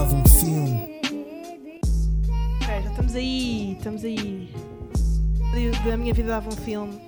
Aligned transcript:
dava 0.00 0.16
um 0.16 0.24
filme. 0.26 1.00
Ok, 2.56 2.82
já 2.82 2.90
estamos 2.90 3.14
aí, 3.14 3.72
estamos 3.72 4.02
aí. 4.04 4.50
Da 5.84 5.96
minha 5.98 6.14
vida 6.14 6.28
dava 6.28 6.48
um 6.48 6.56
filme. 6.56 6.98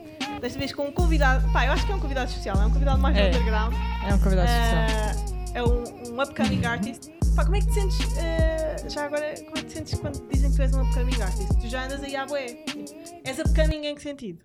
Desta 0.42 0.58
vez 0.58 0.74
com 0.74 0.88
um 0.88 0.92
convidado. 0.92 1.50
Pá, 1.52 1.64
eu 1.64 1.72
acho 1.72 1.86
que 1.86 1.92
é 1.92 1.94
um 1.94 2.00
convidado 2.00 2.28
especial, 2.28 2.60
é 2.60 2.66
um 2.66 2.70
convidado 2.70 3.00
mais 3.00 3.16
É. 3.16 3.28
underground. 3.28 3.72
É 4.06 4.14
um 4.14 4.18
convidado 4.18 4.50
especial. 4.50 4.84
Ah, 4.90 5.52
é 5.54 5.62
um, 5.62 6.14
um 6.14 6.20
upcoming 6.22 6.64
artist. 6.66 7.10
Pá, 7.34 7.44
como 7.44 7.56
é 7.56 7.60
que 7.60 7.66
te 7.68 7.72
sentes? 7.74 7.98
ah, 8.18 8.88
já 8.90 9.06
agora, 9.06 9.34
como 9.42 9.56
é 9.56 9.60
que 9.62 9.64
te 9.68 9.72
sentes 9.72 9.98
quando 9.98 10.20
te 10.20 10.34
dizem 10.34 10.50
que 10.50 10.56
tu 10.56 10.62
és 10.62 10.74
um 10.74 10.82
upcoming 10.82 11.22
artist? 11.22 11.60
Tu 11.60 11.68
já 11.70 11.84
andas 11.86 12.02
aí 12.02 12.14
à 12.14 12.26
boé. 12.26 12.46
Tipo, 12.46 12.84
és 13.24 13.38
upcoming 13.38 13.86
em 13.86 13.94
que 13.94 14.02
sentido? 14.02 14.44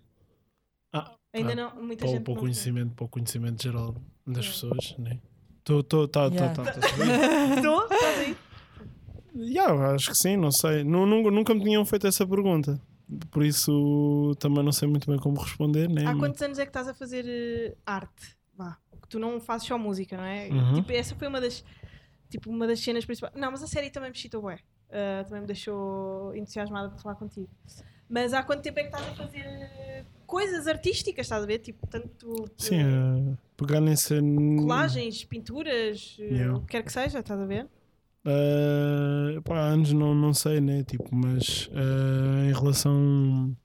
Ah, 0.93 1.11
Ainda 1.34 1.52
ah, 1.52 1.55
não, 1.55 1.84
muita 1.84 2.05
para, 2.05 2.13
gente. 2.13 2.23
para 2.23 2.34
o 2.34 2.38
conhecimento, 2.38 2.93
para 2.95 3.05
o 3.05 3.09
conhecimento 3.09 3.61
geral 3.61 3.93
das 4.25 4.45
Yeah. 4.45 4.48
pessoas, 4.53 4.95
né? 4.99 5.20
Tá, 5.67 6.30
tá, 6.30 6.30
tá, 6.31 6.63
tá, 6.63 6.73
sabe. 6.73 7.55
Estou? 7.57 7.84
Estás 7.84 8.20
aí? 8.20 8.38
Yeah, 9.35 9.94
acho 9.94 10.09
que 10.12 10.17
sim, 10.17 10.38
não 10.38 10.52
sei. 10.52 10.84
Nu- 10.84 11.05
Nunca, 11.05 11.30
nunca 11.30 11.53
me 11.53 11.63
tinham 11.63 11.85
feito 11.85 12.08
essa 12.08 12.25
pergunta. 12.25 12.80
Por 13.31 13.44
isso 13.44 14.35
também 14.39 14.63
não 14.63 14.72
sei 14.72 14.88
muito 14.88 15.09
bem 15.09 15.20
como 15.20 15.39
responder, 15.39 15.88
né? 15.89 16.05
Há 16.08 16.16
quantos 16.16 16.41
anos 16.41 16.58
é 16.59 16.63
que 16.63 16.70
estás 16.70 16.88
a 16.88 16.94
fazer 16.94 17.25
eh, 17.27 17.75
arte? 17.85 18.35
Vá. 18.55 18.77
Tu 19.09 19.20
não 19.20 19.39
fazes 19.39 19.67
só 19.67 19.77
música, 19.77 20.17
não 20.17 20.23
é? 20.23 20.48
Uhum. 20.49 20.73
Tipo, 20.73 20.91
essa 20.91 21.16
foi 21.16 21.27
uma 21.27 21.39
das, 21.39 21.63
tipo, 22.30 22.49
uma 22.49 22.66
das 22.67 22.80
cenas 22.80 23.05
principais. 23.05 23.34
Não, 23.36 23.52
mas 23.52 23.61
a 23.63 23.67
série 23.67 23.89
também 23.89 24.09
me 24.09 24.16
excitou 24.17 24.41
bué. 24.41 24.59
Uh, 24.89 25.23
também 25.25 25.41
me 25.41 25.47
deixou 25.47 26.36
entusiasmada 26.36 26.89
para 26.89 26.97
falar 26.97 27.16
contigo. 27.16 27.49
Mas 28.09 28.34
há 28.34 28.41
quanto 28.44 28.61
tempo 28.61 28.80
é 28.80 28.84
que 28.84 28.89
estás 28.89 29.08
a 29.08 29.16
fazer 29.16 30.05
coisas 30.27 30.67
artísticas, 30.67 31.26
estás 31.26 31.41
a 31.41 31.45
ver? 31.48 31.59
Tipo, 31.59 31.88
tanto 31.88 32.45
Sim, 32.58 32.81
é, 32.81 33.38
pegar 33.56 33.81
nessa. 33.81 34.16
colagens, 34.58 35.23
pinturas, 35.23 36.17
eh, 36.19 36.23
Yeah. 36.34 36.58
o 36.58 36.61
que 36.61 36.67
quer 36.67 36.84
que 36.84 36.92
seja, 36.92 37.19
estás 37.19 37.39
a 37.39 37.45
ver? 37.45 37.66
Uh, 38.25 39.42
pá, 39.42 39.58
anos 39.59 39.94
não, 39.94 40.14
não 40.14 40.34
sei, 40.34 40.59
né? 40.59 40.84
Tipo, 40.84 41.16
mas 41.16 41.67
uh, 41.67 42.50
em 42.50 42.53
relação. 42.53 43.56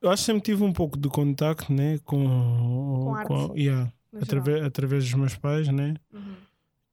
Eu 0.00 0.10
acho 0.10 0.22
que 0.22 0.26
sempre 0.26 0.42
tive 0.42 0.62
um 0.64 0.72
pouco 0.72 0.98
de 0.98 1.08
contacto, 1.08 1.70
né? 1.72 1.98
Com. 2.04 2.24
Com 2.24 3.14
arte, 3.14 3.60
yeah, 3.60 3.92
no 4.10 4.22
através, 4.22 4.64
através 4.64 5.04
dos 5.04 5.14
meus 5.14 5.36
pais, 5.36 5.68
né? 5.68 5.94
Uhum. 6.12 6.36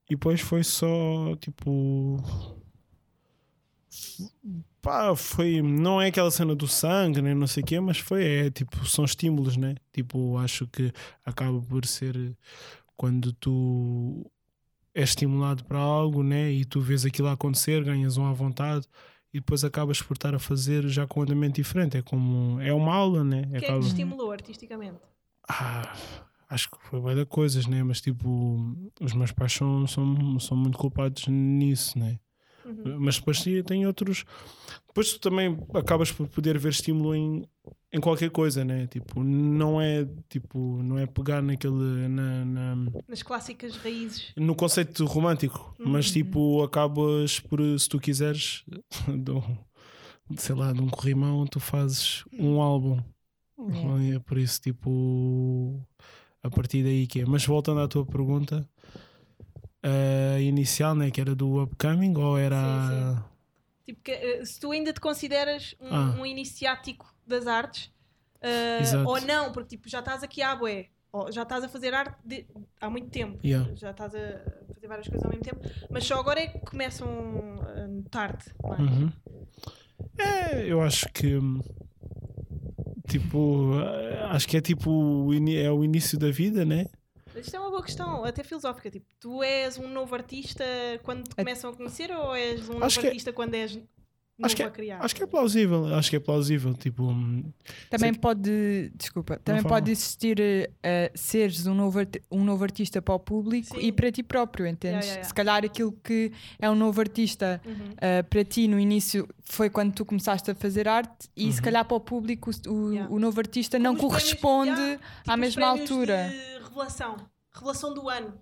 E 0.09 0.15
depois 0.15 0.41
foi 0.41 0.61
só 0.63 1.35
tipo. 1.37 2.17
Pá, 4.81 5.15
foi. 5.15 5.61
Não 5.61 6.01
é 6.01 6.07
aquela 6.07 6.31
cena 6.31 6.55
do 6.55 6.67
sangue, 6.67 7.21
nem 7.21 7.35
não 7.35 7.45
sei 7.47 7.61
o 7.61 7.65
quê, 7.65 7.79
mas 7.79 7.99
foi. 7.99 8.23
É 8.25 8.49
tipo, 8.51 8.83
são 8.85 9.05
estímulos, 9.05 9.55
né? 9.57 9.75
Tipo, 9.93 10.37
acho 10.37 10.65
que 10.67 10.91
acaba 11.25 11.61
por 11.61 11.85
ser 11.85 12.35
quando 12.97 13.31
tu 13.33 14.25
és 14.93 15.09
estimulado 15.09 15.63
para 15.65 15.77
algo, 15.79 16.23
né? 16.23 16.51
E 16.51 16.65
tu 16.65 16.81
vês 16.81 17.05
aquilo 17.05 17.27
acontecer, 17.29 17.83
ganhas 17.83 18.17
um 18.17 18.25
à 18.25 18.33
vontade 18.33 18.87
e 19.33 19.39
depois 19.39 19.63
acabas 19.63 20.01
por 20.01 20.13
estar 20.15 20.33
a 20.35 20.39
fazer 20.39 20.87
já 20.87 21.05
com 21.07 21.19
um 21.19 21.23
andamento 21.23 21.55
diferente. 21.55 21.95
É 21.97 22.01
como. 22.01 22.59
É 22.59 22.73
uma 22.73 22.93
aula, 22.93 23.23
né? 23.23 23.43
O 23.45 23.49
que 23.51 23.55
é 23.57 23.59
que 23.59 23.65
Acaba- 23.65 23.79
te 23.81 23.87
estimulou 23.87 24.31
artisticamente? 24.31 24.99
ah, 25.47 25.93
acho 26.49 26.69
que 26.71 26.77
foi 26.87 26.99
bem 27.01 27.15
da 27.15 27.25
coisas, 27.25 27.67
né? 27.67 27.83
Mas 27.83 28.01
tipo, 28.01 28.57
os 28.99 29.13
meus 29.13 29.31
pais 29.31 29.53
são, 29.53 29.85
são, 29.87 30.39
são 30.39 30.57
muito 30.57 30.77
culpados 30.77 31.27
nisso, 31.27 31.97
né? 31.99 32.19
Uhum. 32.65 32.97
Mas 32.99 33.17
depois 33.17 33.43
tem 33.65 33.85
outros. 33.87 34.23
Depois 34.87 35.13
tu 35.13 35.19
também 35.19 35.57
acabas 35.73 36.11
por 36.11 36.27
poder 36.27 36.57
ver 36.57 36.69
estímulo 36.69 37.15
em, 37.15 37.43
em 37.93 37.99
qualquer 37.99 38.29
coisa, 38.29 38.63
né? 38.65 38.87
Tipo, 38.87 39.23
não 39.23 39.81
é 39.81 40.05
tipo, 40.29 40.81
não 40.83 40.97
é 40.99 41.05
pegar 41.05 41.41
naquele. 41.41 42.07
Na, 42.09 42.45
na- 42.45 42.75
Nas 43.07 43.23
clássicas 43.23 43.75
raízes. 43.77 44.33
no 44.35 44.53
conceito 44.55 45.05
romântico, 45.05 45.73
mas 45.79 46.07
Uhum. 46.07 46.13
tipo, 46.13 46.63
acabas 46.63 47.39
por, 47.39 47.59
se 47.79 47.87
tu 47.89 47.99
quiseres, 47.99 48.63
de 49.23 49.31
um- 49.31 49.57
sei 50.37 50.55
lá, 50.55 50.71
de 50.73 50.81
um 50.81 50.87
corrimão, 50.89 51.45
tu 51.47 51.59
fazes 51.59 52.23
um 52.37 52.61
álbum. 52.61 52.99
É 54.13 54.19
por 54.19 54.37
isso, 54.39 54.59
tipo, 54.59 55.79
a 56.43 56.49
partir 56.49 56.83
daí 56.83 57.05
que 57.05 57.21
é. 57.21 57.25
Mas 57.25 57.45
voltando 57.45 57.79
à 57.79 57.87
tua 57.87 58.05
pergunta 58.05 58.67
a 59.83 60.39
inicial, 60.39 60.93
né, 60.95 61.09
que 61.11 61.19
era 61.21 61.33
do 61.35 61.61
upcoming, 61.63 62.15
ou 62.17 62.37
era. 62.37 63.23
Tipo, 63.85 64.01
que, 64.03 64.11
eh, 64.11 64.45
se 64.45 64.59
tu 64.59 64.71
ainda 64.71 64.93
te 64.93 64.99
consideras 64.99 65.75
um, 65.81 65.87
Ah. 65.93 66.15
um 66.19 66.25
iniciático 66.25 67.13
das 67.25 67.47
artes, 67.47 67.91
Exato. 68.81 69.07
ou 69.09 69.19
não, 69.21 69.51
porque 69.51 69.69
tipo, 69.77 69.89
já 69.89 69.99
estás 69.99 70.23
aqui 70.23 70.41
à 70.41 70.57
ou 71.13 71.31
já 71.31 71.43
estás 71.43 71.63
a 71.63 71.67
fazer 71.69 71.93
arte 71.93 72.15
de- 72.23 72.45
há 72.79 72.89
muito 72.89 73.09
tempo, 73.09 73.37
Yeah. 73.43 73.69
já 73.75 73.91
estás 73.91 74.15
a 74.15 74.19
fazer 74.73 74.87
várias 74.87 75.07
coisas 75.07 75.23
ao 75.25 75.29
mesmo 75.29 75.43
tempo, 75.43 75.59
mas 75.89 76.05
só 76.05 76.19
agora 76.19 76.39
é 76.39 76.47
que 76.47 76.59
começam 76.59 77.07
a 77.75 77.87
notar-te. 77.87 78.49
é? 78.63 78.81
Uhum. 78.81 79.11
É, 80.17 80.65
eu 80.67 80.81
acho 80.81 81.07
que. 81.11 81.37
Tipo, 83.07 83.71
acho 84.29 84.47
que 84.47 84.57
é 84.57 84.61
tipo 84.61 85.29
é 85.33 85.69
o 85.71 85.83
início 85.83 86.17
da 86.17 86.31
vida, 86.31 86.63
né? 86.63 86.85
Isto 87.35 87.55
é 87.55 87.59
uma 87.59 87.69
boa 87.69 87.83
questão, 87.83 88.23
até 88.25 88.43
filosófica. 88.43 88.89
Tipo, 88.91 89.05
tu 89.19 89.41
és 89.43 89.77
um 89.77 89.87
novo 89.87 90.13
artista 90.15 90.63
quando 91.03 91.23
te 91.23 91.31
É- 91.37 91.43
começam 91.43 91.69
a 91.71 91.75
conhecer, 91.75 92.11
ou 92.11 92.35
és 92.35 92.67
um 92.69 92.73
novo 92.73 92.85
Acho 92.85 92.99
é- 93.01 93.07
artista 93.07 93.31
quando 93.33 93.53
és 93.55 93.79
Acho 94.43 94.55
que, 94.55 94.63
a 94.63 94.67
é, 94.67 94.69
criar? 94.69 95.03
acho 95.03 95.15
que 95.15 95.23
é 95.23 95.27
plausível, 95.27 95.93
acho 95.95 96.09
que 96.09 96.15
é 96.15 96.19
plausível. 96.19 96.73
Tipo, 96.73 97.03
hum, 97.03 97.43
Também 97.89 98.11
Sei 98.13 98.19
pode, 98.21 98.91
desculpa, 98.95 99.37
também 99.43 99.63
pode 99.63 99.91
existir 99.91 100.37
eh, 100.83 101.11
seres 101.15 101.65
um 101.67 101.73
novo, 101.73 101.99
um 102.31 102.43
novo 102.43 102.63
artista 102.63 103.01
para 103.01 103.13
o 103.13 103.19
público 103.19 103.75
Sim. 103.79 103.85
e 103.85 103.91
para 103.91 104.11
ti 104.11 104.23
próprio, 104.23 104.65
entendes? 104.67 105.05
Yeah, 105.05 105.05
yeah, 105.05 105.13
yeah. 105.21 105.27
Se 105.27 105.33
calhar 105.33 105.63
aquilo 105.65 105.91
que 106.03 106.31
é 106.59 106.69
um 106.69 106.75
novo 106.75 106.99
artista 106.99 107.61
Uhum. 107.65 107.75
eh, 107.99 108.23
para 108.23 108.43
ti 108.43 108.67
no 108.67 108.79
início 108.79 109.27
foi 109.43 109.69
quando 109.69 109.93
tu 109.93 110.05
começaste 110.05 110.49
a 110.51 110.55
fazer 110.55 110.87
arte 110.87 111.29
e 111.35 111.51
se 111.51 111.57
Uhum. 111.59 111.63
calhar 111.65 111.85
para 111.85 111.97
o 111.97 111.99
público 111.99 112.49
o, 112.67 112.71
o- 112.71 112.91
Yeah. 112.93 113.13
o 113.13 113.19
novo 113.19 113.39
artista 113.39 113.77
não 113.79 113.95
Como 113.95 114.07
os 114.07 114.15
prémios- 114.15 114.41
corresponde 114.41 114.81
yeah, 114.81 115.01
à 115.27 115.37
mesma 115.37 115.67
altura. 115.67 116.29
De 116.29 116.63
revelação, 116.63 117.17
revelação 117.53 117.93
do 117.93 118.09
ano. 118.09 118.33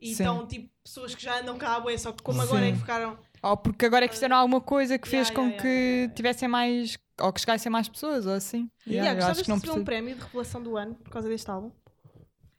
E 0.00 0.14
Sim. 0.14 0.22
então, 0.22 0.46
tipo, 0.46 0.68
pessoas 0.82 1.14
que 1.14 1.22
já 1.22 1.40
andam 1.40 1.56
cá 1.56 1.76
à 1.76 1.80
bué, 1.80 1.96
só 1.96 2.12
que 2.12 2.22
como 2.22 2.38
Sim. 2.40 2.46
agora 2.46 2.66
é 2.68 2.72
que 2.72 2.78
ficaram. 2.78 3.16
Ou 3.44 3.58
porque 3.58 3.84
agora 3.84 4.06
é 4.06 4.08
que 4.08 4.14
fizeram 4.14 4.36
alguma 4.36 4.60
coisa 4.60 4.98
que 4.98 5.06
fez 5.06 5.28
Yeah, 5.28 5.34
com 5.36 5.42
yeah, 5.42 5.62
que 5.62 5.68
yeah, 5.68 5.84
yeah, 5.84 6.00
yeah. 6.00 6.14
tivessem 6.14 6.48
mais 6.48 6.98
ou 7.20 7.32
que 7.32 7.40
chegassem 7.40 7.70
mais 7.70 7.88
pessoas 7.88 8.26
ou 8.26 8.32
assim. 8.32 8.70
Yeah, 8.86 9.14
gostavas 9.14 9.38
acho 9.38 9.40
de 9.40 9.44
que 9.44 9.50
não 9.50 9.56
receber 9.56 9.80
um 9.80 9.84
prémio 9.84 10.14
de 10.16 10.22
revelação 10.22 10.62
do 10.62 10.76
ano 10.76 10.94
por 10.94 11.10
causa 11.10 11.28
deste 11.28 11.50
álbum? 11.50 11.70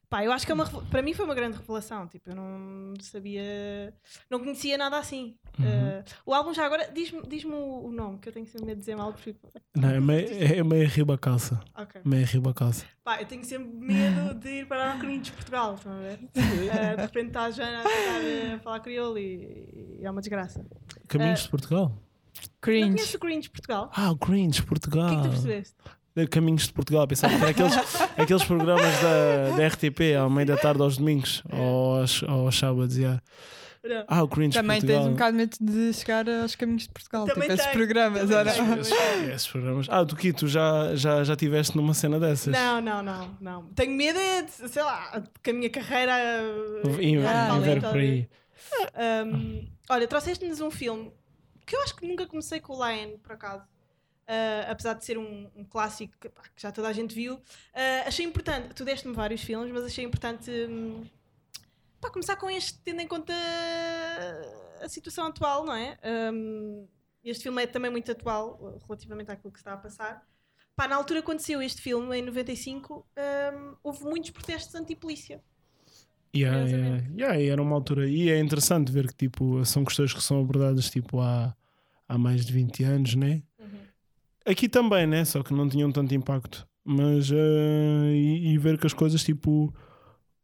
Pá, 0.09 0.23
eu 0.23 0.31
acho 0.31 0.45
que 0.45 0.51
é 0.51 0.55
uma, 0.55 0.65
para 0.65 1.01
mim 1.01 1.13
foi 1.13 1.25
uma 1.25 1.33
grande 1.35 1.57
revelação. 1.57 2.07
Tipo, 2.07 2.29
eu 2.29 2.35
não 2.35 2.93
sabia, 3.01 3.93
não 4.29 4.39
conhecia 4.39 4.77
nada 4.77 4.97
assim. 4.97 5.35
Uhum. 5.59 5.65
Eh, 5.65 6.03
o 6.25 6.33
álbum 6.33 6.53
já 6.53 6.65
agora, 6.65 6.89
diz-me 6.93 7.21
diz 7.27 7.43
o 7.43 7.49
o 7.85 7.91
nome, 7.91 8.19
que 8.19 8.29
eu 8.29 8.33
tenho 8.33 8.45
sempre 8.45 8.65
medo 8.67 8.75
de 8.77 8.81
dizer 8.81 8.95
mal. 8.95 9.11
Porque... 9.13 9.35
não, 9.75 9.89
é 9.89 9.99
meio, 9.99 10.27
é 10.59 10.63
meio 10.63 10.87
riba 10.87 11.15
a 11.15 11.17
calça. 11.17 11.59
Ok. 11.77 12.01
Meio 12.05 12.25
riba 12.25 12.51
a 12.51 12.53
calça. 12.53 12.85
Pá, 13.03 13.19
eu 13.21 13.25
tenho 13.25 13.43
sempre 13.43 13.67
medo 13.73 14.35
de 14.35 14.49
ir 14.49 14.67
para 14.67 14.95
o 14.95 14.99
Corinthians 14.99 15.29
Portugal, 15.31 15.75
estão 15.75 15.91
a 15.93 15.99
ver? 15.99 16.19
Eh, 16.35 16.95
de 16.95 17.01
repente 17.01 17.27
está 17.27 17.43
a 17.45 17.51
Jana 17.51 17.79
a 17.81 17.83
tentar 17.83 18.21
eh, 18.23 18.59
falar 18.63 18.79
crioulo 18.81 19.17
e, 19.17 19.97
e 19.99 20.05
é 20.05 20.11
uma 20.11 20.21
desgraça. 20.21 20.65
Caminhos 21.07 21.39
Eh, 21.41 21.43
de 21.43 21.49
Portugal. 21.49 21.89
Não 21.89 22.49
Cringe. 22.61 22.89
conheço 22.95 23.17
o 23.17 23.19
Corinthians 23.19 23.47
Portugal? 23.47 23.91
Ah, 23.93 24.11
o 24.11 24.17
Cringe, 24.17 24.61
O 24.61 24.65
Portugal. 24.65 25.07
que 25.09 25.13
é 25.13 25.17
que 25.17 25.23
tu 25.23 25.29
percebeste? 25.29 25.75
Caminhos 26.31 26.63
de 26.67 26.73
Portugal, 26.73 27.05
pensava 27.07 27.35
que 27.35 27.41
era 27.41 27.51
aqueles, 27.51 27.75
aqueles 28.17 28.43
programas 28.45 28.93
da, 29.01 29.57
da 29.57 29.67
RTP 29.67 30.15
ao 30.19 30.29
meio 30.29 30.47
da 30.47 30.55
tarde 30.57 30.81
aos 30.81 30.97
domingos 30.97 31.43
ou 31.51 31.99
aos, 31.99 32.23
aos 32.23 32.57
sábados. 32.57 32.95
yeah. 32.97 33.21
Ah, 34.07 34.23
o 34.23 34.27
Cringe 34.27 34.57
Também 34.57 34.79
Portugal. 34.79 34.97
tens 35.01 35.07
um 35.09 35.11
bocado 35.11 35.37
medo 35.37 35.57
de 35.61 35.93
chegar 35.93 36.27
aos 36.27 36.55
caminhos 36.55 36.83
de 36.83 36.89
Portugal, 36.89 37.25
Também 37.27 37.41
tipo 37.43 37.53
esses 37.53 37.65
tenho, 37.65 37.77
programas. 37.77 38.21
também 38.21 38.35
ora. 38.37 38.49
Esses, 38.79 38.93
esses 39.35 39.47
programas. 39.47 39.87
Ah, 39.91 40.03
do 40.03 40.15
que 40.15 40.33
tu 40.33 40.47
já, 40.47 40.95
já, 40.95 41.23
já 41.23 41.35
tiveste 41.35 41.75
numa 41.77 41.93
cena 41.93 42.19
dessas? 42.19 42.51
Não, 42.51 42.81
não, 42.81 43.03
não, 43.03 43.37
não. 43.39 43.63
Tenho 43.75 43.91
medo 43.91 44.17
é 44.17 44.41
de, 44.41 44.51
sei 44.69 44.81
lá, 44.81 45.21
que 45.43 45.51
a 45.51 45.53
minha 45.53 45.69
carreira. 45.69 46.13
Em, 46.99 47.17
Ah, 47.27 47.49
em 47.55 47.59
ver 47.61 47.79
talento, 47.79 47.89
por 47.91 47.99
aí. 47.99 48.27
Um, 49.27 49.67
olha, 49.89 50.07
trouxeste-nos 50.07 50.61
um 50.61 50.71
filme 50.71 51.11
que 51.65 51.75
eu 51.75 51.81
acho 51.83 51.95
que 51.95 52.07
nunca 52.07 52.25
comecei 52.25 52.59
com 52.59 52.73
o 52.73 52.87
Lion, 52.87 53.17
por 53.21 53.33
acaso. 53.33 53.63
Uh, 54.27 54.71
apesar 54.71 54.93
de 54.93 55.05
ser 55.05 55.19
um, 55.19 55.51
um 55.55 55.63
clássico 55.63 56.11
que, 56.19 56.29
pá, 56.29 56.41
que 56.55 56.59
já 56.59 56.71
toda 56.71 56.87
a 56.87 56.93
gente 56.93 57.13
viu, 57.13 57.35
uh, 57.35 57.41
achei 58.07 58.25
importante. 58.25 58.73
Tu 58.73 58.83
deste-me 58.83 59.13
vários 59.13 59.41
filmes, 59.41 59.71
mas 59.71 59.85
achei 59.85 60.03
importante 60.03 60.49
hum, 60.49 61.03
pá, 62.01 62.09
começar 62.09 62.35
com 62.35 62.49
este, 62.49 62.79
tendo 62.79 63.01
em 63.01 63.07
conta 63.07 63.33
a 64.81 64.89
situação 64.89 65.27
atual, 65.27 65.63
não 65.63 65.75
é? 65.75 65.97
Um, 66.33 66.87
este 67.23 67.43
filme 67.43 67.63
é 67.63 67.67
também 67.67 67.91
muito 67.91 68.11
atual 68.11 68.57
uh, 68.59 68.79
relativamente 68.87 69.31
àquilo 69.31 69.51
que 69.51 69.59
está 69.59 69.73
a 69.73 69.77
passar. 69.77 70.23
Pá, 70.75 70.87
na 70.87 70.95
altura 70.95 71.19
aconteceu 71.19 71.61
este 71.61 71.81
filme, 71.81 72.17
em 72.17 72.21
95, 72.21 73.05
um, 73.17 73.75
houve 73.83 74.03
muitos 74.03 74.31
protestos 74.31 74.75
anti-polícia. 74.75 75.41
Yeah, 76.35 76.67
yeah, 76.67 77.03
yeah, 77.17 77.39
e 77.39 77.47
era 77.47 77.61
uma 77.61 77.75
altura. 77.75 78.09
E 78.09 78.29
é 78.29 78.37
interessante 78.37 78.91
ver 78.91 79.07
que 79.07 79.15
tipo, 79.15 79.63
são 79.63 79.85
questões 79.85 80.13
que 80.13 80.21
são 80.21 80.41
abordadas 80.41 80.89
tipo, 80.89 81.21
há, 81.21 81.55
há 82.09 82.17
mais 82.17 82.45
de 82.45 82.51
20 82.51 82.83
anos, 82.83 83.15
né? 83.15 83.41
Aqui 84.45 84.69
também, 84.69 85.07
né? 85.07 85.25
Só 85.25 85.41
que 85.43 85.53
não 85.53 85.67
tinham 85.67 85.91
tanto 85.91 86.13
impacto. 86.13 86.67
Mas 86.83 87.31
eh, 87.31 87.35
e, 88.13 88.53
e 88.53 88.57
ver 88.57 88.77
que 88.77 88.85
as 88.85 88.93
coisas 88.93 89.23
tipo 89.23 89.73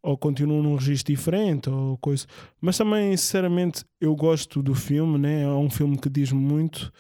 ou 0.03 0.18
continuam 0.18 0.63
num 0.63 0.75
registro 0.75 1.13
diferente 1.13 1.69
ou 1.69 1.98
coisa. 2.00 2.25
Mas 2.59 2.77
também, 2.77 3.15
sinceramente, 3.18 3.86
eu 4.00 4.15
gosto 4.15 4.62
do 4.63 4.74
filme, 4.75 5.18
né? 5.19 5.44
É 5.44 5.48
um 5.50 5.69
filme 5.69 5.98
que 5.98 6.09
diz 6.09 6.31
muito. 6.31 6.92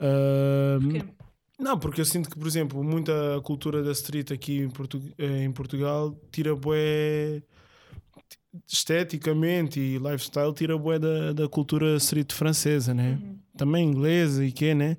Ah, 0.00 0.78
Porquê? 0.80 1.04
não, 1.58 1.78
porque 1.78 2.00
eu 2.00 2.04
sinto 2.04 2.30
que, 2.30 2.38
por 2.38 2.46
exemplo, 2.46 2.82
muita 2.84 3.40
cultura 3.42 3.82
da 3.82 3.92
street 3.92 4.30
aqui 4.32 4.58
em, 4.60 4.70
Portu- 4.70 5.02
eh, 5.18 5.44
em 5.44 5.52
Portugal 5.52 6.14
tira 6.30 6.54
bué 6.56 7.42
esteticamente 8.66 9.78
e 9.80 9.98
lifestyle 9.98 10.52
tira 10.54 10.76
bué 10.78 10.98
da, 10.98 11.32
da 11.32 11.48
cultura 11.48 11.96
street 11.96 12.32
francesa, 12.32 12.94
né? 12.94 13.18
Uhum. 13.22 13.38
Também 13.58 13.88
inglesa 13.90 14.44
e 14.44 14.50
que 14.52 14.72
né? 14.74 14.96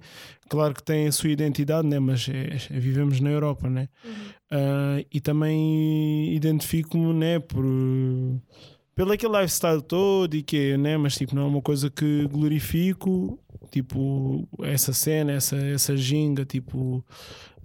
Claro 0.48 0.74
que 0.74 0.84
tem 0.84 1.08
a 1.08 1.12
sua 1.12 1.30
identidade, 1.30 1.88
né? 1.88 1.98
Mas 2.00 2.28
é- 2.30 2.58
é- 2.76 2.80
vivemos 2.80 3.20
na 3.20 3.30
Europa, 3.30 3.70
né? 3.70 3.88
Uhum. 4.06 4.12
Ah, 4.52 5.04
e 5.12 5.20
também 5.22 6.34
identifico-me, 6.36 7.14
né? 7.14 7.40
Por 7.40 7.64
pelo 8.96 9.14
aquele 9.14 9.32
lifestyle 9.40 9.82
todo 9.82 10.36
e 10.36 10.44
que 10.44 10.76
né? 10.78 10.98
Mas 10.98 11.16
tipo, 11.16 11.34
não 11.36 11.44
é 11.44 11.46
uma 11.46 11.62
coisa 11.62 11.90
que 11.90 12.28
glorifico, 12.28 13.40
tipo, 13.72 14.46
essa 14.64 14.92
cena, 14.92 15.32
essa, 15.32 15.56
essa 15.56 15.96
ginga, 15.96 16.44
tipo, 16.46 17.06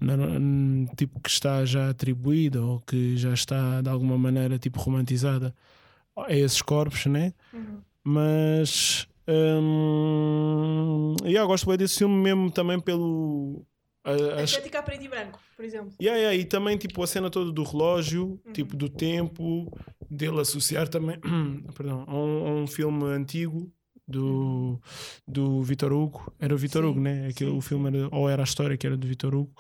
não- 0.01 0.87
tipo, 0.97 1.19
que 1.21 1.29
está 1.31 1.65
já 1.65 1.89
atribuída 1.91 2.63
ou 2.63 2.79
que 2.81 3.17
já 3.17 3.33
está 3.33 3.81
de 3.81 3.89
alguma 3.89 4.17
maneira 4.17 4.59
tipo 4.59 4.79
romantizada 4.81 5.53
a 6.17 6.33
esses 6.33 6.63
corpos, 6.63 7.07
né? 7.07 7.33
Uhum. 7.53 7.79
Mas 8.05 9.09
hum, 9.27 11.15
yeah, 11.25 11.47
gosto 11.47 11.67
bem 11.69 11.77
desse 11.77 11.99
filme 11.99 12.15
mesmo 12.17 12.51
também 12.51 12.79
pelo 12.81 13.65
a- 14.05 14.43
estética 14.43 14.79
a 14.81 14.83
preto 14.83 15.05
e 15.05 15.09
branco, 15.09 15.39
por 15.57 15.65
exemplo. 15.65 15.93
Yeah, 16.01 16.19
yeah, 16.21 16.37
e 16.37 16.45
também 16.45 16.77
tipo 16.77 17.03
a 17.03 17.07
cena 17.07 17.31
toda 17.31 17.51
do 17.53 17.63
relógio, 17.63 18.39
Uhum. 18.45 18.53
tipo 18.53 18.77
do 18.77 18.89
tempo, 18.89 19.73
dele 20.11 20.41
associar 20.41 20.89
também 20.89 21.19
perdão, 21.75 22.05
a, 22.07 22.15
um, 22.15 22.47
a 22.47 22.51
um 22.63 22.67
filme 22.67 23.05
antigo 23.07 23.73
do, 24.07 24.79
do 25.27 25.63
Vitor 25.63 25.93
Hugo. 25.93 26.31
Era 26.39 26.55
o 26.55 26.59
Vitor 26.59 26.83
Sim, 26.83 26.89
Hugo, 26.91 27.01
né? 27.01 27.29
Aquele, 27.29 27.51
sim, 27.51 27.57
o 27.57 27.61
filme 27.63 27.89
era, 27.97 28.09
ou 28.15 28.29
era 28.29 28.43
a 28.43 28.45
história 28.45 28.77
que 28.77 28.87
era 28.87 28.97
do 28.97 29.07
Vitor 29.07 29.35
Hugo. 29.35 29.53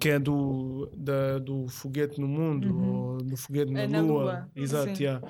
Que 0.00 0.10
é 0.10 0.18
do, 0.18 0.90
da, 0.94 1.38
do 1.38 1.66
foguete 1.68 2.20
no 2.20 2.28
mundo, 2.28 2.68
Uhum. 2.68 2.94
ou 3.12 3.18
do 3.18 3.36
foguete 3.36 3.72
na, 3.72 3.80
É 3.82 3.86
na 3.86 4.00
lua. 4.00 4.22
Lua, 4.22 4.48
Exato, 4.54 4.96
sim. 4.96 5.04
yeah. 5.04 5.26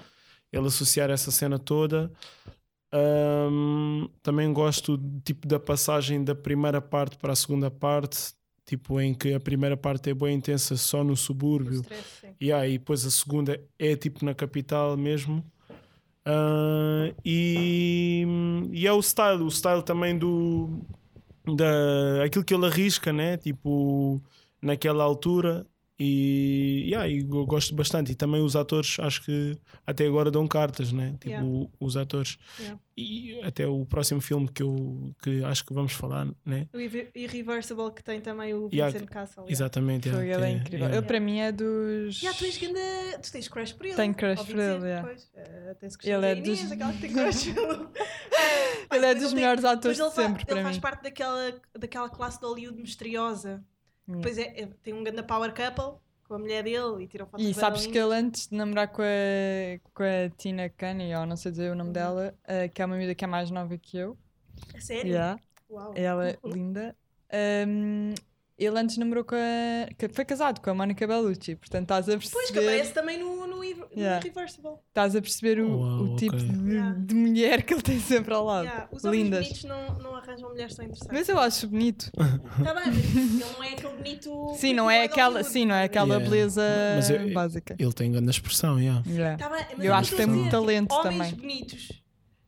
Ele 0.52 0.66
associar 0.66 1.10
essa 1.10 1.30
cena 1.30 1.58
toda. 1.58 2.12
Ahm, 2.92 4.08
também 4.22 4.52
gosto 4.52 5.00
tipo 5.24 5.46
da 5.48 5.58
passagem 5.58 6.22
da 6.22 6.34
primeira 6.34 6.80
parte 6.80 7.16
para 7.16 7.32
a 7.32 7.36
segunda 7.36 7.70
parte, 7.70 8.34
tipo 8.66 9.00
em 9.00 9.14
que 9.14 9.32
a 9.32 9.40
primeira 9.40 9.76
parte 9.76 10.10
é 10.10 10.14
bem 10.14 10.36
intensa 10.36 10.76
só 10.76 11.02
no 11.02 11.16
subúrbio 11.16 11.82
sim. 12.20 12.34
yeah, 12.40 12.68
e 12.68 12.76
depois 12.76 13.06
a 13.06 13.10
segunda 13.10 13.58
é 13.78 13.96
tipo 13.96 14.24
na 14.24 14.34
capital 14.34 14.96
mesmo. 14.96 15.42
Ah, 16.24 17.12
e, 17.24 18.24
e 18.72 18.86
é 18.86 18.92
o 18.92 19.02
style, 19.02 19.42
o 19.42 19.50
style 19.50 19.82
também 19.82 20.16
do 20.16 20.80
da 21.44 22.24
aquilo 22.24 22.44
que 22.44 22.54
ele 22.54 22.66
arrisca, 22.66 23.12
né? 23.12 23.36
Tipo 23.36 24.22
naquela 24.60 25.02
altura. 25.04 25.66
E, 26.04 26.88
yeah, 26.90 27.08
e 27.08 27.20
eu 27.20 27.46
gosto 27.46 27.74
bastante. 27.76 28.10
E 28.10 28.14
também 28.16 28.42
os 28.42 28.56
atores, 28.56 28.96
acho 28.98 29.22
que 29.24 29.56
até 29.86 30.04
agora 30.06 30.30
dão 30.32 30.48
cartas, 30.48 30.90
né? 30.92 31.12
Tipo, 31.20 31.28
Yeah. 31.30 31.68
os 31.78 31.96
atores. 31.96 32.38
Yeah. 32.58 32.80
E 32.96 33.40
até 33.42 33.66
o 33.66 33.86
próximo 33.86 34.20
filme 34.20 34.48
que 34.48 34.62
eu 34.62 35.14
que 35.22 35.42
acho 35.44 35.64
que 35.64 35.72
vamos 35.72 35.92
falar, 35.92 36.26
né? 36.44 36.66
O 36.74 36.78
Irre- 36.80 37.08
Irreversible 37.14 37.90
que 37.94 38.02
tem 38.02 38.20
também 38.20 38.52
o 38.52 38.68
Yeah, 38.72 38.92
Vincent 38.92 39.08
Castle. 39.10 39.42
yeah. 39.44 39.52
Exatamente. 39.52 40.10
Foi, 40.10 40.26
yeah, 40.26 40.44
ele 40.44 40.44
é 40.44 40.54
que 40.56 40.60
incrível. 40.60 40.78
yeah. 40.86 40.98
Ele 40.98 41.06
para 41.06 41.20
mim 41.20 41.38
é 41.38 41.52
dos. 41.52 42.20
Yeah, 42.20 42.36
tu, 42.38 42.44
és 42.44 42.58
ganda... 42.58 43.18
tu 43.22 43.32
tens 43.32 43.48
crush 43.48 43.72
por 43.72 43.86
ele. 43.86 43.94
Tenho 43.94 44.14
crush 44.14 44.42
por 44.44 44.58
ele, 44.58 44.84
yeah. 44.84 45.14
tens 45.80 45.96
que 45.96 46.10
Ele 46.10 46.26
é 46.26 46.32
Inês, 46.36 46.62
dos- 46.62 46.72
aquela 46.72 46.92
que 46.92 47.00
tem 47.00 47.12
crush. 47.12 47.46
Ele 48.92 49.06
é 49.06 49.14
dos 49.14 49.32
melhores 49.32 49.64
atores 49.64 49.96
de 49.96 50.10
sempre 50.10 50.44
para 50.44 50.54
Ele 50.56 50.62
faz 50.64 50.76
mim. 50.76 50.82
parte 50.82 51.02
daquela, 51.04 51.54
daquela 51.78 52.10
classe 52.10 52.38
de 52.38 52.44
Hollywood 52.46 52.80
misteriosa. 52.80 53.64
Hum. 54.12 54.20
Depois 54.20 54.38
é, 54.38 54.60
é- 54.62 54.66
tem 54.82 54.94
um 54.94 55.02
ganda 55.04 55.22
power 55.22 55.52
couple 55.54 55.98
com 56.28 56.34
a 56.34 56.38
mulher 56.38 56.62
dele 56.62 57.04
e 57.04 57.08
tiram 57.08 57.26
fotos 57.26 57.46
E 57.46 57.54
sabes 57.54 57.86
que 57.86 57.98
ele 57.98 58.14
antes 58.14 58.48
de 58.48 58.54
namorar 58.56 58.88
com 58.88 59.02
a, 59.02 59.78
com 59.94 60.02
a 60.02 60.30
Tina 60.36 60.68
Cunny, 60.70 61.14
ou 61.14 61.26
não 61.26 61.36
sei 61.36 61.50
dizer 61.50 61.70
o 61.72 61.74
nome 61.74 61.88
Uhum. 61.88 61.92
dela, 61.92 62.38
eh, 62.44 62.68
que 62.68 62.82
é 62.82 62.86
uma 62.86 62.96
miúda 62.96 63.14
que 63.14 63.24
é 63.24 63.26
mais 63.28 63.50
nova 63.50 63.76
que 63.78 63.96
eu, 63.98 64.16
A 64.74 64.80
sério? 64.80 65.12
yeah, 65.12 65.40
Uau. 65.70 65.92
ela 65.94 66.28
é 66.30 66.38
linda, 66.44 66.96
ehm, 67.30 68.14
ele 68.58 68.78
antes 68.78 68.96
namorou 68.96 69.24
com 69.24 69.34
a. 69.34 69.88
que 69.94 70.08
foi 70.08 70.24
casado 70.24 70.60
com 70.60 70.70
a 70.70 70.74
Mónica 70.74 71.06
Bellucci, 71.06 71.56
portanto 71.56 71.82
estás 71.84 72.08
a 72.08 72.12
Pois, 72.12 72.28
que 72.28 72.32
perceber, 72.52 72.60
aparece 72.66 72.92
também 72.92 73.18
no, 73.18 73.46
no, 73.46 73.56
no 73.56 73.62
Yeah. 73.94 74.24
Irreversible. 74.24 74.72
estás 74.88 75.14
a 75.16 75.20
perceber 75.20 75.60
o, 75.60 75.78
Uau, 75.78 76.02
o 76.04 76.16
tipo 76.16 76.36
de, 76.36 76.72
Yeah. 76.72 76.94
de 76.98 77.14
mulher 77.14 77.62
que 77.62 77.74
ele 77.74 77.82
tem 77.82 77.98
sempre 78.00 78.32
ao 78.34 78.44
lado. 78.44 78.64
Yeah, 78.64 78.88
Os 78.92 79.04
homens 79.04 79.22
Lindas. 79.24 79.40
bonitos 79.46 79.64
não, 79.64 79.98
não 79.98 80.16
arranjam 80.16 80.48
mulheres 80.50 80.74
tão 80.74 80.84
interessantes. 80.84 81.12
Mas 81.18 81.28
eu 81.28 81.38
acho 81.38 81.68
bonito. 81.68 82.10
Tá 82.12 82.74
bem, 82.74 82.84
mas 82.86 83.14
ele 83.16 83.52
não 83.54 83.62
é 83.64 83.68
aquele 83.72 83.96
bonito. 83.96 84.54
Sim, 84.56 84.72
não 84.74 84.90
é 84.90 85.04
aquela, 85.04 85.42
sim, 85.44 85.64
não 85.66 85.74
é 85.74 85.84
aquela 85.84 86.14
Yeah. 86.14 86.30
beleza 86.30 86.62
Mas 86.96 87.10
eu- 87.10 87.32
básica. 87.32 87.76
Ele 87.78 87.92
tem 87.92 88.10
grande 88.12 88.30
expressão, 88.30 88.78
yeah. 88.80 89.02
Yeah. 89.06 89.36
Tá 89.36 89.48
bem, 89.54 89.64
mas 89.76 89.84
Eu 89.86 89.94
acho 89.94 90.10
que 90.10 90.16
tem 90.16 90.26
muito 90.26 90.50
talento 90.50 90.88
tipo, 90.94 91.06
Homens 91.08 91.30
também. 91.30 91.34
bonitos 91.34 92.01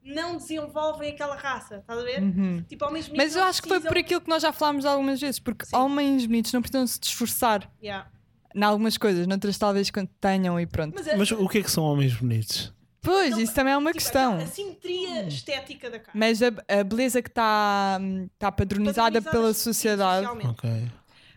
não 0.04 0.36
desenvolvem 0.36 1.10
aquela 1.10 1.34
raça, 1.36 1.76
estás 1.76 1.98
a 1.98 2.02
ver? 2.02 2.22
Uhum. 2.22 2.62
Tipo, 2.68 2.84
homens 2.84 3.08
bonitos. 3.08 3.24
Mas 3.26 3.36
eu 3.36 3.42
acho 3.44 3.62
que 3.62 3.68
foi 3.68 3.78
por 3.80 3.88
precisam- 3.88 4.04
aquilo 4.06 4.20
que 4.20 4.28
nós 4.28 4.42
já 4.42 4.52
falámos 4.52 4.84
algumas 4.84 5.20
vezes, 5.20 5.38
porque 5.40 5.64
Sim. 5.64 5.76
homens 5.76 6.26
bonitos 6.26 6.52
não 6.52 6.60
precisam 6.60 6.86
se 6.86 6.98
esforçar 7.02 7.70
Yeah. 7.82 8.08
em 8.54 8.62
algumas 8.62 8.96
coisas, 8.98 9.26
noutras 9.26 9.56
talvez 9.58 9.90
quando 9.90 10.08
tenham 10.20 10.60
e 10.60 10.66
pronto. 10.66 10.94
Mas, 10.96 11.08
a- 11.08 11.16
Mas 11.16 11.30
o 11.32 11.48
que 11.48 11.58
é 11.58 11.62
que 11.62 11.70
são 11.70 11.84
homens 11.84 12.14
bonitos? 12.14 12.72
Pois, 13.00 13.28
aquele- 13.32 13.42
isso 13.42 13.54
também 13.54 13.72
é 13.74 13.76
uma 13.76 13.90
tipo, 13.92 14.02
questão. 14.02 14.36
A 14.38 14.46
simetria 14.46 15.26
estética 15.26 15.90
da 15.90 15.98
cara. 15.98 16.12
Mas 16.18 16.42
a, 16.42 16.46
a 16.68 16.82
beleza 16.84 17.20
que 17.20 17.28
está 17.28 18.00
tá 18.38 18.50
padronizada 18.50 19.20
Padronizadas, 19.20 19.32
pela 19.32 19.52
sociedade, 19.54 20.26
socialmente. 20.26 20.62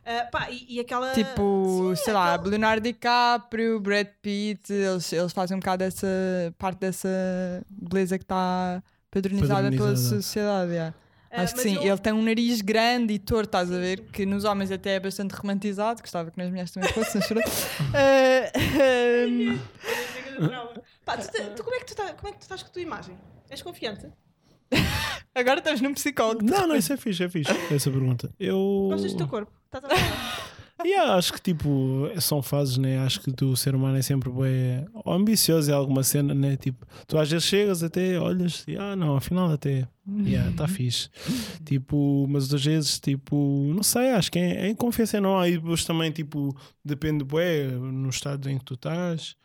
Ah, 0.09 0.25
pá, 0.31 0.49
e, 0.49 0.75
e 0.75 0.79
aquela. 0.79 1.11
tipo, 1.11 1.89
Sim, 1.97 2.03
sei 2.05 2.13
lá, 2.13 2.35
aquela- 2.35 2.49
Leonardo 2.49 2.81
DiCaprio, 2.81 3.77
Brad 3.79 4.07
Pitt, 4.21 4.71
eles, 4.71 5.11
eles 5.11 5.33
fazem 5.33 5.57
um 5.57 5.59
bocado 5.59 5.79
dessa 5.83 6.07
parte 6.57 6.79
dessa 6.79 7.09
beleza 7.69 8.17
que 8.17 8.23
está 8.23 8.81
padronizada, 9.11 9.69
pela 9.69 9.95
sociedade. 9.97 10.71
yeah. 10.71 10.95
ah, 11.29 11.41
Acho 11.41 11.55
que 11.55 11.61
sim, 11.61 11.75
eu- 11.75 11.81
ele 11.83 11.97
tem 11.97 12.13
um 12.13 12.21
nariz 12.21 12.61
grande 12.61 13.13
e 13.15 13.19
torto, 13.19 13.47
estás 13.49 13.69
a 13.69 13.77
ver? 13.77 13.99
Que 14.11 14.25
nos 14.25 14.45
homens 14.45 14.71
até 14.71 14.95
é 14.95 14.99
bastante 14.99 15.33
romantizado, 15.35 16.01
gostava 16.01 16.31
que 16.31 16.37
nas 16.37 16.47
mulheres 16.49 16.71
também 16.71 16.89
fosse, 16.93 17.17
mas 17.17 17.67
ehm, 17.93 19.59
Pá, 21.03 21.17
tu, 21.17 21.27
tu 21.55 21.63
como, 21.63 21.75
é 21.75 21.79
que 21.79 21.85
tu 21.85 21.95
tá- 21.95 22.13
como 22.13 22.27
é 22.27 22.31
que 22.31 22.37
tu 22.39 22.41
estás 22.43 22.61
com 22.63 22.69
a 22.69 22.71
tua 22.71 22.81
imagem? 22.81 23.17
És 23.49 23.61
confiante? 23.61 24.07
agora 25.33 25.59
estamos 25.59 25.81
num 25.81 25.93
psicólogo. 25.93 26.43
Não, 26.43 26.67
não, 26.67 26.75
isso 26.75 26.93
é 26.93 26.97
fixe, 26.97 27.23
é 27.23 27.29
fixe. 27.29 27.51
Essa 27.71 27.91
pergunta. 27.91 28.29
Eu. 28.39 28.87
Gostas 28.91 29.13
do 29.13 29.17
teu 29.17 29.27
corpo? 29.27 29.51
Estás 29.65 29.83
a 29.85 29.89
falar? 29.89 30.47
Yeah, 30.85 31.15
acho 31.15 31.33
que 31.33 31.41
tipo, 31.41 32.07
são 32.21 32.41
fases, 32.43 32.77
né? 32.77 32.99
Acho 32.99 33.19
que 33.21 33.43
o 33.43 33.55
ser 33.55 33.73
humano 33.73 33.97
é 33.97 34.01
sempre 34.01 34.29
bem 34.29 34.85
ambicioso 35.07 35.71
em 35.71 35.73
alguma 35.73 36.03
cena, 36.03 36.35
né? 36.35 36.55
Tipo, 36.55 36.85
tu 37.07 37.17
às 37.17 37.31
vezes 37.31 37.47
chegas 37.47 37.81
até, 37.81 38.19
olhas 38.19 38.63
e 38.67 38.77
ah, 38.77 38.95
não, 38.95 39.15
afinal 39.15 39.51
até, 39.51 39.87
yeah, 40.07 40.51
tá 40.55 40.67
fixe. 40.69 41.09
tipo, 41.65 42.27
mas 42.29 42.53
às 42.53 42.63
vezes, 42.63 42.99
tipo, 42.99 43.71
não 43.73 43.81
sei, 43.81 44.11
acho 44.11 44.31
que 44.31 44.37
é, 44.37 44.67
é 44.67 44.69
em 44.69 44.75
confiança 44.75 45.19
não. 45.19 45.39
Aí 45.39 45.57
depois 45.57 45.83
também, 45.83 46.11
tipo, 46.11 46.55
depende, 46.85 47.23
bué, 47.23 47.65
no 47.71 48.09
estado 48.09 48.47
em 48.47 48.59
que 48.59 48.65
tu 48.65 48.75
estás. 48.75 49.35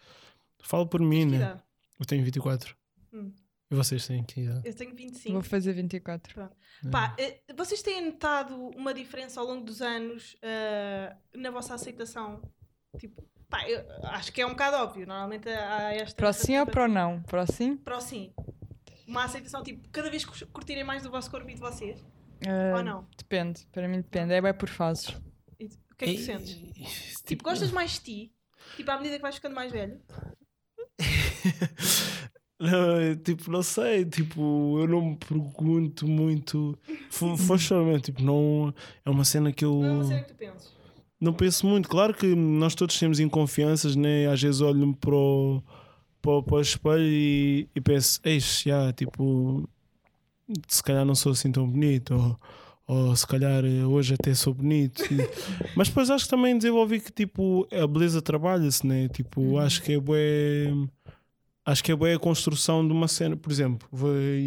Falo 0.62 0.86
por 0.86 1.00
mim, 1.00 1.24
né? 1.24 1.56
Eu 1.98 2.04
tenho 2.04 2.22
24. 2.22 2.76
Hum. 3.12 3.32
E 3.72 3.74
vocês 3.74 4.06
têm 4.06 4.22
que 4.22 4.42
idade? 4.42 4.68
Eu 4.68 4.74
tenho 4.76 4.94
25. 4.94 5.32
Vou 5.32 5.42
fazer 5.42 5.72
24. 5.72 6.50
Pá, 6.90 7.16
eh, 7.18 7.40
vocês 7.56 7.80
têm 7.80 8.04
notado 8.04 8.54
uma 8.76 8.92
diferença 8.92 9.40
ao 9.40 9.46
longo 9.46 9.64
dos 9.64 9.80
anos 9.80 10.36
eh, 10.42 11.16
na 11.34 11.50
vossa 11.50 11.74
aceitação? 11.74 12.42
Tipo, 12.98 13.26
pá, 13.48 13.66
eu 13.66 13.82
acho 14.08 14.30
que 14.30 14.42
é 14.42 14.46
um 14.46 14.50
bocado 14.50 14.76
óbvio. 14.76 15.06
Normalmente 15.06 15.48
há 15.48 15.94
esta. 15.94 16.14
Para 16.16 16.28
o 16.28 16.32
sim 16.34 16.52
ou 16.52 16.66
narrativa- 16.66 16.72
para 16.72 16.84
o 16.84 16.88
não? 16.88 17.22
Para 17.22 17.42
o 17.42 17.46
sim? 17.46 17.76
Para 17.78 17.96
o 17.96 18.00
sim. 18.02 18.34
Uma 19.08 19.24
aceitação, 19.24 19.62
tipo, 19.62 19.88
cada 19.88 20.10
vez 20.10 20.24
que 20.26 20.44
curtirem 20.46 20.84
mais 20.84 21.02
do 21.02 21.10
vosso 21.10 21.30
corpo 21.30 21.48
e 21.48 21.54
de 21.54 21.60
vocês? 21.60 21.98
Eh, 22.46 22.74
Ou 22.74 22.82
não? 22.82 23.08
Depende, 23.16 23.66
para 23.72 23.88
mim 23.88 23.98
depende. 24.02 24.34
É 24.34 24.40
bem 24.42 24.52
por 24.52 24.68
fases. 24.68 25.16
E 25.58 25.64
O 25.64 25.96
que 25.96 26.04
é 26.04 26.08
que 26.08 26.14
tu 26.16 26.20
sentes? 26.24 27.22
Tipo, 27.24 27.42
gostas 27.44 27.70
mais 27.70 27.92
de 27.92 28.00
ti? 28.00 28.34
Tipo, 28.76 28.90
à 28.90 28.96
medida 28.98 29.16
que 29.16 29.22
vais 29.22 29.34
ficando 29.36 29.54
mais 29.54 29.72
velho? 29.72 29.98
Não, 32.62 33.16
tipo, 33.16 33.50
não 33.50 33.62
sei, 33.62 34.04
tipo, 34.04 34.78
eu 34.78 34.86
não 34.86 35.10
me 35.10 35.16
pergunto 35.16 36.06
muito. 36.06 36.78
Forçosamente, 37.10 38.04
tipo, 38.12 38.22
não 38.22 38.72
é 39.04 39.10
uma 39.10 39.24
cena 39.24 39.50
que 39.52 39.64
eu 39.64 39.74
Não 39.74 39.88
é 39.88 39.92
uma 39.94 40.04
cena 40.04 40.20
que 40.22 40.28
tu 40.28 40.34
pensas. 40.36 40.72
não 41.20 41.32
penso 41.32 41.66
muito. 41.66 41.88
Claro 41.88 42.14
que 42.14 42.34
nós 42.34 42.74
todos 42.74 42.98
temos 42.98 43.18
inconfianças, 43.18 43.96
né? 43.96 44.26
Às 44.28 44.40
vezes 44.40 44.60
olho-me 44.60 44.94
para 44.94 45.14
o, 45.14 45.62
para, 46.20 46.42
para 46.42 46.54
o 46.54 46.60
espelho 46.60 47.02
e, 47.02 47.68
e 47.74 47.80
penso, 47.80 48.20
eixe, 48.24 48.68
já, 48.68 48.92
tipo, 48.92 49.68
se 50.68 50.82
calhar 50.82 51.04
não 51.04 51.14
sou 51.14 51.32
assim 51.32 51.50
tão 51.50 51.68
bonito, 51.68 52.14
ou, 52.14 52.36
ou 53.08 53.16
se 53.16 53.26
calhar 53.26 53.64
eh, 53.64 53.84
hoje 53.84 54.14
até 54.14 54.34
sou 54.34 54.54
bonito. 54.54 55.02
Mas 55.76 55.88
depois 55.88 56.10
acho 56.10 56.24
que 56.26 56.30
também 56.30 56.56
desenvolvi 56.56 57.00
que 57.00 57.10
tipo 57.10 57.66
a 57.72 57.86
beleza 57.86 58.22
trabalha-se, 58.22 58.86
né? 58.86 59.08
Tipo, 59.08 59.40
Uhum. 59.40 59.58
acho 59.58 59.82
que 59.82 59.92
é 59.94 59.98
bué. 60.00 60.72
Acho 61.64 61.84
que 61.84 61.92
é 61.92 61.94
bué 61.96 62.14
a 62.14 62.18
construção 62.18 62.84
de 62.86 62.92
uma 62.92 63.06
cena, 63.06 63.36
por 63.36 63.52
exemplo, 63.52 63.88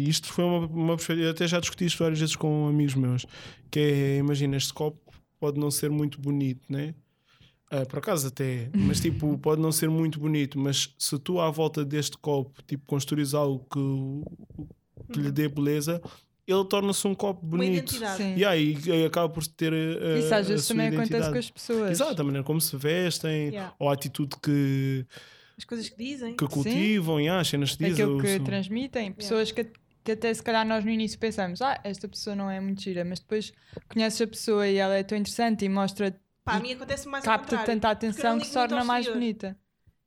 isto 0.06 0.26
foi 0.30 0.44
uma, 0.44 0.66
uma 0.66 0.96
perspectiva, 0.96 1.28
eu 1.28 1.30
até 1.30 1.48
já 1.48 1.58
discuti 1.58 1.86
isto 1.86 1.98
várias 1.98 2.18
vezes 2.20 2.36
com 2.36 2.68
amigos 2.68 2.94
meus, 2.94 3.24
que 3.70 3.78
é, 3.80 4.16
imagina, 4.18 4.54
este 4.56 4.74
copo 4.74 5.00
pode 5.40 5.58
não 5.58 5.70
ser 5.70 5.90
muito 5.90 6.20
bonito, 6.20 6.60
né? 6.70 6.94
Ah, 7.70 7.84
por 7.86 7.98
acaso 8.00 8.28
até, 8.28 8.68
mas 8.74 9.00
tipo, 9.00 9.36
pode 9.40 9.60
não 9.62 9.72
ser 9.72 9.88
muito 9.88 10.20
bonito, 10.20 10.58
mas 10.58 10.94
se 10.98 11.18
tu 11.18 11.40
à 11.40 11.50
volta 11.50 11.84
deste 11.84 12.18
copo, 12.18 12.62
tipo, 12.66 12.84
construís 12.86 13.32
algo 13.32 13.66
que, 13.72 15.12
que 15.14 15.18
lhe 15.20 15.32
dê 15.32 15.48
beleza, 15.48 16.00
ele 16.46 16.64
torna-se 16.66 17.06
um 17.08 17.14
copo 17.14 17.44
bonito. 17.44 17.94
E 18.36 18.44
aí 18.44 18.76
acaba 19.06 19.28
por 19.28 19.44
ter 19.46 19.72
a, 19.72 20.18
Isso 20.18 20.32
a 20.34 20.36
às 20.36 20.48
vezes 20.48 20.66
sua 20.66 20.74
também 20.76 20.88
acontece 20.88 21.08
identidade. 21.14 21.32
com 21.32 21.38
as 21.38 21.50
pessoas. 21.50 21.90
Exato, 21.90 22.20
a 22.20 22.24
maneira 22.24 22.44
como 22.44 22.60
se 22.60 22.76
vestem, 22.76 23.48
Yeah. 23.48 23.74
ou 23.80 23.88
a 23.88 23.94
atitude 23.94 24.36
que, 24.40 25.04
As 25.58 25.64
coisas 25.64 25.88
que 25.88 25.96
dizem. 25.96 26.36
que 26.36 26.46
cultivam, 26.46 27.20
e 27.20 27.28
as 27.28 27.48
cenas 27.48 27.72
que 27.76 27.84
dizem. 27.84 28.04
Aquilo 28.04 28.20
que 28.20 28.36
são- 28.36 28.44
transmitem. 28.44 29.12
Pessoas 29.12 29.50
que, 29.50 29.66
que 30.04 30.12
até 30.12 30.32
se 30.32 30.42
calhar 30.42 30.66
nós 30.66 30.84
no 30.84 30.90
início 30.90 31.18
pensamos, 31.18 31.62
ah, 31.62 31.80
esta 31.82 32.06
pessoa 32.08 32.36
não 32.36 32.50
é 32.50 32.60
muito 32.60 32.82
gira, 32.82 33.04
mas 33.04 33.20
depois 33.20 33.52
conheces 33.88 34.20
a 34.20 34.26
pessoa 34.26 34.68
e 34.68 34.76
ela 34.76 34.94
é 34.94 35.02
tão 35.02 35.16
interessante 35.16 35.64
e 35.64 35.68
mostra, 35.68 36.18
Pá, 36.44 36.56
a 36.56 36.60
mim 36.60 36.72
acontece 36.72 37.08
mais 37.08 37.24
capta 37.24 37.58
tanta 37.58 37.90
atenção 37.90 38.38
que 38.38 38.46
se 38.46 38.52
torna 38.52 38.84
mais 38.84 39.06
bonita. 39.08 39.56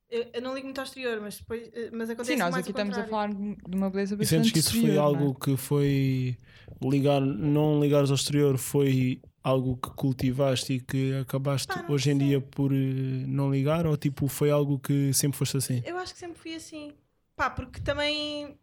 Eu, 0.09 0.25
eu 0.33 0.41
não 0.41 0.55
ligo 0.55 0.65
muito 0.65 0.79
ao 0.79 0.85
exterior, 0.85 1.19
mas, 1.21 1.37
depois, 1.37 1.69
eh, 1.71 1.89
mas 1.93 2.09
acontece 2.09 2.31
Sim, 2.33 2.39
nós 2.39 2.51
mais 2.51 2.63
aqui 2.63 2.71
estamos 2.71 2.97
a 2.97 3.03
falar 3.05 3.29
de 3.29 3.75
uma 3.75 3.91
beleza 3.91 4.15
E 4.15 4.17
bastante 4.17 4.37
sentes 4.45 4.51
que 4.51 4.59
isso 4.59 4.71
foi 4.71 4.79
exterior, 4.79 4.95
não 4.95 5.03
é? 5.03 5.05
algo 5.23 5.35
que 5.39 5.55
foi 5.57 6.37
ligar, 6.83 7.21
não 7.21 7.79
ligares 7.79 8.09
ao 8.09 8.15
exterior, 8.15 8.57
foi 8.57 9.21
algo 9.49 9.77
que 9.77 9.89
cultivaste 9.91 10.73
e 10.73 10.79
que 10.81 11.13
acabaste 11.15 11.83
não 11.83 11.89
hoje 11.89 12.11
em 12.11 12.17
sei. 12.17 12.27
dia 12.27 12.41
por 12.41 12.71
eh, 12.73 12.75
não 13.27 13.51
ligar, 13.51 13.85
ou 13.87 13.97
tipo 13.97 14.27
foi 14.27 14.51
algo 14.51 14.79
que 14.79 15.13
sempre 15.13 15.37
foste 15.37 15.57
assim? 15.57 15.83
Eu 15.83 15.97
acho 15.97 16.13
que 16.13 16.19
sempre 16.19 16.39
fui 16.39 16.55
assim. 16.55 16.93
Pá, 17.35 17.49
porque 17.49 17.79
também, 17.81 18.57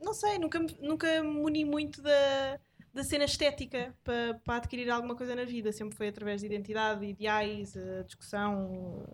não 0.00 0.14
sei, 0.14 0.38
nunca, 0.38 0.60
me- 0.60 0.78
nunca 0.80 1.22
me 1.22 1.40
uni 1.40 1.64
muito 1.64 2.02
da, 2.02 2.60
da 2.94 3.04
cena 3.04 3.24
estética 3.24 3.94
para, 4.04 4.34
para 4.44 4.56
adquirir 4.58 4.90
alguma 4.90 5.16
coisa 5.16 5.34
na 5.36 5.44
vida. 5.44 5.72
Sempre 5.72 5.96
foi 5.96 6.08
através 6.08 6.40
de 6.42 6.46
identidade, 6.48 7.04
ideais, 7.06 7.76
eh, 7.76 8.04
discussão. 8.04 9.06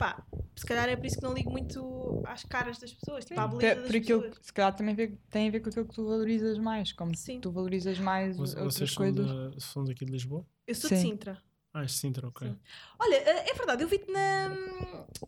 Pá, 0.00 0.26
se 0.56 0.64
calhar 0.64 0.88
é 0.88 0.96
por 0.96 1.04
isso 1.04 1.16
que 1.16 1.22
não 1.22 1.34
ligo 1.34 1.50
muito 1.50 2.22
às 2.26 2.42
caras 2.42 2.78
das 2.78 2.90
pessoas, 2.90 3.22
tipo, 3.22 3.38
à 3.38 3.46
Por, 3.46 3.58
beleza 3.58 3.80
das 3.82 3.86
por 3.90 3.96
aquilo 3.96 4.20
pessoas. 4.22 4.38
que 4.38 4.46
se 4.46 4.52
calhar 4.54 4.74
também 4.74 4.94
vê- 4.94 5.18
tem 5.30 5.48
a 5.48 5.50
ver 5.50 5.60
com 5.60 5.68
aquilo 5.68 5.86
que 5.86 5.94
tu 5.94 6.06
valorizas 6.06 6.56
mais, 6.58 6.90
como 6.92 7.14
Sim. 7.14 7.38
tu 7.38 7.52
valorizas 7.52 7.98
mais 7.98 8.34
Vocês 8.38 8.56
outras 8.56 8.74
vocês 8.74 8.90
são, 8.94 8.96
coisas. 9.04 9.26
da, 9.54 9.60
são 9.60 9.84
daqui 9.84 10.06
de 10.06 10.12
Lisboa? 10.12 10.46
Eu 10.66 10.74
sou 10.74 10.88
de 10.88 10.96
Sim. 10.96 11.02
Sintra. 11.10 11.42
Ah, 11.74 11.84
este 11.84 11.98
Sintra, 11.98 12.26
ok. 12.28 12.48
Sim. 12.48 12.58
Olha, 12.98 13.14
eh, 13.14 13.50
é 13.50 13.54
verdade, 13.54 13.82
eu 13.82 13.88
vi-te 13.88 14.10
na, 14.10 14.48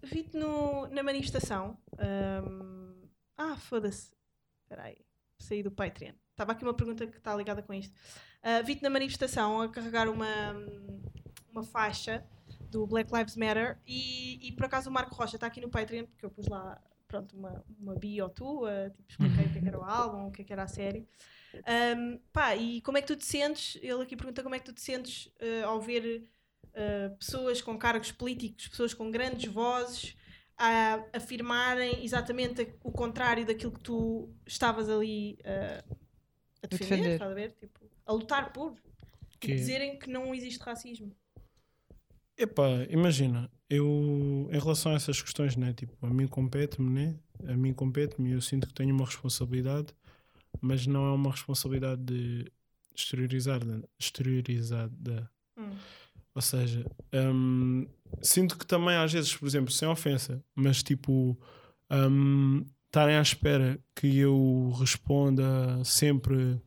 vi-te 0.04 0.36
no, 0.38 0.86
na 0.88 1.02
manifestação. 1.02 1.76
Ahm, 1.98 2.94
ah, 3.36 3.56
foda-se. 3.58 4.10
Espera 4.62 4.84
aí, 4.84 4.96
saí 5.38 5.62
do 5.62 5.70
Patreon. 5.70 6.14
Estava 6.30 6.52
aqui 6.52 6.64
uma 6.64 6.72
pergunta 6.74 7.06
que 7.06 7.18
está 7.18 7.36
ligada 7.36 7.62
com 7.62 7.74
isto. 7.74 7.94
Ah, 8.42 8.62
vi-te 8.62 8.82
na 8.82 8.88
manifestação 8.90 9.60
a 9.60 9.68
carregar 9.68 10.08
uma, 10.08 10.26
uma 11.52 11.62
faixa 11.62 12.24
do 12.72 12.86
Black 12.86 13.12
Lives 13.14 13.36
Matter 13.36 13.78
e, 13.86 14.48
e 14.48 14.52
por 14.52 14.64
acaso 14.66 14.88
o 14.88 14.92
Marco 14.92 15.14
Rocha 15.14 15.36
está 15.36 15.46
aqui 15.46 15.60
no 15.60 15.68
Patreon, 15.70 16.06
porque 16.06 16.24
eu 16.24 16.30
pus 16.30 16.46
lá 16.48 16.80
pronto, 17.06 17.36
uma, 17.36 17.62
uma 17.78 17.94
bio 17.94 18.28
tua, 18.30 18.90
tipo, 18.96 19.10
expliquei 19.10 19.44
o 19.44 19.52
que, 19.52 19.58
é 19.58 19.68
era 19.68 19.78
o 19.78 19.84
álbum, 19.84 20.28
o 20.28 20.32
que, 20.32 20.42
é 20.42 20.46
era 20.48 20.62
a 20.62 20.66
série. 20.66 21.06
Ahm, 21.66 22.18
pá, 22.32 22.56
e 22.56 22.80
como 22.80 22.96
é 22.96 23.02
que 23.02 23.06
tu 23.08 23.16
te 23.16 23.26
sentes? 23.26 23.76
Ele 23.82 24.02
aqui 24.02 24.16
pergunta 24.16 24.42
como 24.42 24.54
é 24.54 24.58
que 24.58 24.64
tu 24.64 24.72
te 24.72 24.80
sentes 24.80 25.30
eh, 25.38 25.62
ao 25.62 25.78
ver 25.78 26.26
eh, 26.72 27.10
pessoas 27.18 27.60
com 27.60 27.78
cargos 27.78 28.10
políticos, 28.10 28.68
pessoas 28.68 28.94
com 28.94 29.10
grandes 29.10 29.52
vozes 29.52 30.16
a 30.56 31.04
afirmarem 31.12 32.02
exatamente 32.02 32.74
o 32.82 32.90
contrário 32.90 33.44
daquilo 33.44 33.72
que 33.72 33.80
tu 33.80 34.32
estavas 34.46 34.88
ali 34.88 35.38
eh, 35.44 35.84
a 36.62 36.66
defender, 36.66 36.96
defender. 37.18 37.22
a 37.22 37.34
ver? 37.34 37.52
Tipo, 37.52 37.80
a 38.06 38.12
lutar 38.12 38.52
por. 38.54 38.74
Que- 39.38 39.52
E 39.52 39.56
dizerem 39.56 39.98
que 39.98 40.08
não 40.08 40.34
existe 40.34 40.60
racismo. 40.62 41.14
Epá, 42.42 42.68
imagina, 42.90 43.48
eu 43.70 44.48
em 44.50 44.58
relação 44.58 44.90
a 44.90 44.96
essas 44.96 45.22
questões, 45.22 45.54
né? 45.54 45.72
Tipo, 45.72 45.94
a 46.04 46.10
mim 46.10 46.26
compete-me, 46.26 46.90
né? 46.90 47.16
A 47.46 47.56
mim 47.56 47.72
compete-me 47.72 48.32
eu 48.32 48.40
sinto 48.40 48.66
que 48.66 48.74
tenho 48.74 48.92
uma 48.92 49.04
responsabilidade, 49.04 49.94
mas 50.60 50.84
não 50.84 51.06
é 51.06 51.12
uma 51.12 51.30
responsabilidade 51.30 52.02
de 52.02 52.50
exteriorizada. 52.96 53.88
exteriorizada. 53.96 55.30
Hum. 55.56 55.70
Ou 56.34 56.42
seja, 56.42 56.84
hum, 57.14 57.86
sinto 58.20 58.58
que 58.58 58.66
também 58.66 58.96
às 58.96 59.12
vezes, 59.12 59.36
por 59.36 59.46
exemplo, 59.46 59.70
sem 59.70 59.86
ofensa, 59.86 60.44
mas 60.52 60.82
tipo, 60.82 61.38
hum, 61.92 62.64
estarem 62.86 63.18
à 63.18 63.22
espera 63.22 63.78
que 63.94 64.18
eu 64.18 64.74
responda 64.80 65.80
sempre, 65.84 66.60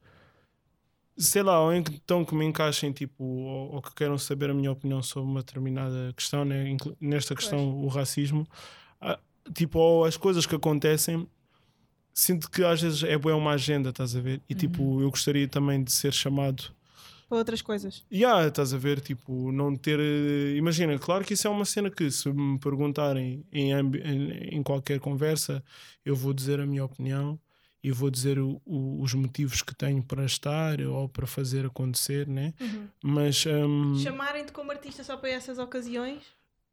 sei 1.17 1.43
lá, 1.43 1.59
ou 1.61 1.73
então 1.73 2.25
que 2.25 2.35
me 2.35 2.45
encaixem, 2.45 2.91
tipo, 2.91 3.23
ou, 3.23 3.75
ou 3.75 3.81
que 3.81 3.93
queiram 3.95 4.17
saber 4.17 4.49
a 4.49 4.53
minha 4.53 4.71
opinião 4.71 5.01
sobre 5.01 5.29
uma 5.29 5.41
determinada 5.41 6.13
questão, 6.15 6.43
né? 6.45 6.75
nesta 6.99 7.35
questão, 7.35 7.77
o 7.83 7.87
racismo, 7.87 8.47
ah, 9.01 9.19
tipo, 9.53 9.79
ou 9.79 10.05
as 10.05 10.17
coisas 10.17 10.45
que 10.45 10.55
acontecem. 10.55 11.27
Sinto 12.13 12.49
que 12.49 12.63
às 12.63 12.81
vezes 12.81 13.03
é 13.03 13.17
boa 13.17 13.35
uma 13.35 13.51
agenda, 13.51 13.89
estás 13.89 14.15
a 14.15 14.21
ver? 14.21 14.41
E 14.49 14.55
tipo, 14.55 15.01
eu 15.01 15.09
gostaria 15.09 15.47
também 15.47 15.83
de 15.83 15.91
ser 15.91 16.13
chamado 16.13 16.73
Para 17.27 17.39
outras 17.39 17.61
coisas. 17.61 18.05
Yeah, 18.11 18.47
estás 18.47 18.73
a 18.73 18.77
ver, 18.77 19.01
tipo, 19.01 19.51
não 19.51 19.75
ter. 19.75 19.99
eh, 19.99 20.55
Imagina, 20.57 20.97
claro 20.99 21.25
que 21.25 21.33
isso 21.33 21.47
é 21.47 21.49
uma 21.49 21.65
cena 21.65 21.89
que, 21.89 22.09
se 22.11 22.31
me 22.31 22.59
perguntarem 22.59 23.45
em, 23.51 23.71
em, 23.73 24.57
em 24.57 24.63
qualquer 24.63 24.99
conversa, 24.99 25.63
eu 26.05 26.15
vou 26.15 26.33
dizer 26.33 26.59
a 26.59 26.65
minha 26.67 26.85
opinião 26.85 27.39
e 27.87 27.91
vou 27.91 28.09
dizer 28.09 28.39
o- 28.39 28.61
o- 28.65 29.01
os 29.01 29.13
motivos 29.13 29.61
que 29.61 29.75
tenho 29.75 30.01
para 30.03 30.25
estar 30.25 30.81
ou 30.81 31.07
para 31.09 31.27
fazer 31.27 31.65
acontecer, 31.65 32.27
né? 32.27 32.53
Mas. 33.03 33.45
Um, 33.45 33.95
Chamarem-te 33.99 34.51
como 34.51 34.71
artista 34.71 35.03
só 35.03 35.17
para 35.17 35.29
essas 35.29 35.57
ocasiões, 35.59 36.23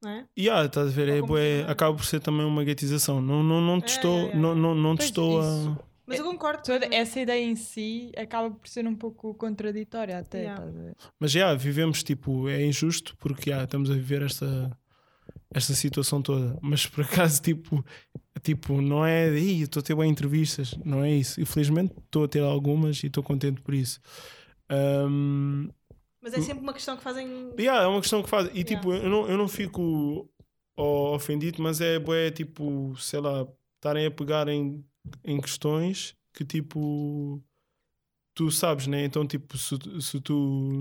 não 0.02 0.10
é? 0.10 0.26
yeah, 0.38 0.64
estás 0.66 0.88
a 0.88 0.90
ver, 0.90 1.08
é, 1.08 1.18
funcionário. 1.20 1.70
acaba 1.70 1.96
por 1.96 2.04
ser 2.06 2.20
também 2.20 2.46
uma 2.46 2.64
gatização. 2.64 3.20
Não, 3.20 3.42
não, 3.42 3.60
não 3.60 3.80
te 3.80 3.92
É, 3.92 3.96
estou. 3.96 4.18
é, 4.18 4.30
é. 4.32 4.36
Não, 4.36 4.54
não, 4.54 4.74
não 4.74 4.96
te 4.96 5.04
estou 5.04 5.40
a. 5.40 5.76
Mas 6.06 6.18
eu 6.18 6.24
concordo. 6.24 6.62
Toda 6.64 6.86
essa 6.94 7.20
ideia 7.20 7.44
em 7.44 7.54
si 7.56 8.10
acaba 8.16 8.50
por 8.50 8.66
ser 8.68 8.86
um 8.86 8.94
pouco 8.94 9.34
contraditória 9.34 10.18
até. 10.18 10.40
Yeah. 10.40 10.64
estás 10.64 10.76
a 10.76 10.82
ver? 10.84 10.96
Mas 11.18 11.30
já, 11.30 11.54
vivemos, 11.54 12.02
tipo, 12.02 12.48
é 12.48 12.64
injusto 12.66 13.16
porque 13.18 13.50
já, 13.50 13.62
estamos 13.64 13.90
a 13.90 13.94
viver 13.94 14.20
esta, 14.22 14.76
esta 15.54 15.72
situação 15.74 16.20
toda. 16.20 16.58
Mas 16.60 16.86
por 16.86 17.04
acaso, 17.04 17.40
tipo, 17.42 17.84
tipo 18.40 18.80
não 18.80 19.04
é 19.04 19.30
de 19.30 19.38
"Ih, 19.38 19.62
estou 19.62 19.80
a 19.80 19.82
ter 19.82 19.94
bem 19.94 20.10
entrevistas, 20.10 20.74
não 20.84 21.02
é 21.02 21.10
isso. 21.12 21.40
Infelizmente 21.40 21.94
estou 21.98 22.24
a 22.24 22.28
ter 22.28 22.40
algumas 22.42 23.02
e 23.02 23.06
estou 23.08 23.22
contente 23.22 23.60
por 23.60 23.74
isso. 23.74 24.00
Ahm, 24.68 25.68
Mas 26.22 26.34
é 26.34 26.40
sempre 26.40 26.62
uma 26.62 26.72
questão 26.72 26.96
que 26.96 27.02
fazem. 27.02 27.52
yeah, 27.58 27.82
é 27.84 27.86
uma 27.86 28.00
questão 28.00 28.22
que 28.22 28.28
faz. 28.28 28.46
E 28.48 28.58
Yeah. 28.60 28.64
tipo, 28.76 28.92
eu 28.92 29.08
não, 29.10 29.28
eu 29.28 29.36
não 29.36 29.48
fico 29.48 30.28
ofendido, 30.76 31.62
mas 31.62 31.80
é, 31.80 31.98
bué, 31.98 32.30
tipo, 32.30 32.94
sei 32.96 33.20
lá, 33.20 33.46
estarem 33.76 34.06
a 34.06 34.10
pegar 34.10 34.48
em, 34.48 34.84
em 35.24 35.40
questões 35.40 36.14
que 36.32 36.44
tipo 36.44 37.42
tu 38.34 38.50
sabes, 38.50 38.86
né? 38.86 39.04
Então, 39.04 39.26
tipo, 39.26 39.56
se, 39.58 39.76
se 40.00 40.20
tu 40.20 40.34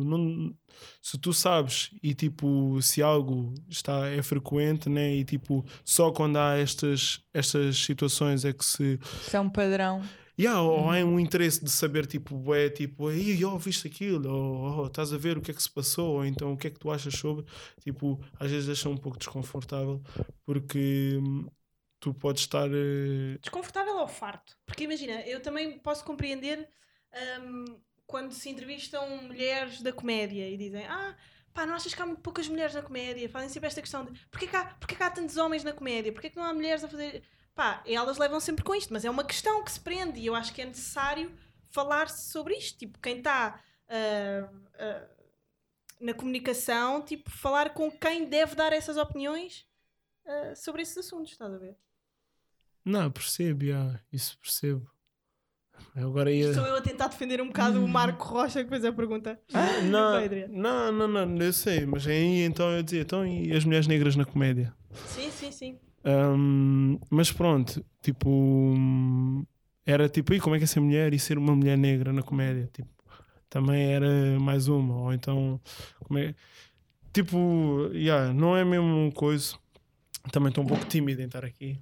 não 0.06 0.56
se 1.02 1.18
tu 1.18 1.34
sabes 1.34 1.92
e 2.02 2.14
tipo 2.14 2.82
se 2.82 3.02
algo 3.02 3.54
está 3.70 4.08
é 4.08 4.22
frequente, 4.24 4.90
né? 4.90 5.16
E 5.16 5.26
tipo 5.26 5.66
só 5.84 6.12
quando 6.12 6.38
há 6.38 6.58
estas 6.58 7.24
estas 7.34 7.78
situações 7.78 8.46
é 8.46 8.54
que 8.54 8.64
se 8.66 9.00
Isso 9.22 9.36
é 9.36 9.40
um 9.40 9.50
padrão. 9.50 10.02
Yeah, 10.40 10.62
ou 10.62 10.90
há 10.90 10.96
um 11.04 11.20
interesse 11.20 11.64
de 11.64 11.70
saber, 11.70 12.08
tipo, 12.08 12.54
é 12.56 12.70
tipo, 12.70 13.08
aí, 13.10 13.44
ó, 13.46 13.58
viste 13.58 13.88
aquilo, 13.88 14.28
ou 14.32 14.84
"Oh, 14.84 14.88
estás 14.88 15.14
a 15.14 15.18
ver 15.18 15.38
o 15.38 15.42
que 15.42 15.52
é 15.52 15.54
que 15.54 15.62
se 15.62 15.70
passou, 15.70 16.16
ou 16.16 16.26
então 16.26 16.54
o 16.54 16.58
que 16.58 16.68
é 16.68 16.70
que 16.72 16.80
tu 16.80 16.90
achas 16.90 17.14
sobre, 17.14 17.46
tipo, 17.82 18.20
às 18.40 18.50
vezes 18.50 18.66
deixa 18.66 18.90
um 18.90 18.98
pouco 18.98 19.18
desconfortável, 19.20 20.02
porque 20.46 21.20
hum, 21.22 21.46
tu 22.00 22.14
podes 22.14 22.42
estar. 22.44 22.68
eh, 22.72 23.38
Desconfortável 23.42 23.98
ou 23.98 24.08
farto? 24.08 24.58
Porque 24.66 24.86
imagina, 24.86 25.22
eu 25.28 25.42
também 25.42 25.78
posso 25.80 26.04
compreender 26.04 26.68
hum, 27.42 27.80
quando 28.06 28.34
se 28.34 28.50
entrevistam 28.50 29.24
mulheres 29.24 29.82
da 29.82 29.94
comédia 29.94 30.50
e 30.50 30.58
dizem: 30.58 30.86
Ah, 30.86 31.16
pá, 31.54 31.66
não 31.66 31.76
achas 31.76 31.94
que 31.94 32.02
há 32.02 32.06
muito 32.06 32.22
poucas 32.22 32.48
mulheres 32.48 32.76
na 32.76 32.82
comédia? 32.82 33.30
Fazem 33.30 33.50
sempre 33.50 33.68
esta 33.68 33.82
questão 33.82 34.06
de 34.06 34.20
porquê 34.28 34.48
que 34.48 34.56
há, 34.56 34.66
porquê 34.66 34.96
que 34.96 35.04
há 35.04 35.10
tantos 35.10 35.38
homens 35.38 35.64
na 35.64 35.74
comédia? 35.74 36.12
Porquê 36.12 36.30
que 36.30 36.38
não 36.38 36.44
há 36.44 36.54
mulheres 36.54 36.84
a 36.84 36.88
fazer. 36.88 37.24
Pá, 37.54 37.84
elas 37.86 38.18
levam 38.18 38.40
sempre 38.40 38.64
com 38.64 38.74
isto, 38.74 38.94
mas 38.94 39.04
é 39.04 39.10
uma 39.10 39.24
questão 39.24 39.64
que 39.64 39.72
se 39.72 39.80
prende 39.80 40.20
e 40.20 40.26
eu 40.26 40.36
acho 40.36 40.54
que 40.54 40.62
é 40.62 40.66
necessário 40.66 41.32
falar 41.70 42.10
sobre 42.10 42.56
isto. 42.56 42.80
Tipo, 42.80 43.00
quem 43.00 43.18
está 43.18 43.62
ah, 43.90 44.50
ah, 44.80 45.08
na 46.00 46.14
comunicação, 46.14 47.04
tipo, 47.04 47.30
falar 47.30 47.74
com 47.74 47.92
quem 47.92 48.28
deve 48.28 48.56
dar 48.56 48.74
essas 48.74 48.98
opiniões 48.98 49.68
ah, 50.26 50.56
sobre 50.56 50.82
esses 50.82 50.98
assuntos, 50.98 51.32
estás 51.32 51.54
a 51.54 51.58
ver? 51.58 51.78
Não, 52.84 53.12
percebo, 53.12 53.64
yeah, 53.64 54.02
isso 54.12 54.38
percebo. 54.40 54.90
Eu 55.96 56.08
agora 56.08 56.32
ia. 56.32 56.50
Estou 56.50 56.66
eu 56.66 56.76
a 56.76 56.82
tentar 56.82 57.08
defender 57.08 57.42
um 57.42 57.48
bocado 57.48 57.84
o 57.84 57.88
Marco 57.88 58.26
Rocha 58.26 58.64
que 58.64 58.70
fez 58.70 58.84
a 58.86 58.92
pergunta. 58.92 59.40
Não, 59.84 60.12
Vai, 60.14 60.26
Adriano. 60.26 60.54
não, 60.54 60.92
não, 60.92 61.08
não, 61.08 61.38
eu 61.38 61.54
sei, 61.54 61.86
mas 61.86 62.08
aí 62.08 62.44
então 62.44 62.70
eu 62.72 62.82
dizia, 62.84 63.02
então 63.02 63.26
e 63.26 63.52
as 63.52 63.66
mulheres 63.66 63.88
negras 63.88 64.16
na 64.16 64.26
comédia? 64.26 64.74
Sim, 65.06 65.30
sim, 65.32 65.52
sim. 65.52 65.80
Ahm, 66.04 66.98
mas 67.10 67.32
pronto, 67.32 67.84
tipo, 68.02 68.74
era 69.86 70.10
tipo, 70.10 70.34
e 70.34 70.40
como 70.40 70.56
é 70.56 70.58
que 70.58 70.64
é 70.64 70.68
ser 70.68 70.80
mulher 70.80 71.14
e 71.14 71.20
ser 71.20 71.38
uma 71.38 71.56
mulher 71.56 71.78
negra 71.78 72.12
na 72.12 72.24
comédia? 72.24 72.70
Tipo, 72.74 72.90
também 73.50 73.92
era 73.94 74.40
mais 74.40 74.68
uma, 74.68 74.96
ou 74.96 75.14
então, 75.14 75.60
como 76.00 76.18
é, 76.20 76.34
tipo, 77.14 77.90
yeah, 77.94 78.34
não 78.34 78.56
é 78.56 78.64
mesmo 78.64 79.12
coisa. 79.14 79.56
Também 80.32 80.50
estou 80.50 80.64
um 80.64 80.68
pouco 80.68 80.86
tímido 80.86 81.22
em 81.22 81.26
estar 81.26 81.44
aqui, 81.44 81.80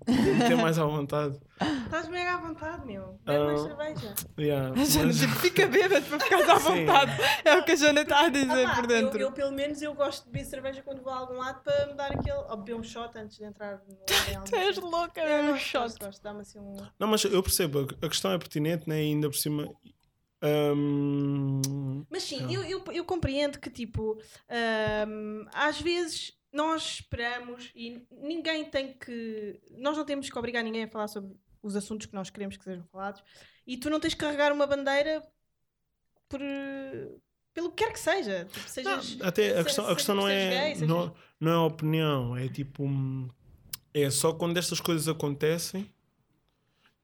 ter 0.47 0.55
mais 0.55 0.79
à 0.79 0.85
vontade. 0.85 1.37
Estás 1.85 2.07
mega 2.07 2.35
à 2.35 2.37
vontade, 2.37 2.85
meu. 2.85 3.19
Bebe 3.25 3.43
mais 3.45 3.59
Ah. 3.61 3.63
cerveja. 3.65 4.15
Yeah, 4.39 4.81
A 4.81 4.85
Jana 4.85 5.05
mas- 5.07 5.19
tipo, 5.19 5.33
fica 5.41 5.67
bêbado 5.67 6.05
para 6.05 6.19
ficar 6.19 6.49
à 6.49 6.55
vontade. 6.57 7.11
É 7.43 7.57
o 7.57 7.65
que 7.65 7.71
a 7.73 7.75
Jana 7.75 8.01
está 8.01 8.25
a 8.25 8.29
dizer 8.29 8.65
Ah, 8.65 8.69
pá, 8.69 8.75
por 8.75 8.87
dentro. 8.87 9.19
Eu, 9.19 9.27
eu, 9.27 9.31
pelo 9.33 9.51
menos, 9.51 9.81
eu 9.81 9.93
gosto 9.93 10.23
de 10.25 10.31
beber 10.31 10.45
cerveja 10.45 10.81
quando 10.81 11.01
vou 11.03 11.11
a 11.11 11.17
algum 11.17 11.33
lado 11.37 11.61
para 11.63 11.87
me 11.87 11.93
dar 11.95 12.11
aquele. 12.13 12.31
Ou 12.49 12.57
beber 12.57 12.75
um 12.75 12.83
shot 12.83 13.17
antes 13.17 13.37
de 13.37 13.43
entrar 13.43 13.81
no. 13.87 13.97
Tu 14.49 14.55
és 14.55 14.77
louca, 14.77 15.19
é 15.19 15.43
um 15.43 15.47
gosto, 15.51 15.61
shot. 15.65 15.81
gosto, 15.83 16.05
gosto. 16.05 16.23
Dá-me 16.23 16.39
assim 16.41 16.59
um. 16.59 16.77
Não, 16.97 17.07
mas 17.07 17.23
eu 17.25 17.43
percebo, 17.43 17.87
a 18.01 18.07
questão 18.07 18.31
é 18.31 18.37
pertinente, 18.37 18.87
né? 18.87 19.03
E 19.03 19.07
ainda 19.07 19.29
por 19.29 19.35
cima. 19.37 19.67
ahm, 20.41 22.03
Mas 22.09 22.23
sim, 22.23 22.53
eu, 22.53 22.63
eu, 22.63 22.83
eu 22.93 23.03
compreendo 23.05 23.59
que, 23.59 23.69
tipo, 23.69 24.17
ahm, 24.49 25.45
às 25.53 25.81
vezes 25.81 26.33
nós 26.51 26.83
esperamos 26.83 27.71
e 27.75 28.05
ninguém 28.11 28.65
tem 28.69 28.93
que. 28.93 29.59
Nós 29.77 29.97
não 29.97 30.05
temos 30.05 30.29
que 30.29 30.37
obrigar 30.39 30.63
ninguém 30.63 30.83
a 30.83 30.87
falar 30.87 31.07
sobre 31.07 31.35
os 31.61 31.75
assuntos 31.75 32.05
que 32.07 32.13
nós 32.15 32.29
queremos 32.29 32.57
que 32.57 32.63
sejam 32.63 32.83
falados 32.91 33.21
e 33.67 33.77
tu 33.77 33.89
não 33.89 33.99
tens 33.99 34.13
que 34.13 34.19
carregar 34.21 34.51
uma 34.51 34.65
bandeira 34.65 35.23
por. 36.27 36.39
pelo 37.53 37.69
que 37.71 37.83
quer 37.83 37.93
que 37.93 37.99
seja. 37.99 38.45
Tipo, 38.45 38.69
sejas, 38.69 39.15
Não, 39.17 39.27
até 39.27 39.51
a 39.53 39.57
se- 39.57 39.63
questão, 39.65 39.87
a 39.87 39.95
questão 39.95 40.15
não 40.15 40.27
é, 40.27 40.73
gay, 40.75 40.87
não, 40.87 41.13
não 41.39 41.51
é 41.51 41.57
opinião, 41.57 42.37
é 42.37 42.47
tipo. 42.47 42.83
É 43.93 44.09
só 44.09 44.33
quando 44.33 44.57
estas 44.57 44.79
coisas 44.79 45.07
acontecem, 45.07 45.91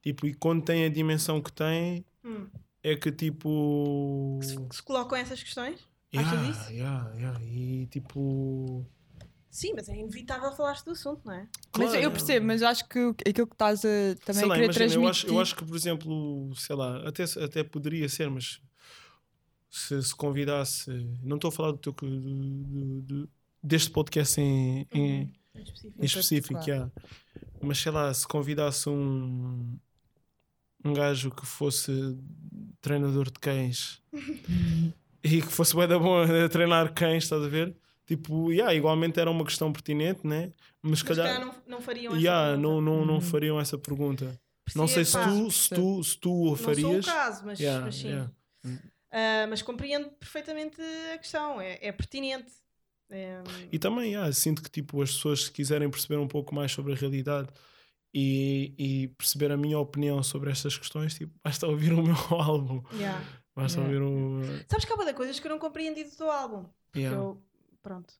tipo, 0.02 0.26
e 0.26 0.34
quando 0.34 0.64
tem 0.64 0.84
a 0.84 0.88
dimensão 0.88 1.40
que 1.42 1.52
tem, 1.52 2.04
Hum. 2.24 2.48
é 2.82 2.94
que 2.96 3.10
tipo. 3.12 4.38
que 4.40 4.46
se, 4.46 4.68
que 4.68 4.76
se 4.76 4.82
colocam 4.82 5.18
essas 5.18 5.42
questões. 5.42 5.86
Achas 6.16 6.32
Yeah, 6.32 6.50
isso? 6.50 6.72
yeah, 6.72 7.14
yeah, 7.16 7.40
E 7.44 7.86
tipo. 7.88 8.86
Sim, 9.56 9.72
mas 9.74 9.88
é 9.88 9.96
inevitável 9.96 10.52
falar 10.52 10.74
do 10.84 10.90
assunto, 10.90 11.22
não 11.24 11.32
é? 11.32 11.48
Mas 11.78 11.88
claro, 11.90 11.96
eu 12.04 12.10
percebo, 12.10 12.46
mas 12.46 12.60
eu 12.60 12.68
acho 12.68 12.86
que 12.88 12.98
aquilo 13.26 13.46
que 13.46 13.54
estás 13.54 13.84
a 13.84 13.88
também 14.24 14.40
sei 14.40 14.44
lá, 14.48 14.54
querer 14.54 14.64
imagina, 14.66 14.84
transmitir. 14.86 15.02
eu 15.02 15.08
acho, 15.08 15.26
eu 15.28 15.40
acho 15.40 15.56
que, 15.56 15.64
por 15.64 15.76
exemplo, 15.76 16.52
sei 16.56 16.76
lá, 16.76 17.08
até, 17.08 17.24
até 17.42 17.64
poderia 17.64 18.06
ser, 18.08 18.28
mas 18.28 18.60
se, 19.70 20.02
se 20.02 20.14
convidasse, 20.14 20.90
não 21.22 21.36
estou 21.36 21.48
a 21.48 21.52
falar 21.52 21.72
do 21.72 21.78
teu, 21.78 21.92
do- 21.92 22.20
do- 22.20 23.00
do- 23.02 23.28
deste 23.62 23.90
podcast 23.90 24.38
em, 24.40 24.86
em, 24.92 25.22
Uhum. 25.22 25.32
Em 25.54 25.62
específico. 25.62 26.02
em 26.02 26.04
específico, 26.04 26.52
claro. 26.54 26.68
yeah. 26.70 26.92
mas 27.62 27.78
sei 27.78 27.92
lá, 27.92 28.12
se 28.12 28.28
convidasse 28.28 28.90
um, 28.90 29.78
um 30.84 30.92
gajo 30.92 31.30
que 31.30 31.46
fosse 31.46 31.90
treinador 32.82 33.24
de 33.30 33.38
cães 33.40 34.02
e 35.24 35.40
que 35.40 35.48
fosse 35.50 35.74
bem 35.74 35.88
da 35.88 35.98
bom 35.98 36.22
a 36.22 36.48
treinar 36.50 36.92
cães, 36.92 37.24
estás 37.24 37.42
a 37.42 37.48
ver? 37.48 37.74
Tipo, 38.06 38.52
yeah, 38.52 38.72
igualmente 38.74 39.18
era 39.18 39.30
uma 39.30 39.44
questão 39.44 39.72
pertinente, 39.72 40.24
né? 40.26 40.52
Mas, 40.80 41.00
se 41.00 41.04
calhar, 41.04 41.26
calhar 41.26 41.44
não, 41.46 41.54
não 41.66 41.80
fariam 41.80 42.12
essa 42.12 42.20
yeah, 42.22 42.46
pergunta. 42.52 42.68
não, 42.68 42.80
não, 42.80 43.04
não 43.06 43.14
Uhum. 43.14 43.20
fariam 43.20 43.60
essa 43.60 43.76
pergunta. 43.76 44.40
Não 44.74 44.86
sei 44.88 45.04
se 45.04 45.12
tu, 45.20 45.50
se 45.50 45.70
tu, 45.70 46.02
se 46.04 46.18
tu 46.18 46.32
o 46.32 46.50
Não 46.50 46.56
sou 46.56 46.64
o 46.72 46.74
farias. 46.74 47.04
caso, 47.06 47.42
mas, 47.44 47.58
Yeah, 47.60 47.84
mas 47.84 47.94
sim. 47.96 48.08
yeah. 48.08 48.32
Ah, 49.12 49.46
mas 49.48 49.62
compreendo 49.62 50.08
perfeitamente 50.10 50.80
a 51.14 51.18
questão, 51.18 51.60
é, 51.60 51.78
é 51.80 51.92
pertinente. 51.92 52.52
É, 53.10 53.40
E 53.70 53.78
também 53.78 54.10
yeah, 54.12 54.32
sinto 54.32 54.60
que 54.62 54.70
tipo, 54.70 55.00
as 55.02 55.12
pessoas 55.14 55.44
se 55.44 55.52
quiserem 55.52 55.88
perceber 55.88 56.16
um 56.16 56.26
pouco 56.28 56.52
mais 56.54 56.72
sobre 56.72 56.92
a 56.92 56.96
realidade 56.96 57.48
e, 58.12 58.74
e 58.78 59.08
perceber 59.16 59.52
a 59.52 59.56
minha 59.56 59.78
opinião 59.78 60.22
sobre 60.22 60.50
estas 60.50 60.76
questões, 60.76 61.14
tipo, 61.14 61.32
basta 61.44 61.66
ouvir 61.66 61.92
o 61.92 62.02
meu 62.02 62.16
álbum. 62.30 62.82
yeah. 62.94 63.22
Basta 63.54 63.80
Yeah. 63.80 63.98
ouvir 63.98 64.02
o. 64.02 64.42
Sabes 64.68 64.84
que 64.84 64.92
há 64.92 64.96
uma 64.96 65.14
coisas 65.14 65.38
que 65.40 65.46
eu 65.46 65.50
não 65.50 65.58
compreendi 65.58 66.04
do 66.04 66.10
teu 66.16 66.30
álbum. 66.30 66.66
Eu, 66.94 67.40
pronto, 67.86 68.12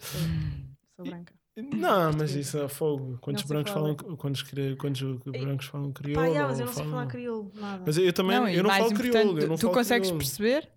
sou, 0.00 0.20
sou 0.96 1.04
branca. 1.06 1.32
Não, 1.56 2.12
mas 2.18 2.34
isso 2.34 2.58
é 2.58 2.68
fogo. 2.68 3.16
Quantos 3.20 3.42
Não 3.44 3.46
sei 3.48 3.54
brancos 3.56 3.72
falar. 3.72 3.94
falam, 3.96 4.16
quantos, 4.16 4.42
cri- 4.42 4.74
quantos 4.76 5.00
brancos 5.24 5.66
falam 5.66 5.92
crioulo? 5.92 6.20
Pá, 6.20 6.26
yeah, 6.28 6.48
mas 6.48 6.58
eu 6.58 6.66
não 6.66 6.72
sei 6.72 6.82
falam- 6.82 6.98
falar 6.98 7.06
crioulo, 7.06 7.52
nada. 7.54 7.82
Mas 7.86 7.96
eu 7.96 8.12
também 8.12 8.40
Não, 8.40 8.48
e 8.48 8.56
eu 8.56 8.62
não 8.64 8.68
mais 8.70 8.82
falo 8.82 8.92
importante, 8.92 9.12
crioulo. 9.20 9.40
Eu 9.40 9.48
não 9.48 9.56
tu 9.56 9.60
falo 9.60 9.74
consegues 9.74 10.08
crioulo. 10.08 10.18
perceber? 10.18 10.68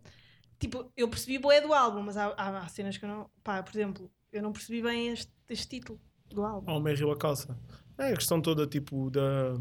Tipo, 0.59 0.91
eu 0.95 1.07
percebi 1.09 1.39
boé 1.39 1.61
do 1.61 1.73
álbum, 1.73 2.03
mas 2.03 2.15
há, 2.15 2.27
há, 2.37 2.59
há 2.59 2.67
cenas 2.67 2.95
que 2.95 3.05
eu 3.05 3.09
não. 3.09 3.27
Pá, 3.43 3.63
por 3.63 3.75
exemplo, 3.75 4.11
eu 4.31 4.41
não 4.43 4.51
percebi 4.51 4.83
bem 4.83 5.07
este, 5.09 5.31
este 5.49 5.67
título 5.67 5.99
do 6.29 6.43
álbum. 6.45 6.69
Ao 6.69 6.79
meio 6.79 6.95
rio 6.95 7.11
a 7.11 7.17
calça. 7.17 7.59
É 7.97 8.11
a 8.11 8.15
questão 8.15 8.39
toda, 8.39 8.67
tipo, 8.67 9.09
da, 9.09 9.55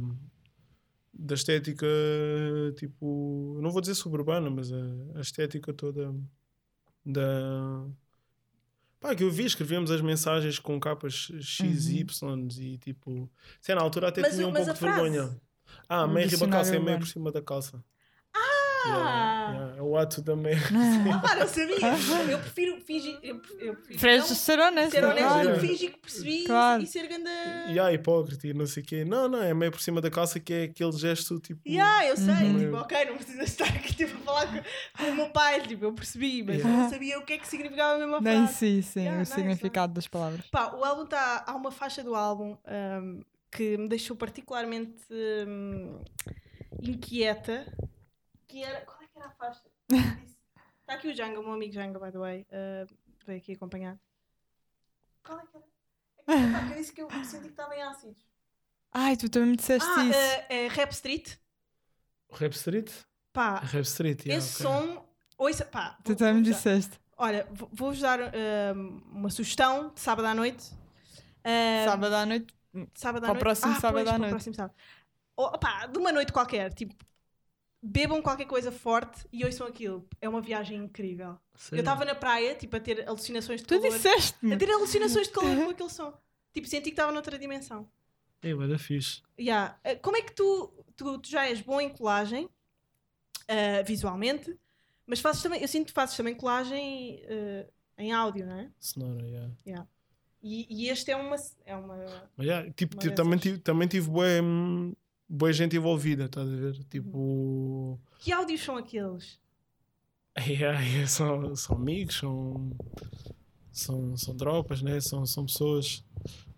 da 1.14 1.34
estética, 1.34 1.86
tipo, 2.76 3.58
não 3.62 3.70
vou 3.70 3.80
dizer 3.80 3.94
suburbana, 3.94 4.50
mas 4.50 4.70
a, 4.70 4.76
a 5.16 5.20
estética 5.22 5.72
toda 5.72 6.14
da. 7.04 7.86
Pá, 9.06 9.14
que 9.14 9.22
eu 9.22 9.30
vi, 9.30 9.44
escrevíamos 9.44 9.92
as 9.92 10.00
mensagens 10.00 10.58
com 10.58 10.80
capas 10.80 11.30
X 11.40 11.86
e 11.86 12.00
Y 12.00 12.48
e 12.58 12.76
tipo. 12.76 13.30
Sei, 13.60 13.72
na 13.72 13.80
altura 13.80 14.08
até 14.08 14.20
Mas 14.20 14.34
tinha 14.34 14.48
um 14.48 14.52
pouco 14.52 14.72
de 14.72 14.78
frase? 14.80 15.00
vergonha. 15.00 15.40
Ah, 15.88 16.08
meio 16.08 16.28
riba 16.28 16.48
calça 16.48 16.74
é 16.74 16.80
meio 16.80 16.98
por 16.98 17.06
cima 17.06 17.30
da 17.30 17.40
calça. 17.40 17.84
Ah! 18.86 19.46
Yeah, 19.50 19.52
yeah, 19.66 19.78
é 19.78 19.82
o 19.82 19.96
ato 19.96 20.22
da 20.22 20.34
meia. 20.36 20.58
Ah, 21.24 21.34
não 21.36 21.46
sabia! 21.46 21.76
Eu 22.30 22.38
prefiro 22.38 22.80
fingir. 22.80 23.18
Eu, 23.22 23.40
eu 23.58 23.74
prefiro 23.76 24.16
não 24.18 24.26
ser 24.26 24.58
honesto, 24.58 24.90
ser 24.92 25.04
honesto 25.04 25.26
claro. 25.28 25.40
e 25.40 25.46
Yeah. 25.46 25.60
fingir 25.68 25.92
que 25.92 25.98
percebi 25.98 26.44
Claro. 26.44 26.82
e 26.82 26.86
ser 26.86 27.06
ganda. 27.08 27.30
E 27.70 27.78
há 27.78 27.92
hipócrita 27.92 28.46
e 28.46 28.54
não 28.54 28.66
sei 28.66 28.82
o 28.82 28.86
quê. 28.86 29.04
Não, 29.04 29.28
não, 29.28 29.42
é 29.42 29.52
meio 29.54 29.70
por 29.72 29.80
cima 29.80 30.00
da 30.00 30.10
calça 30.10 30.38
que 30.40 30.52
é 30.52 30.62
aquele 30.64 30.92
gesto 30.92 31.38
tipo. 31.40 31.60
Yeah, 31.66 32.06
eu 32.08 32.16
sei, 32.16 32.34
Uhum. 32.34 32.58
tipo, 32.58 32.76
ok, 32.76 33.04
não 33.06 33.16
precisa 33.16 33.42
estar 33.42 33.68
aqui 33.68 33.94
tipo, 33.94 34.16
a 34.16 34.20
falar 34.24 34.46
com, 34.46 34.62
com 35.04 35.10
o 35.10 35.14
meu 35.14 35.30
pai, 35.30 35.60
tipo, 35.62 35.84
eu 35.84 35.92
percebi, 35.92 36.42
mas 36.42 36.56
Yeah. 36.56 36.74
eu 36.78 36.82
não 36.82 36.90
sabia 36.90 37.18
o 37.18 37.22
que 37.24 37.32
é 37.34 37.38
que 37.38 37.48
significava 37.48 37.94
a 37.94 37.98
mesma 37.98 38.20
Nem 38.20 38.38
frase. 38.44 38.54
sim, 38.54 38.82
sim, 38.82 39.00
Yeah, 39.00 39.16
o 39.16 39.20
nice, 39.20 39.32
significado 39.34 39.92
das 39.94 40.06
palavras. 40.08 40.46
Pá, 40.50 40.72
o 40.74 40.84
álbum 40.84 41.04
está. 41.04 41.44
Há 41.46 41.54
uma 41.54 41.70
faixa 41.70 42.02
do 42.02 42.14
álbum 42.14 42.56
ahm, 42.66 43.20
que 43.50 43.76
me 43.78 43.88
deixou 43.88 44.16
particularmente 44.16 44.94
ahm, 45.10 45.98
inquieta. 46.82 47.66
Que 48.56 48.62
era. 48.62 48.80
Qual 48.86 49.02
é 49.02 49.06
que 49.06 49.18
era 49.18 49.26
a 49.26 49.30
faixa? 49.32 49.60
Está 50.80 50.94
aqui 50.94 51.08
o 51.08 51.14
Janga, 51.14 51.40
o 51.40 51.42
meu 51.42 51.52
amigo 51.52 51.74
Janga, 51.74 51.98
by 51.98 52.10
the 52.10 52.18
way. 52.18 52.46
ah, 52.50 52.86
veio 53.26 53.38
aqui 53.38 53.52
acompanhar. 53.52 53.98
Qual 55.22 55.38
é 55.38 55.42
que 55.46 55.56
era? 55.58 55.66
É 56.28 56.46
que, 56.46 56.52
pá, 56.52 56.66
que 56.66 56.72
eu 56.72 56.76
disse 56.78 56.92
que 56.94 57.02
eu 57.02 57.10
senti 57.24 57.42
que 57.44 57.48
estava 57.50 57.76
em 57.76 57.82
ácidos. 57.82 58.24
Ai, 58.92 59.14
tu 59.14 59.28
também 59.28 59.50
me 59.50 59.56
disseste 59.56 59.86
Ah, 59.86 60.04
isso. 60.06 60.18
ah, 60.18 60.54
é 60.54 60.68
Rap 60.68 60.90
Street. 60.92 61.36
Rap 62.32 62.52
Street? 62.54 62.90
Pá, 63.30 63.58
Rap 63.58 63.82
Street, 63.84 64.24
yeah, 64.24 64.38
esse 64.42 64.64
ok. 64.66 64.74
som. 64.96 65.06
Ouça, 65.36 65.66
pá. 65.66 65.98
tu 66.02 66.16
também 66.16 66.34
me 66.36 66.42
disseste. 66.42 66.98
Olha, 67.18 67.46
vou- 67.50 67.68
vou-vos 67.70 68.00
dar 68.00 68.18
ahm, 68.20 69.02
uma 69.12 69.28
sugestão 69.28 69.92
de 69.92 70.00
sábado 70.00 70.24
à 70.28 70.34
noite. 70.34 70.72
Ahm, 71.44 71.84
Sábado 71.84 72.14
à 72.14 72.24
noite. 72.24 72.54
sábado 72.94 73.24
à 73.24 73.26
Para 73.26 73.30
o 73.32 73.34
noite. 73.34 73.42
próximo 73.42 73.72
Ah, 73.72 73.80
sábado 73.80 74.04
pois, 74.04 74.08
à 74.08 74.10
para 74.12 74.16
o 74.16 74.18
noite. 74.20 74.30
próximo 74.30 74.54
sábado. 74.54 74.74
Oh, 75.36 75.58
pá, 75.58 75.86
de 75.86 75.98
uma 75.98 76.10
noite 76.10 76.32
qualquer, 76.32 76.72
tipo, 76.72 76.94
bebam 77.86 78.20
qualquer 78.20 78.46
coisa 78.46 78.72
forte 78.72 79.26
e 79.32 79.44
ouçam 79.44 79.66
aquilo. 79.66 80.06
É 80.20 80.28
uma 80.28 80.40
viagem 80.40 80.76
incrível. 80.78 81.30
Eu 81.30 81.38
Sério? 81.54 81.80
estava 81.80 82.04
na 82.04 82.14
praia, 82.14 82.54
tipo, 82.54 82.76
a 82.76 82.80
ter 82.80 83.08
alucinações 83.08 83.60
de 83.60 83.66
Tu 83.66 83.80
calor. 83.80 83.90
disseste-me. 83.96 84.52
A 84.54 84.56
ter 84.56 84.70
alucinações 84.70 85.28
de 85.28 85.32
calor 85.32 85.56
com 85.56 85.70
aquele 85.70 85.90
som. 85.90 86.12
Tipo, 86.52 86.66
senti 86.68 86.84
que 86.84 86.90
estava 86.90 87.12
noutra 87.12 87.38
dimensão. 87.38 87.88
É, 88.42 88.54
vai 88.54 88.68
dar 88.68 88.78
fixe. 88.78 89.22
Yeah. 89.38 89.78
Eh, 89.84 89.96
Como 89.96 90.16
é 90.16 90.22
que 90.22 90.32
tu, 90.34 90.72
tu, 90.96 91.18
tu 91.18 91.28
já 91.28 91.46
és 91.48 91.60
bom 91.60 91.80
em 91.80 91.88
colagem, 91.90 92.48
eh, 93.48 93.82
visualmente, 93.82 94.56
mas 95.06 95.20
fazes 95.20 95.42
também, 95.42 95.60
eu 95.62 95.68
sinto 95.68 95.86
que 95.86 95.92
fazes 95.92 96.16
também 96.16 96.34
colagem 96.34 97.20
eh, 97.24 97.66
em 97.98 98.12
áudio, 98.12 98.46
não 98.46 98.58
é? 98.58 98.70
Sonora, 98.78 99.50
yeah. 99.66 99.86
E, 100.42 100.66
e 100.70 100.88
este 100.88 101.10
é 101.10 101.16
uma. 101.16 101.36
É 101.64 101.74
uma 101.76 101.96
yeah, 102.38 102.70
tipo, 102.72 102.96
Uma 103.02 103.14
também, 103.14 103.38
tive, 103.38 103.58
também 103.58 103.88
tive 103.88 104.08
boa, 104.10 104.26
boa 105.28 105.52
gente 105.52 105.76
envolvida, 105.76 106.26
estás 106.26 106.48
a 106.48 106.56
ver? 106.56 106.84
Tipo. 106.84 107.98
que 108.18 108.32
áudios 108.32 108.62
são 108.62 108.76
aqueles? 108.76 109.38
Yeah, 110.46 110.78
yeah, 110.82 111.06
são, 111.08 111.56
são 111.56 111.76
amigos, 111.76 112.16
são, 112.18 112.70
são, 113.72 114.16
são 114.18 114.36
tropas, 114.36 114.82
né? 114.82 115.00
são, 115.00 115.24
são 115.24 115.46
pessoas 115.46 116.04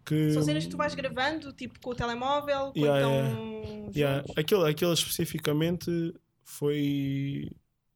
que. 0.04 0.32
São 0.32 0.42
cenas 0.42 0.64
que 0.64 0.70
tu 0.70 0.76
vais 0.76 0.96
gravando, 0.96 1.52
tipo 1.52 1.78
com 1.78 1.90
o 1.90 1.94
telemóvel, 1.94 2.72
quando 2.72 2.76
Yeah, 2.76 2.98
estão 2.98 3.90
Yeah, 3.94 4.24
aquele, 4.36 4.68
aquele 4.68 4.92
especificamente 4.92 6.12
foi. 6.42 7.50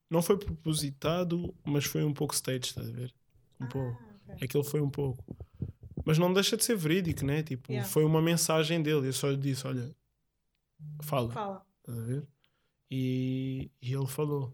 Não 0.09 0.23
foi 0.23 0.39
propositado, 0.39 1.55
mas 1.65 1.85
foi 1.85 2.05
um 2.05 2.13
pouco 2.13 2.35
stage, 2.35 2.67
estás 2.67 2.89
a 2.89 2.93
ver? 2.93 3.13
Um 3.61 3.67
pouco. 3.67 3.99
Ah, 4.01 4.35
ok. 4.35 4.47
Aquele 4.47 4.65
foi 4.65 4.81
um 4.81 4.91
pouco. 4.91 5.25
Mas 6.05 6.19
não 6.19 6.33
deixa 6.33 6.57
de 6.57 6.65
ser 6.65 6.77
verídico, 6.77 7.25
né? 7.25 7.43
Tipo, 7.43 7.73
foi 7.85 8.05
uma 8.05 8.21
mensagem 8.21 8.83
dele. 8.83 9.09
Eu 9.09 9.13
só 9.13 9.31
lhe 9.31 9.37
disse: 9.37 9.67
olha, 9.67 9.91
fala, 11.03 11.31
Fala. 11.31 11.66
estás 11.81 11.99
a 11.99 12.03
ver? 12.03 12.27
E, 12.90 13.71
e 13.81 13.92
ele 13.95 14.07
falou. 14.07 14.51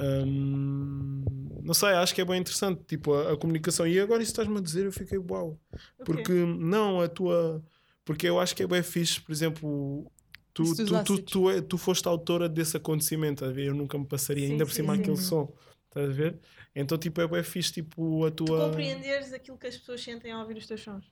Hum, 0.00 1.24
não 1.62 1.74
sei, 1.74 1.90
acho 1.90 2.14
que 2.14 2.20
é 2.20 2.24
bem 2.24 2.40
interessante, 2.40 2.82
tipo, 2.84 3.12
a, 3.14 3.32
a 3.32 3.36
comunicação. 3.36 3.86
E 3.86 3.98
agora 3.98 4.22
isso 4.22 4.30
estás-me 4.32 4.56
a 4.58 4.60
dizer, 4.60 4.86
eu 4.86 4.92
fiquei 4.92 5.18
uau. 5.18 5.50
O 5.72 5.76
quê? 5.76 6.04
Porque 6.04 6.32
não, 6.32 7.00
a 7.00 7.08
tua. 7.08 7.62
Porque 8.04 8.28
eu 8.28 8.38
acho 8.40 8.54
que 8.54 8.62
é 8.62 8.66
bem 8.66 8.82
fixe, 8.82 9.20
por 9.20 9.32
exemplo, 9.32 10.10
tu, 10.54 10.62
tu, 10.74 10.84
tu, 10.86 10.96
ácidos. 10.96 11.20
tu, 11.30 11.50
é- 11.50 11.60
tu 11.60 11.76
foste 11.76 12.06
autora 12.08 12.48
desse 12.48 12.76
acontecimento, 12.76 13.44
a 13.44 13.50
ver? 13.50 13.66
Eu 13.66 13.74
nunca 13.74 13.98
me 13.98 14.06
passaria, 14.06 14.46
Sim, 14.46 14.52
ainda 14.52 14.64
por 14.64 14.70
sim, 14.70 14.76
cima 14.82 14.94
sim. 14.94 15.00
aquele 15.02 15.16
som, 15.18 15.52
estás 15.88 16.08
a 16.08 16.12
ver? 16.12 16.38
Então, 16.74 16.96
tipo, 16.96 17.20
é 17.20 17.26
bem 17.26 17.42
fixe, 17.42 17.72
tipo, 17.72 18.24
a 18.24 18.30
Tu 18.30 18.44
tua. 18.44 18.66
compreenderes 18.68 19.32
aquilo 19.32 19.58
que 19.58 19.66
as 19.66 19.76
pessoas 19.76 20.00
sentem 20.02 20.32
ao 20.32 20.40
ouvir 20.42 20.56
os 20.56 20.66
teus 20.66 20.80
sons. 20.80 21.04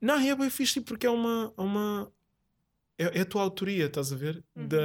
Não, 0.00 0.14
é 0.18 0.34
bem 0.34 0.48
fixe, 0.48 0.74
tipo, 0.74 0.86
porque 0.86 1.06
é 1.06 1.10
uma. 1.10 1.52
uma... 1.56 2.10
É, 2.98 3.18
é 3.18 3.20
a 3.22 3.24
tua 3.26 3.42
autoria, 3.42 3.86
estás 3.86 4.12
a 4.12 4.16
ver? 4.16 4.42
Uhum. 4.56 4.68
Da. 4.68 4.78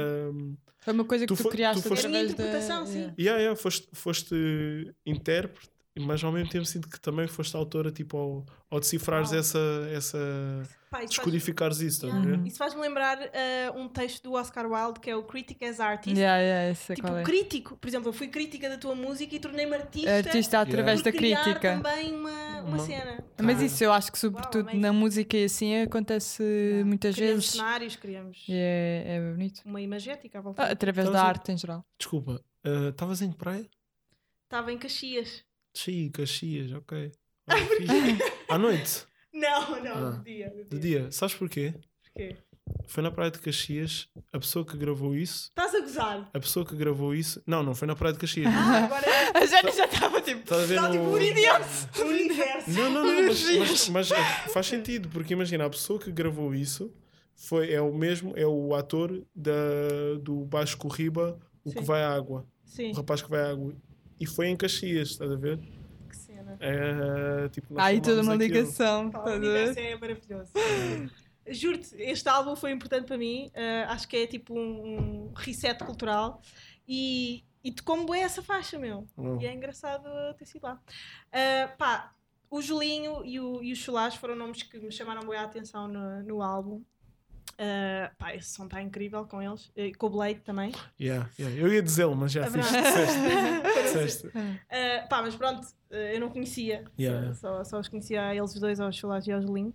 Foi 0.80 0.92
uma 0.94 1.04
coisa 1.04 1.26
que 1.26 1.34
Tu 1.34 1.42
tu, 1.42 1.48
criaste 1.48 1.82
tu 1.82 1.88
foste- 1.88 2.06
É 2.06 2.08
através 2.08 2.34
da... 2.34 2.42
interpretação, 2.44 2.86
sim. 2.86 2.92
Yeah. 2.98 3.14
Yeah, 3.18 3.40
yeah, 3.42 3.56
foste, 3.60 3.88
foste 3.92 4.34
intérprete, 5.04 5.70
mas 5.98 6.22
ao 6.24 6.32
mesmo 6.32 6.48
tempo 6.50 6.64
sinto 6.64 6.88
que 6.88 7.00
também 7.00 7.26
foste 7.26 7.56
autora, 7.56 7.90
tipo, 7.92 8.16
ao, 8.16 8.46
ao 8.70 8.80
decifrares 8.80 9.32
essa. 9.32 9.58
essa 9.92 10.18
Pá, 10.90 10.98
isso 11.04 11.08
faz- 11.08 11.10
descodificares 11.16 11.80
isso, 11.80 12.06
estás 12.06 12.14
a 12.14 12.16
Yeah. 12.16 12.38
ver? 12.42 12.48
Isso 12.48 12.56
faz-me 12.56 12.80
lembrar 12.80 13.18
eh, 13.34 13.70
um 13.76 13.88
texto 13.88 14.22
do 14.22 14.32
Oscar 14.32 14.64
Wilde 14.66 15.00
que 15.00 15.10
é 15.10 15.14
o 15.16 15.22
Critic 15.22 15.62
as 15.64 15.80
Artist. 15.80 16.16
Yeah, 16.18 16.40
yeah, 16.40 16.70
esse 16.70 16.94
Tipo, 16.94 17.08
é. 17.08 17.22
crítico. 17.22 17.76
Por 17.76 17.86
exemplo, 17.88 18.08
eu 18.08 18.12
fui 18.14 18.28
crítica 18.28 18.70
da 18.70 18.78
tua 18.78 18.94
música 18.94 19.36
e 19.36 19.38
tornei-me 19.38 19.74
artista, 19.74 20.10
Artista 20.16 20.60
através 20.60 21.02
da 21.02 21.12
crítica. 21.12 21.60
também 21.76 22.14
uma, 22.14 22.30
uma 22.30 22.62
Uma- 22.62 22.78
cena. 22.78 23.22
Mas 23.42 23.60
Ah. 23.60 23.64
isso 23.66 23.84
eu 23.84 23.92
acho 23.92 24.10
que 24.10 24.18
sobretudo 24.18 24.72
na 24.74 24.90
música 24.92 25.36
e 25.36 25.44
assim 25.44 25.76
acontece 25.82 26.42
muitas 26.86 27.14
criamos 27.14 27.44
vezes. 27.44 27.50
cenários, 27.58 27.96
criamos 27.96 28.44
E 28.48 28.52
é, 28.54 29.04
é 29.16 29.30
bonito. 29.32 29.60
uma 29.66 29.82
imagética 29.82 30.38
à 30.38 30.40
volta. 30.40 30.62
Ah, 30.62 30.70
através 30.72 31.06
Então, 31.06 31.20
da 31.20 31.26
arte 31.26 31.52
em 31.52 31.58
geral. 31.58 31.84
Desculpa, 31.98 32.42
ah, 32.64 32.88
estavas 32.88 33.20
em 33.20 33.30
que 33.30 33.36
praia? 33.36 33.68
Estava 34.44 34.72
em 34.72 34.78
Caxias. 34.78 35.44
Sim, 35.74 36.10
Caxias, 36.10 36.72
ok. 36.72 37.12
Olha, 37.50 37.66
fixe. 37.66 38.32
À 38.48 38.58
noite, 38.58 39.06
Não, 39.32 39.82
não, 39.82 40.08
Ah. 40.08 40.10
de 40.10 40.24
dia. 40.24 40.50
De 40.50 40.64
de 40.64 40.78
dia. 40.78 41.00
dia. 41.02 41.12
Sabes 41.12 41.34
porquê? 41.34 41.74
Porquê? 42.02 42.36
Foi 42.86 43.02
na 43.02 43.10
praia 43.10 43.30
de 43.30 43.38
Caxias, 43.38 44.08
a 44.30 44.38
pessoa 44.38 44.62
que 44.64 44.76
gravou 44.76 45.14
isso, 45.14 45.48
Estás 45.48 45.74
a 45.74 45.80
gozar. 45.80 46.30
a 46.34 46.40
pessoa 46.40 46.66
que 46.66 46.76
gravou 46.76 47.14
isso. 47.14 47.42
Não, 47.46 47.62
não 47.62 47.74
foi 47.74 47.88
na 47.88 47.96
praia 47.96 48.12
de 48.12 48.18
Caxias. 48.18 48.46
Ah, 48.54 48.84
agora 48.84 49.06
é 49.06 49.28
A 49.38 49.46
Jana 49.46 49.72
já 49.72 49.84
estava 49.86 50.20
tipo. 50.20 50.40
Estás 50.40 50.62
a 50.62 50.66
ver 50.66 50.74
Está 50.74 50.90
tipo 50.90 51.04
no... 51.04 51.12
um 51.12 51.20
idiota. 51.20 51.66
o 51.98 52.02
universo. 52.04 52.70
Não, 52.70 52.90
não, 52.90 53.04
não, 53.06 53.22
mas, 53.26 53.42
mas- 53.56 53.88
mas, 53.88 54.10
eh, 54.12 54.48
faz 54.52 54.66
sentido, 54.66 55.08
porque 55.08 55.32
imagina, 55.32 55.64
a 55.64 55.70
pessoa 55.70 55.98
que 55.98 56.10
gravou 56.12 56.54
isso 56.54 56.92
foi, 57.34 57.72
é 57.72 57.80
o 57.80 57.94
mesmo, 57.94 58.34
é 58.36 58.46
o 58.46 58.74
ator 58.74 59.22
da, 59.34 59.52
do 60.20 60.44
Baixo 60.44 60.76
Corriba, 60.76 61.38
o 61.64 61.70
que 61.72 61.78
Sim. 61.78 61.84
vai 61.86 62.02
à 62.02 62.12
água, 62.14 62.46
Sim, 62.64 62.90
o 62.90 62.94
rapaz 62.96 63.22
que 63.22 63.30
vai 63.30 63.40
à 63.40 63.50
água. 63.50 63.74
E 64.20 64.26
foi 64.26 64.48
em 64.48 64.56
Caxias, 64.56 65.10
estás 65.10 65.30
a 65.30 65.36
ver? 65.36 65.58
que 66.08 66.16
cena. 66.16 66.56
É, 66.60 67.48
tipo, 67.48 67.78
aí 67.78 68.00
toda 68.00 68.22
uma 68.22 68.34
aquilo. 68.34 68.54
ligação. 68.54 69.10
Pá, 69.10 69.24
o 69.24 69.44
é 69.46 69.96
maravilhoso. 69.96 70.52
Juro-te, 71.50 71.94
este 71.98 72.28
álbum 72.28 72.54
foi 72.54 72.72
importante 72.72 73.06
para 73.06 73.16
mim. 73.16 73.50
eh, 73.54 73.84
acho 73.88 74.06
que 74.06 74.16
é 74.18 74.26
tipo 74.26 74.54
um, 74.58 75.28
um 75.28 75.32
reset 75.34 75.82
cultural. 75.82 76.42
E, 76.86 77.44
e 77.62 77.72
tocou-me 77.72 78.06
bem 78.06 78.22
essa 78.22 78.42
faixa, 78.42 78.78
meu. 78.78 79.06
E 79.40 79.46
é 79.46 79.52
engraçado 79.52 80.06
uh, 80.06 80.34
ter 80.34 80.46
sido 80.46 80.62
lá. 80.64 80.74
Uh, 81.28 81.76
pá, 81.76 82.12
o 82.50 82.62
Julinho 82.62 83.24
e 83.24 83.38
o, 83.40 83.62
e 83.62 83.72
o 83.72 83.76
Chulás 83.76 84.14
foram 84.14 84.34
nomes 84.34 84.62
que 84.62 84.78
me 84.78 84.90
chamaram 84.92 85.26
bem 85.28 85.38
a 85.38 85.44
atenção 85.44 85.86
no, 85.88 86.22
no 86.22 86.42
álbum. 86.42 86.82
Uh, 87.54 88.14
pá, 88.16 88.34
esse 88.34 88.50
som 88.50 88.64
está 88.64 88.80
incrível 88.80 89.26
com 89.26 89.42
eles. 89.42 89.70
E 89.76 89.92
com 89.94 90.06
o 90.06 90.10
Blade 90.10 90.40
também. 90.40 90.72
Yeah, 91.00 91.28
yeah. 91.38 91.58
Eu 91.60 91.72
ia 91.72 91.82
dizê-lo, 91.82 92.14
mas 92.14 92.32
já 92.32 92.44
É 92.44 92.50
fiz. 92.50 92.66
Disseste. 93.92 94.26
Uh, 94.28 94.32
pá, 95.08 95.22
mas 95.22 95.34
pronto, 95.34 95.64
uh, 95.90 95.94
eu 95.94 96.20
não 96.20 96.28
conhecia. 96.30 96.84
Yeah. 96.98 97.34
Só, 97.34 97.64
só 97.64 97.80
os 97.80 97.88
conhecia 97.88 98.26
a 98.26 98.34
eles 98.34 98.54
os 98.54 98.60
dois, 98.60 98.80
aos 98.80 98.96
Chulás 98.96 99.26
e 99.26 99.32
ao 99.32 99.40
Julinho. 99.40 99.74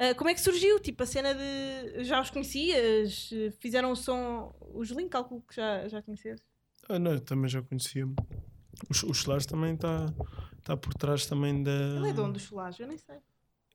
Uh, 0.00 0.14
como 0.16 0.28
é 0.30 0.34
que 0.34 0.40
surgiu? 0.40 0.78
Tipo, 0.80 1.02
a 1.02 1.06
cena 1.06 1.34
de. 1.34 2.04
Já 2.04 2.20
os 2.20 2.30
conhecias? 2.30 3.30
Fizeram 3.58 3.92
o 3.92 3.96
som. 3.96 4.54
O 4.60 4.84
Julinho, 4.84 5.08
calculo 5.08 5.42
que 5.48 5.54
já, 5.54 5.88
já 5.88 6.02
conheces. 6.02 6.40
Ah, 6.88 6.98
não, 6.98 7.12
eu 7.12 7.20
também 7.20 7.48
já 7.48 7.62
conhecia. 7.62 8.06
O, 8.06 9.10
o 9.10 9.14
Solares 9.14 9.46
também 9.46 9.74
está 9.74 10.12
tá 10.62 10.76
por 10.76 10.92
trás 10.94 11.26
também 11.26 11.62
da. 11.62 11.70
Ele 11.70 12.10
é 12.10 12.12
dono 12.12 12.32
dos 12.32 12.42
Chulás, 12.42 12.78
eu 12.78 12.86
nem 12.86 12.98
sei. 12.98 13.16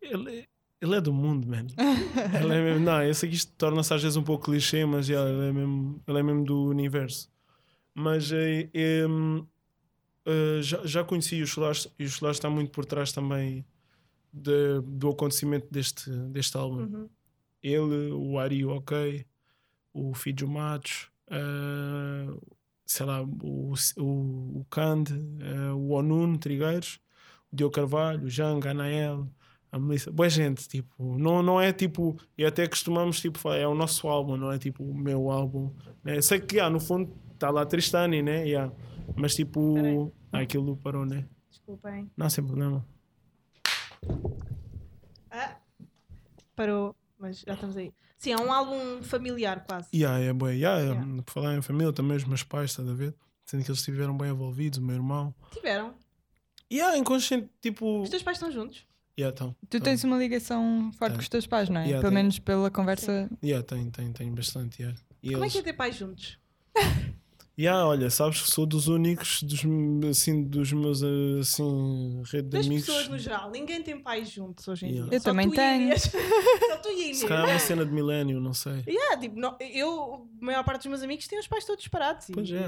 Ele 0.02 0.40
é, 0.40 0.48
ele 0.82 0.96
é 0.96 1.02
do 1.02 1.14
mundo, 1.14 1.48
man. 1.48 1.68
ele 2.44 2.54
é 2.54 2.64
mesmo, 2.64 2.86
não, 2.86 3.04
eu 3.04 3.14
sei 3.14 3.30
que 3.30 3.36
isto 3.36 3.54
torna-se 3.54 3.94
às 3.94 4.02
vezes 4.02 4.18
um 4.18 4.24
pouco 4.24 4.46
clichê, 4.46 4.86
mas 4.86 5.08
yeah, 5.08 5.30
ele, 5.30 5.50
é 5.50 5.52
mesmo, 5.52 6.02
ele 6.08 6.20
é 6.20 6.24
mesmo 6.24 6.44
do 6.44 6.66
universo. 6.66 7.30
Mas 7.94 8.32
eh, 8.32 8.70
em, 8.74 9.48
eh, 10.26 10.62
já, 10.62 10.86
já 10.86 11.04
conheci 11.04 11.42
o 11.42 11.48
Solares 11.48 11.88
e 11.98 12.06
o 12.06 12.10
Solares 12.10 12.38
está 12.38 12.50
muito 12.50 12.72
por 12.72 12.86
trás 12.86 13.12
também 13.12 13.66
de- 14.34 14.82
do 14.86 15.10
acontecimento 15.10 15.68
deste, 15.72 16.10
deste 16.10 16.56
álbum. 16.58 16.82
Uhum. 16.84 17.10
Ele, 17.64 18.12
o 18.12 18.40
Ari 18.40 18.66
Ok, 18.66 19.26
o 19.94 20.14
Fijo 20.14 20.48
Matos, 20.48 21.10
eh, 21.30 22.28
sei 22.86 23.06
lá, 23.06 23.22
o, 23.24 23.74
o, 23.98 24.04
o 24.60 24.66
Kand, 24.70 25.06
eh, 25.40 25.72
o 25.74 25.90
Onun 25.92 26.38
Trigueiros, 26.38 27.00
o 27.52 27.56
Diogo 27.56 27.74
Carvalho, 27.76 28.26
o 28.26 28.30
Janga, 28.30 28.70
a 28.70 28.72
Anael, 28.72 29.28
a 29.72 29.80
Melissa, 29.80 30.12
boa 30.12 30.30
gente, 30.30 30.68
tipo, 30.68 31.18
não, 31.18 31.42
não 31.44 31.60
é 31.62 31.72
tipo, 31.72 32.18
e 32.38 32.44
até 32.46 32.68
costumamos, 32.68 33.22
tipo, 33.22 33.38
falar, 33.38 33.58
é 33.58 33.68
o 33.68 33.76
nosso 33.76 34.08
álbum, 34.08 34.36
não 34.38 34.52
é 34.52 34.58
tipo 34.58 34.84
o 34.84 34.94
meu 34.98 35.30
álbum, 35.32 35.72
né? 36.04 36.22
Sei 36.22 36.40
que, 36.40 36.60
ah, 36.60 36.70
no 36.70 36.80
fundo, 36.80 37.14
está 37.34 37.50
lá 37.50 37.66
Tristani, 37.66 38.22
né, 38.22 38.46
yeah. 38.48 38.74
Mas 39.16 39.36
tipo, 39.36 40.12
ah, 40.32 40.40
aquilo 40.40 40.76
parou, 40.78 41.06
né, 41.06 41.26
Desculpem. 41.50 42.10
não, 42.18 42.30
sem 42.30 42.44
problema. 42.44 42.86
Ah, 45.30 45.56
parou, 46.56 46.96
mas 47.18 47.40
já 47.42 47.54
estamos 47.54 47.78
aí. 47.78 47.94
Sim, 48.18 48.34
é 48.34 48.38
um 48.38 48.52
álbum 48.52 49.02
familiar 49.04 49.64
quase. 49.66 49.88
Yeah, 49.94 50.20
é 50.24 50.34
bem, 50.34 50.60
yeah, 50.60 50.80
Yeah. 50.82 51.24
por 51.24 51.32
falar 51.34 51.56
em 51.56 51.62
família, 51.62 51.92
também 51.94 52.18
os 52.18 52.24
meus 52.26 52.44
pais, 52.44 52.72
estás 52.72 52.88
a 52.88 52.94
ver? 52.94 53.16
Sendo 53.46 53.64
que 53.64 53.72
eles 53.72 53.80
estiveram 53.80 54.16
bem 54.16 54.30
envolvidos, 54.30 54.80
o 54.80 54.82
meu 54.82 54.96
irmão. 54.96 55.34
Tiveram. 55.52 55.94
E 56.70 56.76
yeah, 56.78 56.98
inconsciente, 56.98 57.50
tipo. 57.62 58.02
Os 58.02 58.10
teus 58.10 58.24
pais 58.24 58.38
estão 58.38 58.52
juntos? 58.52 58.86
Yeah, 59.20 59.36
então, 59.36 59.56
Tu 59.70 59.80
tens 59.82 60.04
uma 60.04 60.18
ligação 60.18 60.92
forte 60.94 61.00
Tenho. 61.12 61.14
com 61.16 61.22
os 61.22 61.30
teus 61.30 61.46
pais, 61.48 61.68
não 61.70 61.82
é? 61.82 61.84
Yeah, 61.86 62.00
Pelo 62.02 62.12
tenho. 62.12 62.24
menos 62.24 62.40
pela 62.40 62.72
conversa. 62.72 63.30
Yeah, 63.44 63.66
tem, 63.66 63.90
tem, 63.90 64.12
tem 64.14 64.34
bastante. 64.34 64.82
Yeah. 64.82 65.00
E 65.22 65.32
Como 65.32 65.44
é 65.44 65.48
eles... 65.48 65.54
que 65.54 65.60
é 65.60 65.64
ter 65.64 65.74
pais 65.74 65.96
juntos? 65.96 66.40
Yeah, 67.60 67.86
olha, 67.86 68.10
sabes 68.10 68.42
que 68.42 68.50
sou 68.50 68.66
dos 68.66 68.88
únicos, 68.88 69.44
dos, 69.44 69.60
assim, 70.10 70.44
dos 70.44 70.72
meus 70.74 71.04
assim, 71.04 72.24
rede 72.32 72.44
de 72.50 72.58
Das 72.58 72.66
amigos. 72.66 72.86
pessoas 72.86 73.08
no 73.10 73.18
geral. 73.20 73.52
Ninguém 73.52 73.84
tem 73.84 74.00
pais 74.02 74.30
juntos 74.32 74.68
hoje 74.68 74.86
em 74.86 74.90
Yeah. 74.90 75.10
dia. 75.10 75.18
Eu 75.18 75.22
Só 75.22 75.30
também 75.30 75.48
e 75.48 75.52
tenho. 75.52 75.84
Inês. 75.84 76.02
Só 76.72 76.78
tu 76.78 76.90
e 76.90 76.94
Inês. 77.04 77.18
Se 77.20 77.28
calhar 77.28 77.48
é 77.48 77.52
uma 77.54 77.60
cena 77.60 77.86
de 77.86 77.92
milénio, 77.92 78.40
não 78.40 78.54
sei. 78.54 78.84
Yeah, 78.88 79.18
tipo, 79.20 79.38
não- 79.40 79.56
eu, 79.60 80.28
a 80.42 80.46
maior 80.46 80.64
parte 80.64 80.80
dos 80.84 80.88
meus 80.88 81.04
amigos 81.04 81.28
têm 81.28 81.38
os 81.40 81.48
pais 81.48 81.66
todos 81.66 81.84
separados. 81.84 82.30
e 82.30 82.32
Pois 82.32 82.50
é. 82.52 82.66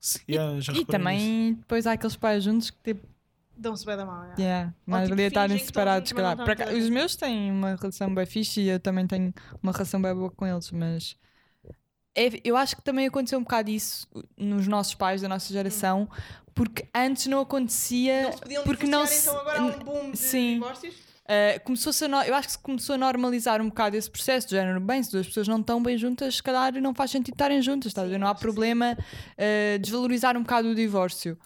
Se- 0.00 0.20
yeah, 0.28 0.58
já 0.60 0.72
E 0.72 0.76
nisso. 0.76 0.86
também 0.86 1.54
depois 1.54 1.86
há 1.86 1.92
aqueles 1.92 2.16
pais 2.16 2.44
juntos 2.44 2.70
que 2.70 2.78
tipo, 2.94 3.06
Dão-se 3.54 3.84
bem 3.84 3.96
da 3.96 4.06
mão. 4.06 4.22
yeah. 4.24 4.38
yeah, 4.38 4.74
mais 4.86 5.08
tipo, 5.10 5.20
estarem 5.20 5.58
separados, 5.58 6.10
mas 6.12 6.34
claro. 6.34 6.76
Os 6.78 6.88
meus 6.88 7.16
têm 7.16 7.50
uma 7.50 7.74
relação 7.74 8.12
bem 8.14 8.24
fixe 8.24 8.60
e 8.62 8.68
eu 8.70 8.80
também 8.80 9.06
tenho 9.06 9.32
uma 9.62 9.72
relação 9.72 10.00
bem 10.00 10.14
boa 10.14 10.30
com 10.30 10.46
eles, 10.46 10.70
mas 10.72 11.16
eu 12.44 12.56
acho 12.56 12.76
que 12.76 12.82
também 12.82 13.06
aconteceu 13.06 13.38
um 13.38 13.42
bocado 13.42 13.70
isso 13.70 14.06
nos 14.36 14.66
nossos 14.68 14.94
pais 14.94 15.22
da 15.22 15.28
nossa 15.28 15.52
geração, 15.52 16.08
porque 16.54 16.86
antes 16.94 17.26
não 17.26 17.40
acontecia. 17.40 18.22
Não 18.24 18.32
se 18.32 18.38
podiam 18.40 18.62
porque 18.64 18.86
não 18.86 19.06
se- 19.06 19.28
então 19.28 19.40
agora 19.40 19.58
há 19.60 19.62
um 19.64 19.78
boom 19.78 20.10
de 20.10 20.18
Sim. 20.18 20.54
divórcios. 20.54 20.94
Uh, 21.22 21.62
começou-se 21.64 22.04
a 22.04 22.08
no- 22.08 22.22
eu 22.22 22.34
acho 22.34 22.48
que 22.48 22.52
se 22.52 22.58
começou 22.58 22.94
a 22.94 22.98
normalizar 22.98 23.62
um 23.62 23.68
bocado 23.68 23.96
esse 23.96 24.10
processo 24.10 24.48
de 24.48 24.56
género. 24.56 24.80
Bem, 24.80 25.02
se 25.02 25.10
duas 25.12 25.26
pessoas 25.26 25.48
não 25.48 25.60
estão 25.60 25.82
bem 25.82 25.96
juntas, 25.96 26.36
se 26.36 26.42
calhar 26.42 26.74
não 26.82 26.92
faz 26.94 27.10
sentido 27.12 27.34
estarem 27.34 27.62
juntas, 27.62 27.86
estás 27.90 28.06
a 28.08 28.10
ver? 28.10 28.18
Não 28.18 28.26
há 28.26 28.34
problema 28.34 28.98
uh, 28.98 29.78
desvalorizar 29.78 30.36
um 30.36 30.42
bocado 30.42 30.68
o 30.68 30.74
divórcio. 30.74 31.38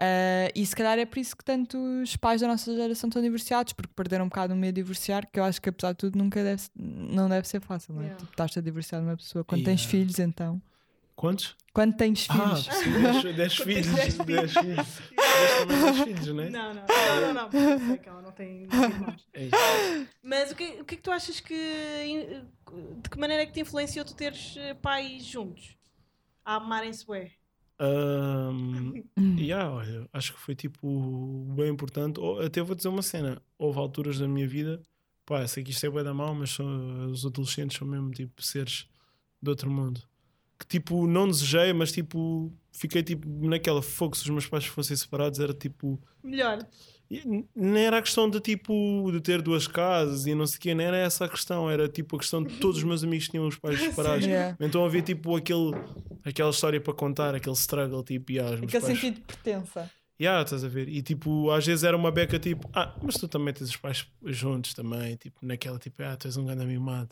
Uh, 0.00 0.48
e 0.54 0.64
se 0.64 0.76
calhar 0.76 0.96
é 0.98 1.04
por 1.04 1.18
isso 1.18 1.36
que 1.36 1.44
tantos 1.44 2.14
pais 2.16 2.40
da 2.40 2.46
nossa 2.46 2.72
geração 2.74 3.08
estão 3.08 3.20
divorciados, 3.20 3.72
porque 3.72 3.92
perderam 3.96 4.26
um 4.26 4.28
bocado 4.28 4.54
o 4.54 4.56
medo 4.56 4.76
de 4.76 4.82
divorciar, 4.82 5.26
que 5.30 5.40
eu 5.40 5.44
acho 5.44 5.60
que 5.60 5.68
apesar 5.68 5.90
de 5.92 5.98
tudo 5.98 6.16
nunca 6.16 6.42
deve, 6.44 6.62
não 6.76 7.28
deve 7.28 7.48
ser 7.48 7.60
fácil, 7.60 7.94
não 7.94 8.02
é? 8.02 8.04
Yeah. 8.04 8.20
Tipo, 8.20 8.30
estás-te 8.32 8.58
a 8.60 8.62
divorciar 8.62 9.00
de 9.00 9.08
uma 9.08 9.16
pessoa 9.16 9.42
quando 9.44 9.64
tens 9.64 9.80
Yeah. 9.82 9.90
filhos, 9.90 10.18
então. 10.20 10.62
Quantos? 11.16 11.56
Quando 11.72 11.96
tens 11.96 12.28
Ah, 12.30 12.54
filhos. 12.54 12.64
sim, 12.76 12.92
10 13.02 13.36
10 13.36 13.56
Quando 13.58 13.66
filhos. 13.66 13.86
tens 13.86 14.16
10 14.18 14.26
dez 14.26 14.52
filhos. 14.52 14.76
10 14.76 15.58
também 15.58 15.80
10 15.82 15.98
filhos, 15.98 16.26
né? 16.36 16.50
Não, 16.50 16.74
não, 16.74 16.82
não, 16.86 17.20
não, 17.20 17.34
não. 17.34 17.48
porque 17.50 17.98
que 17.98 18.08
ela 18.08 18.22
não 18.22 18.30
tem 18.32 18.62
irmãos. 18.62 19.28
É 19.34 19.44
isso. 19.46 20.08
Mas 20.22 20.52
o 20.52 20.54
que, 20.54 20.64
o 20.80 20.84
que 20.84 20.94
é 20.94 20.96
que 20.96 21.02
tu 21.02 21.10
achas 21.10 21.40
que. 21.40 22.40
De 23.02 23.10
que 23.10 23.18
maneira 23.18 23.42
é 23.42 23.46
que 23.46 23.52
te 23.52 23.60
influenciou 23.60 24.04
tu 24.04 24.14
teres 24.14 24.54
eh, 24.58 24.74
pais 24.74 25.24
juntos? 25.24 25.76
A 26.44 26.54
amarem-se 26.56 27.04
bué. 27.04 27.32
Ahm, 27.78 29.04
yeah, 29.38 29.70
olha, 29.72 30.08
acho 30.12 30.32
que 30.34 30.40
foi 30.40 30.54
tipo 30.54 31.46
bem 31.56 31.68
importante. 31.70 32.18
Ou, 32.20 32.40
até 32.40 32.60
vou 32.62 32.74
dizer 32.74 32.88
uma 32.88 33.02
cena: 33.02 33.40
houve 33.58 33.78
alturas 33.78 34.18
da 34.18 34.26
minha 34.28 34.48
vida, 34.48 34.82
pá, 35.24 35.46
sei 35.46 35.62
que 35.62 35.70
isto 35.70 35.86
é 35.86 35.90
bem 35.90 36.02
da 36.04 36.12
mal, 36.12 36.34
mas 36.34 36.50
são- 36.50 37.10
os 37.10 37.24
adolescentes 37.24 37.76
são 37.78 37.86
mesmo 37.86 38.10
tipo 38.10 38.42
seres 38.42 38.86
de 39.40 39.50
outro 39.50 39.70
mundo. 39.70 40.02
que 40.58 40.66
tipo 40.66 41.06
não 41.06 41.28
desejei, 41.28 41.72
mas 41.72 41.92
tipo 41.92 42.52
fiquei 42.72 43.00
tipo 43.02 43.28
naquela 43.48 43.80
fogo. 43.80 44.16
Se 44.16 44.24
os 44.24 44.30
meus 44.30 44.46
pais 44.48 44.64
fossem 44.66 44.96
separados, 44.96 45.38
era 45.38 45.54
tipo. 45.54 46.00
Melhor. 46.22 46.58
Não 47.56 47.76
era 47.78 47.98
a 47.98 48.02
questão 48.02 48.28
de 48.28 48.38
tipo 48.40 49.08
de 49.10 49.20
ter 49.20 49.40
duas 49.40 49.66
casas 49.66 50.26
e 50.26 50.34
não 50.34 50.46
sei 50.46 50.58
o 50.58 50.60
quê, 50.60 50.74
não 50.74 50.84
era 50.84 50.96
essa 50.98 51.24
a 51.24 51.28
questão, 51.28 51.70
era 51.70 51.88
tipo 51.88 52.16
a 52.16 52.18
questão 52.18 52.42
de 52.42 52.54
todos 52.56 52.78
os 52.78 52.84
meus 52.84 53.02
amigos 53.02 53.28
tinham 53.28 53.46
os 53.46 53.56
pais 53.56 53.80
separados. 53.80 54.26
Yeah. 54.26 54.56
Então 54.60 54.84
havia 54.84 55.00
tipo 55.02 55.34
aquele, 55.34 55.72
aquela 56.24 56.50
história 56.50 56.80
para 56.80 56.92
contar, 56.92 57.34
aquele 57.34 57.54
struggle, 57.56 58.02
tipo, 58.02 58.32
yeah, 58.32 58.54
Aquele 58.56 58.70
pais. 58.70 58.84
sentido 58.84 59.14
de 59.14 59.20
pertença. 59.22 59.90
Yeah, 60.20 60.42
estás 60.42 60.64
a 60.64 60.68
ver? 60.68 60.88
E 60.88 61.00
tipo, 61.00 61.50
às 61.50 61.64
vezes 61.64 61.84
era 61.84 61.96
uma 61.96 62.10
beca 62.10 62.38
tipo, 62.38 62.68
ah, 62.74 62.94
mas 63.02 63.14
tu 63.14 63.26
também 63.28 63.54
tens 63.54 63.70
os 63.70 63.76
pais 63.76 64.06
juntos 64.24 64.74
também, 64.74 65.14
tipo, 65.16 65.38
naquela 65.46 65.78
tipo, 65.78 66.02
ah, 66.02 66.16
tu 66.16 66.26
és 66.26 66.36
um 66.36 66.44
grande 66.44 66.66
mimado. 66.66 67.10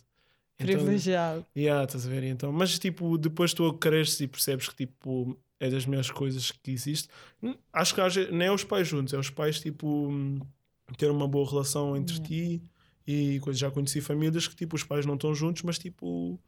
Então, 0.58 0.74
Privilegiado. 0.74 1.44
yeah, 1.56 1.84
estás 1.84 2.06
a 2.06 2.10
ver? 2.10 2.24
Então, 2.24 2.50
mas 2.52 2.78
tipo, 2.78 3.16
depois 3.16 3.54
tu 3.54 3.72
cresces 3.74 4.20
e 4.20 4.26
percebes 4.26 4.68
que 4.68 4.74
tipo 4.86 5.38
é 5.60 5.70
das 5.70 5.86
melhores 5.86 6.10
coisas 6.10 6.50
que 6.50 6.70
existe. 6.70 7.08
Hum, 7.42 7.54
Acho 7.72 7.94
que 7.94 8.00
às 8.00 8.14
nem 8.16 8.48
é 8.48 8.52
os 8.52 8.64
pais 8.64 8.86
juntos, 8.88 9.12
é 9.14 9.18
os 9.18 9.30
pais 9.30 9.60
tipo 9.60 10.08
hum, 10.08 10.38
ter 10.98 11.10
uma 11.10 11.26
boa 11.26 11.48
relação 11.48 11.96
entre 11.96 12.18
ti 12.20 12.62
e 13.06 13.40
coisas. 13.40 13.58
Já 13.60 13.70
conheci 13.70 14.00
famílias 14.00 14.46
que 14.48 14.54
tipo 14.56 14.76
os 14.76 14.84
pais 14.84 15.06
não 15.06 15.14
estão 15.14 15.34
juntos, 15.34 15.62
mas 15.62 15.78
tipo 15.78 16.38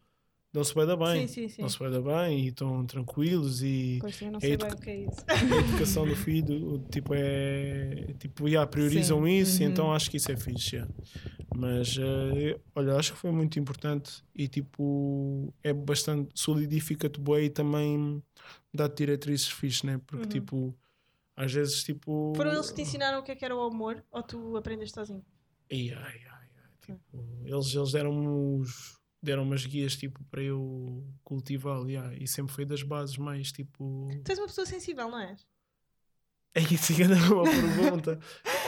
dão-se 0.53 0.75
bem 0.75 0.87
da 0.87 0.97
bem. 0.97 1.27
Sim, 1.27 1.35
sim, 1.43 1.49
sim. 1.49 1.63
Dão-se 1.63 1.79
bem 1.79 1.91
da 1.91 2.01
bem 2.01 2.41
e 2.45 2.49
estão 2.49 2.85
tranquilos 2.87 3.63
e 3.63 3.99
Pois 4.01 4.21
eu 4.21 4.31
não 4.31 4.39
É 4.39 4.41
sei 4.41 4.53
educa- 4.53 4.71
bem 4.71 4.79
o 4.79 4.81
que 4.83 4.91
é 4.91 4.97
isso. 5.05 5.25
a 5.29 5.57
educação 5.61 6.07
do 6.07 6.17
filho 6.17 6.79
tipo 6.91 7.13
é 7.15 8.15
tipo 8.19 8.47
yeah, 8.49 8.69
priorizam 8.71 9.25
Sim. 9.27 9.39
isso 9.39 9.63
Uhum. 9.63 9.69
então 9.71 9.93
acho 9.93 10.11
que 10.11 10.17
isso 10.17 10.31
é 10.33 10.37
fixe 10.37 10.77
yeah. 10.77 10.93
mas 11.55 11.97
eh, 11.99 12.59
olha 12.75 12.95
acho 12.97 13.13
que 13.13 13.19
foi 13.19 13.31
muito 13.31 13.59
importante 13.59 14.23
e 14.35 14.49
tipo 14.49 15.53
é 15.63 15.73
bastante 15.73 16.31
solidifica-te 16.35 17.21
bem 17.21 17.45
e 17.47 17.51
também 17.51 18.23
dá-te 18.75 18.97
diretrizes 18.97 19.49
fixe 19.49 19.85
né 19.87 19.99
porque 20.07 20.25
Uhum. 20.25 20.29
tipo 20.29 20.79
às 21.37 21.53
vezes 21.53 21.83
tipo 21.85 22.33
Foram 22.37 22.53
eles 22.53 22.69
que 22.71 22.77
te 22.77 22.83
ensinaram 22.83 23.21
o 23.21 23.23
que 23.23 23.33
é 23.33 23.37
que 23.37 23.45
era 23.45 23.55
o 23.57 23.63
amor 23.63 24.05
ou 24.11 24.23
tu 24.23 24.57
aprendeste 24.57 24.95
sozinho? 24.95 25.25
Ai, 25.71 25.91
ai, 25.91 26.21
ai, 26.31 26.49
ai, 26.57 26.71
tipo, 26.81 27.43
eles, 27.45 27.75
eles 27.75 27.93
deram-me 27.93 28.27
os 28.27 28.99
deram 29.23 29.43
umas 29.43 29.65
guias 29.67 29.97
tipo 29.97 30.23
para 30.31 30.43
eu 30.43 31.05
cultivá-lo 31.25 31.89
yeah, 31.91 32.15
e 32.17 32.27
sempre 32.29 32.55
foi 32.55 32.65
das 32.65 32.83
bases 32.83 33.17
mais 33.19 33.51
tipo 33.53 34.09
Tu 34.25 34.31
és 34.31 34.39
uma 34.39 34.47
pessoa 34.47 34.67
sensível, 34.67 35.09
não 35.11 35.19
és? 35.19 35.47
É 36.55 36.61
isso 36.61 36.95
que 36.95 37.03
é 37.05 37.07
uma 37.07 37.45
pergunta 37.45 38.19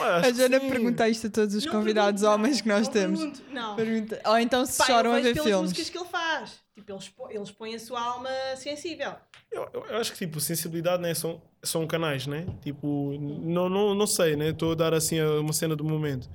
A 0.01 0.23
sim. 0.33 0.59
pergunta 0.69 1.09
isto 1.09 1.27
a 1.27 1.29
todos 1.29 1.55
os 1.55 1.65
Não 1.65 1.71
convidados 1.73 2.21
pergunto, 2.21 2.39
homens 2.39 2.61
que 2.61 2.67
nós 2.67 2.87
não 2.87 2.93
temos. 2.93 3.19
pergunto, 3.19 3.43
Não. 3.51 3.75
Pergunta. 3.75 4.21
Ou 4.25 4.37
então 4.39 4.65
se 4.65 4.77
Pá, 4.77 4.85
choram 4.85 5.11
a 5.13 5.19
ver 5.19 5.33
pelas 5.33 5.47
filmes. 5.47 5.61
músicas 5.71 5.89
que 5.89 5.97
ele 5.97 6.05
faz. 6.09 6.59
Tipo, 6.75 6.91
ele, 6.93 6.99
expo- 6.99 7.29
ele 7.29 7.43
expõe 7.43 7.75
a 7.75 7.79
sua 7.79 8.01
alma 8.01 8.29
sensível. 8.55 9.13
Eu, 9.51 9.69
eu- 9.73 9.85
eu 9.87 9.97
acho 9.97 10.11
que 10.13 10.17
tipo, 10.19 10.39
sensibilidade 10.39 11.01
né, 11.03 11.13
são, 11.13 11.41
são 11.61 11.85
canais, 11.85 12.25
né? 12.27 12.45
Tipo, 12.63 13.17
não, 13.19 13.67
não, 13.69 13.93
não 13.93 14.07
sei, 14.07 14.35
né? 14.35 14.49
Estou 14.49 14.71
a 14.71 14.75
dar 14.75 14.93
assim 14.93 15.19
a- 15.19 15.39
uma 15.39 15.53
cena 15.53 15.75
do 15.75 15.83
momento. 15.83 16.29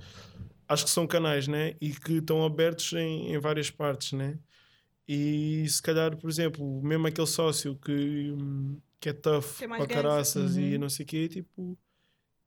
Acho 0.68 0.84
que 0.84 0.90
são 0.90 1.06
canais, 1.06 1.48
né? 1.48 1.74
E 1.80 1.90
que 1.90 2.14
estão 2.18 2.44
abertos 2.44 2.92
em, 2.92 3.32
em 3.32 3.38
várias 3.38 3.70
partes, 3.70 4.12
né? 4.12 4.36
E 5.08 5.64
se 5.68 5.80
calhar, 5.80 6.16
por 6.16 6.28
exemplo, 6.28 6.82
mesmo 6.82 7.06
aquele 7.06 7.26
sócio 7.26 7.76
que, 7.76 8.32
hum, 8.32 8.76
que 9.00 9.08
é 9.08 9.12
tough 9.12 9.56
Que 9.58 9.64
é 9.64 9.68
para 9.68 9.86
caraças 9.86 10.56
e 10.56 10.74
Uhum. 10.74 10.80
não 10.80 10.88
sei 10.88 11.04
o 11.04 11.06
quê, 11.08 11.28
tipo, 11.28 11.78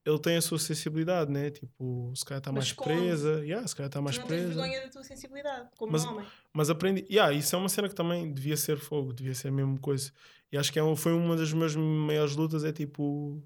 ele 0.05 0.19
tem 0.19 0.37
a 0.37 0.41
sua 0.41 0.57
sensibilidade, 0.57 1.31
né? 1.31 1.51
Tipo, 1.51 2.11
se 2.15 2.25
calhar 2.25 2.39
está 2.39 2.51
mais 2.51 2.65
esconde. 2.65 2.89
presa, 2.89 3.45
yeah, 3.45 3.67
se 3.67 3.75
calhar 3.75 3.89
está 3.89 4.01
mais 4.01 4.15
tu 4.17 4.21
não 4.21 4.27
tens 4.27 4.37
presa. 4.45 4.53
vergonha 4.61 4.81
da 4.81 4.89
tua 4.89 5.03
sensibilidade, 5.03 5.69
como 5.77 5.91
Mas- 5.91 6.05
homem. 6.05 6.25
Mas 6.53 6.69
aprendi. 6.69 7.05
Yeah, 7.09 7.31
isso 7.33 7.55
é 7.55 7.59
uma 7.59 7.69
cena 7.69 7.87
que 7.87 7.95
também 7.95 8.33
devia 8.33 8.57
ser 8.57 8.77
fogo, 8.79 9.13
devia 9.13 9.35
ser 9.35 9.49
a 9.49 9.51
mesma 9.51 9.77
coisa. 9.77 10.11
E 10.51 10.57
acho 10.57 10.71
que 10.73 10.79
é 10.79 10.83
um- 10.83 10.95
foi 10.95 11.13
uma 11.13 11.35
das 11.35 11.53
minhas 11.53 11.75
maiores 11.75 12.35
lutas: 12.35 12.63
é 12.63 12.71
tipo 12.71 13.43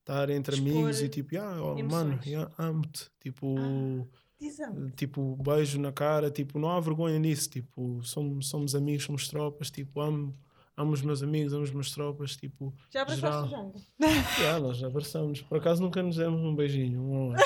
estar 0.00 0.30
entre 0.30 0.54
Expor 0.56 0.70
amigos 0.72 1.02
e 1.02 1.08
tipo, 1.10 1.34
yeah, 1.34 1.62
oh, 1.62 1.82
mano, 1.84 2.18
yeah, 2.24 2.50
amo-te. 2.56 3.10
Tipo, 3.20 4.08
Diz-me. 4.40 4.90
tipo, 4.92 5.36
beijo 5.36 5.78
na 5.78 5.92
cara, 5.92 6.30
tipo, 6.30 6.58
não 6.58 6.70
há 6.70 6.80
vergonha 6.80 7.18
nisso. 7.18 7.50
Tipo, 7.50 8.00
somos, 8.02 8.48
somos 8.48 8.74
amigos, 8.74 9.04
somos 9.04 9.28
tropas, 9.28 9.70
tipo, 9.70 10.00
amo, 10.00 10.34
amo 10.78 10.92
os 10.92 11.02
meus 11.02 11.22
amigos, 11.22 11.52
amo 11.52 11.64
as 11.64 11.70
minhas 11.70 11.90
tropas, 11.90 12.36
tipo, 12.36 12.72
Já 12.90 13.02
abraçaste 13.02 13.26
geral. 13.26 13.44
o 13.44 13.48
Jango? 13.48 13.82
yeah, 14.40 14.60
nós 14.60 14.82
abraçamos. 14.82 15.42
Por 15.42 15.58
acaso 15.58 15.82
nunca 15.82 16.02
nos 16.02 16.16
demos 16.16 16.40
um 16.40 16.54
beijinho, 16.54 17.02
um 17.02 17.14
ao 17.16 17.22
outro. 17.30 17.44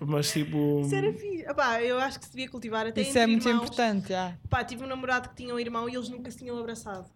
Mas 0.06 0.30
tipo. 0.32 0.80
Isso 0.82 0.94
era 0.94 1.12
fixe. 1.12 1.46
Ah, 1.46 1.54
pá, 1.54 1.82
eu 1.82 1.98
acho 1.98 2.18
que 2.18 2.24
se 2.26 2.30
devia 2.32 2.48
cultivar 2.50 2.86
até 2.86 3.00
Isso 3.02 3.16
é 3.18 3.26
muito 3.26 3.48
irmãos. 3.48 3.62
importante, 3.64 4.08
já. 4.08 4.36
Pá, 4.50 4.64
tive 4.64 4.84
um 4.84 4.86
namorado 4.86 5.28
que 5.30 5.36
tinha 5.36 5.54
um 5.54 5.58
irmão 5.58 5.88
e 5.88 5.94
eles 5.94 6.08
nunca 6.08 6.30
se 6.30 6.38
tinham 6.38 6.58
abraçado. 6.58 7.08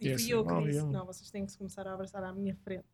E 0.00 0.08
Yes, 0.08 0.22
fui 0.24 0.34
eu 0.34 0.44
que 0.44 0.62
disse: 0.64 0.84
não, 0.86 1.06
vocês 1.06 1.30
têm 1.30 1.46
que 1.46 1.52
se 1.52 1.56
começar 1.58 1.86
a 1.86 1.94
abraçar 1.94 2.22
à 2.24 2.32
minha 2.32 2.54
frente. 2.56 2.84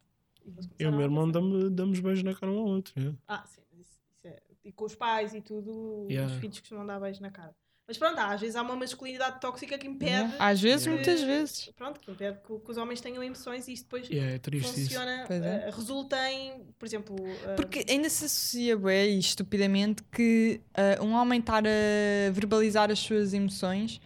E 0.79 0.87
o 0.87 0.91
meu 0.93 1.03
irmão 1.03 1.31
damos, 1.31 1.71
damos 1.71 2.01
beijo 2.01 2.25
na 2.25 2.35
cara 2.35 2.53
um 2.53 2.59
ao 2.59 2.67
outro. 2.67 2.93
yeah. 2.99 3.17
Ah, 3.29 3.45
sim, 3.47 3.63
isso, 3.79 3.99
isso 4.11 4.27
é. 4.27 4.41
E 4.65 4.73
com 4.73 4.85
os 4.85 4.95
pais 4.95 5.35
e 5.35 5.41
tudo, 5.41 6.07
Yeah. 6.11 6.33
os 6.33 6.39
filhos 6.41 6.61
costumam 6.61 6.87
dar 6.87 7.01
beijo 7.01 7.21
na 7.23 7.31
cara. 7.31 7.55
Mas 7.91 7.99
pronto, 7.99 8.21
às 8.21 8.41
vezes 8.41 8.55
há 8.55 8.63
uma 8.63 8.77
masculinidade 8.77 9.41
tóxica 9.41 9.77
que 9.77 9.85
impede. 9.89 10.33
Às 10.39 10.61
vezes, 10.61 10.87
Yeah. 10.87 10.91
muitas 11.05 11.21
que- 11.21 11.27
vezes. 11.27 11.71
Pronto, 11.77 11.99
que 11.99 12.09
impede 12.09 12.39
que, 12.47 12.57
que 12.61 12.71
os 12.71 12.77
homens 12.77 13.01
tenham 13.01 13.21
emoções 13.21 13.67
e 13.67 13.73
isso 13.73 13.83
depois 13.83 14.09
Yeah, 14.09 14.33
é 14.35 14.39
triste 14.39 14.69
isso. 14.83 14.91
funciona, 14.91 15.25
Pois 15.27 15.43
é. 15.43 15.65
eh, 15.67 15.71
resulta 15.75 16.31
em, 16.31 16.63
por 16.79 16.87
exemplo, 16.87 17.17
eh, 17.19 17.55
Porque 17.57 17.85
ainda 17.89 18.09
se 18.09 18.27
associa 18.27 18.77
bem, 18.77 19.17
e 19.17 19.19
estupidamente, 19.19 20.05
que 20.05 20.61
ah, 20.73 21.03
um 21.03 21.15
homem 21.15 21.41
estar 21.41 21.65
a 21.67 22.31
verbalizar 22.31 22.93
as 22.93 23.01
suas 23.01 23.35
emoções 23.35 24.01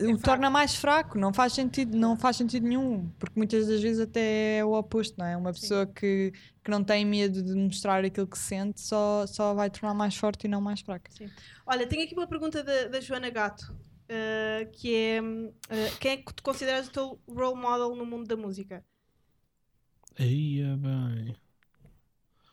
ahm, 0.00 0.14
o 0.14 0.18
fraco. 0.18 0.22
torna 0.22 0.50
mais 0.50 0.74
fraco, 0.76 1.18
não 1.18 1.32
faz 1.32 1.52
sentido, 1.52 1.96
não 1.96 2.16
faz 2.16 2.36
sentido 2.36 2.66
nenhum, 2.66 3.08
porque 3.18 3.34
muitas 3.38 3.66
das 3.68 3.80
vezes 3.82 4.00
até 4.00 4.58
é 4.58 4.64
o 4.64 4.72
oposto, 4.72 5.16
não 5.18 5.26
é? 5.26 5.36
Uma 5.36 5.52
Sim. 5.54 5.60
pessoa 5.60 5.86
que, 5.86 6.32
que 6.64 6.70
não 6.70 6.82
tem 6.84 7.04
medo 7.04 7.42
de 7.42 7.54
mostrar 7.54 8.04
aquilo 8.04 8.26
que 8.26 8.38
sente 8.38 8.80
só, 8.80 9.26
só 9.26 9.54
vai 9.54 9.70
tornar 9.70 9.94
mais 9.94 10.16
forte 10.16 10.44
e 10.44 10.48
não 10.48 10.60
mais 10.60 10.80
fraca. 10.80 11.10
Olha, 11.66 11.86
tenho 11.86 12.04
aqui 12.04 12.14
uma 12.14 12.26
pergunta 12.28 12.62
da, 12.62 12.88
da 12.88 13.00
Joana 13.00 13.30
Gato, 13.30 13.74
eh, 14.08 14.68
que 14.72 14.94
é 14.94 15.18
eh, 15.68 15.90
quem 16.00 16.12
é 16.12 16.16
que 16.18 16.34
tu 16.34 16.42
consideras 16.42 16.88
o 16.88 16.92
teu 16.92 17.20
role 17.28 17.60
model 17.60 17.94
no 17.94 18.04
mundo 18.06 18.26
da 18.26 18.36
música? 18.36 18.84
Aí 20.18 20.60
é 20.60 20.76
bem. 20.76 21.36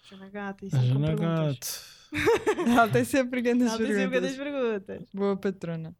Joana 0.09 0.29
Gato, 0.29 0.65
isso 0.65 0.75
é 0.75 0.79
perguntas. 0.81 1.17
Gato. 1.19 1.97
Ela 2.69 2.87
tem 2.89 3.03
sempre 3.03 3.41
grandes 3.41 3.67
Ela 3.67 3.77
tem 3.77 3.87
sempre 3.87 4.09
perguntas. 4.09 4.35
grandes 4.37 4.37
perguntas. 4.37 5.09
Boa 5.13 5.35
patrona. 5.35 5.95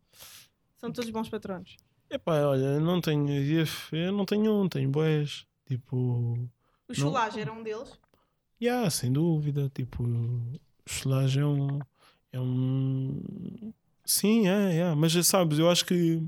São 0.78 0.92
todos 0.92 1.10
bons 1.10 1.30
patronos. 1.30 1.76
Epá, 2.10 2.42
olha, 2.42 2.66
eu 2.66 2.82
não 2.82 3.02
tenho. 3.02 3.28
Eu 3.92 4.12
não 4.14 4.26
tenho 4.26 4.54
um, 4.54 4.70
tenho 4.70 4.90
boés. 4.90 5.46
Tipo. 5.66 5.98
O 5.98 6.50
Não. 6.88 6.96
Chulage 6.96 7.40
era 7.40 7.52
um 7.52 7.62
deles. 7.62 8.00
Yeah, 8.62 8.90
sem 8.90 9.12
dúvida. 9.12 9.70
Tipo, 9.74 10.04
o 10.04 10.60
Solage 10.88 11.40
é 11.40 11.46
um. 11.46 11.80
É 12.32 12.40
um. 12.40 13.74
Sim, 14.06 14.48
é, 14.48 14.78
é. 14.78 14.96
Mas 14.96 15.14
sabes, 15.28 15.60
eu 15.60 15.70
acho 15.70 15.86
que. 15.86 16.22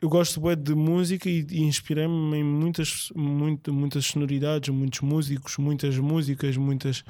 Eu 0.00 0.08
gosto 0.10 0.38
bué 0.38 0.54
de 0.54 0.74
música 0.74 1.30
e, 1.30 1.46
e 1.50 1.62
inspirei-me 1.62 2.36
em 2.36 2.44
muitas, 2.44 3.10
muito, 3.16 3.72
muitas 3.72 4.04
sonoridades, 4.04 4.68
muitos 4.68 5.00
músicos, 5.00 5.56
muitas 5.56 5.96
músicas, 5.96 6.58
muitas 6.58 7.02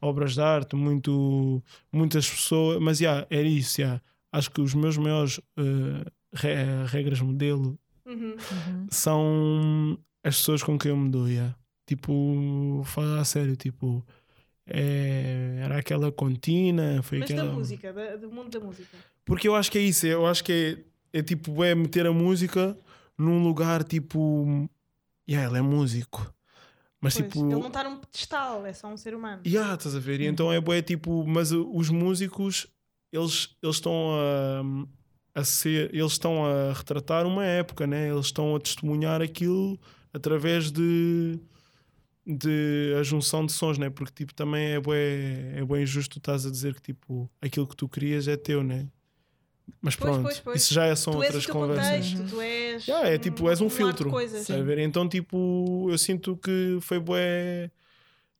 obras 0.00 0.34
de 0.34 0.40
arte, 0.40 0.74
muito, 0.74 1.62
muitas 1.92 2.28
pessoas. 2.28 2.80
Mas, 2.80 2.98
yeah, 2.98 3.24
era 3.30 3.46
isso, 3.46 3.80
yeah. 3.80 4.02
Acho 4.32 4.50
que 4.50 4.60
os 4.62 4.72
meus 4.74 4.96
maiores 4.96 5.38
eh, 5.58 6.10
re- 6.32 6.86
regras 6.86 7.20
modelo 7.20 7.78
Uhum. 8.06 8.32
Uhum. 8.32 8.86
são 8.90 9.98
as 10.24 10.36
pessoas 10.38 10.62
com 10.62 10.76
quem 10.78 10.90
eu 10.90 10.96
me 10.96 11.08
dou, 11.10 11.28
yeah. 11.28 11.54
Tipo, 11.86 12.82
falar 12.84 13.20
a 13.20 13.24
sério, 13.24 13.54
tipo, 13.56 14.04
é, 14.66 15.60
era 15.62 15.78
aquela 15.78 16.10
contina, 16.10 17.02
foi 17.02 17.18
Mas 17.18 17.30
aquela. 17.30 17.48
da 17.48 17.54
música, 17.54 17.92
da- 17.92 18.16
do 18.16 18.30
mundo 18.30 18.50
da 18.50 18.60
música. 18.64 18.96
Porque 19.24 19.46
eu 19.48 19.54
acho 19.54 19.70
que 19.70 19.78
é 19.78 19.82
isso, 19.82 20.06
eu 20.06 20.26
acho 20.26 20.42
que 20.42 20.78
é, 21.12 21.18
é 21.18 21.22
tipo, 21.22 21.62
é 21.62 21.74
meter 21.74 22.06
a 22.06 22.12
música 22.12 22.76
num 23.18 23.42
lugar 23.42 23.84
tipo. 23.84 24.68
Yeah, 25.28 25.48
ele 25.48 25.58
é 25.58 25.62
músico. 25.62 26.32
Mas 27.00 27.14
Pois, 27.14 27.26
tipo. 27.32 27.44
Ele 27.44 27.54
não 27.60 27.68
está 27.68 27.84
num 27.84 27.96
pedestal, 27.98 28.66
é 28.66 28.72
só 28.72 28.88
um 28.88 28.96
ser 28.96 29.14
humano. 29.14 29.42
Yeah, 29.46 29.74
estás 29.74 29.94
a 29.94 30.00
ver? 30.00 30.20
E 30.20 30.26
então 30.26 30.52
é 30.52 30.60
bué 30.60 30.82
tipo, 30.82 31.24
mas 31.26 31.52
uh, 31.52 31.68
os 31.72 31.88
músicos 31.90 32.66
eles, 33.12 33.54
eles 33.62 33.76
estão 33.76 34.10
a, 35.34 35.40
a 35.40 35.44
ser, 35.44 35.94
eles 35.94 36.12
estão 36.12 36.44
a 36.46 36.72
retratar 36.72 37.26
uma 37.26 37.44
época, 37.44 37.86
né? 37.86 38.08
Eles 38.10 38.26
estão 38.26 38.56
a 38.56 38.60
testemunhar 38.60 39.20
aquilo 39.22 39.78
através 40.12 40.70
de 40.72 41.38
de 42.24 42.94
a 43.00 43.02
junção 43.02 43.44
de 43.44 43.50
sons, 43.52 43.78
né? 43.78 43.90
Porque 43.90 44.12
tipo 44.14 44.32
também 44.32 44.74
é 44.74 44.80
bué, 44.80 45.54
é 45.56 45.64
bué 45.64 45.82
injusto 45.82 46.14
tu 46.14 46.18
estás 46.18 46.46
a 46.46 46.50
dizer 46.50 46.74
que 46.74 46.80
tipo 46.80 47.28
aquilo 47.40 47.66
que 47.66 47.74
tu 47.76 47.88
querias 47.88 48.28
é 48.28 48.36
teu, 48.36 48.62
né? 48.62 48.86
Mas 49.80 49.96
Pois, 49.96 50.10
pronto, 50.12 50.22
pois, 50.22 50.38
pois. 50.40 50.62
isso 50.62 50.72
já 50.74 50.86
é- 50.86 50.94
são 50.94 51.14
tu 51.14 51.22
és 51.22 51.26
outras 51.34 51.42
o 51.44 51.46
teu 51.46 51.54
conversas. 51.54 52.10
contexto, 52.12 52.30
tu 52.36 52.40
és. 52.40 52.86
Yeah, 52.86 53.08
é 53.08 53.18
tipo, 53.18 53.48
és 53.48 53.60
um 53.60 53.66
de 53.66 53.74
filtro. 53.74 54.12
Então, 54.78 55.08
tipo, 55.08 55.88
eu 55.90 55.98
sinto 55.98 56.36
que 56.36 56.78
foi 56.80 57.00
bué 57.00 57.70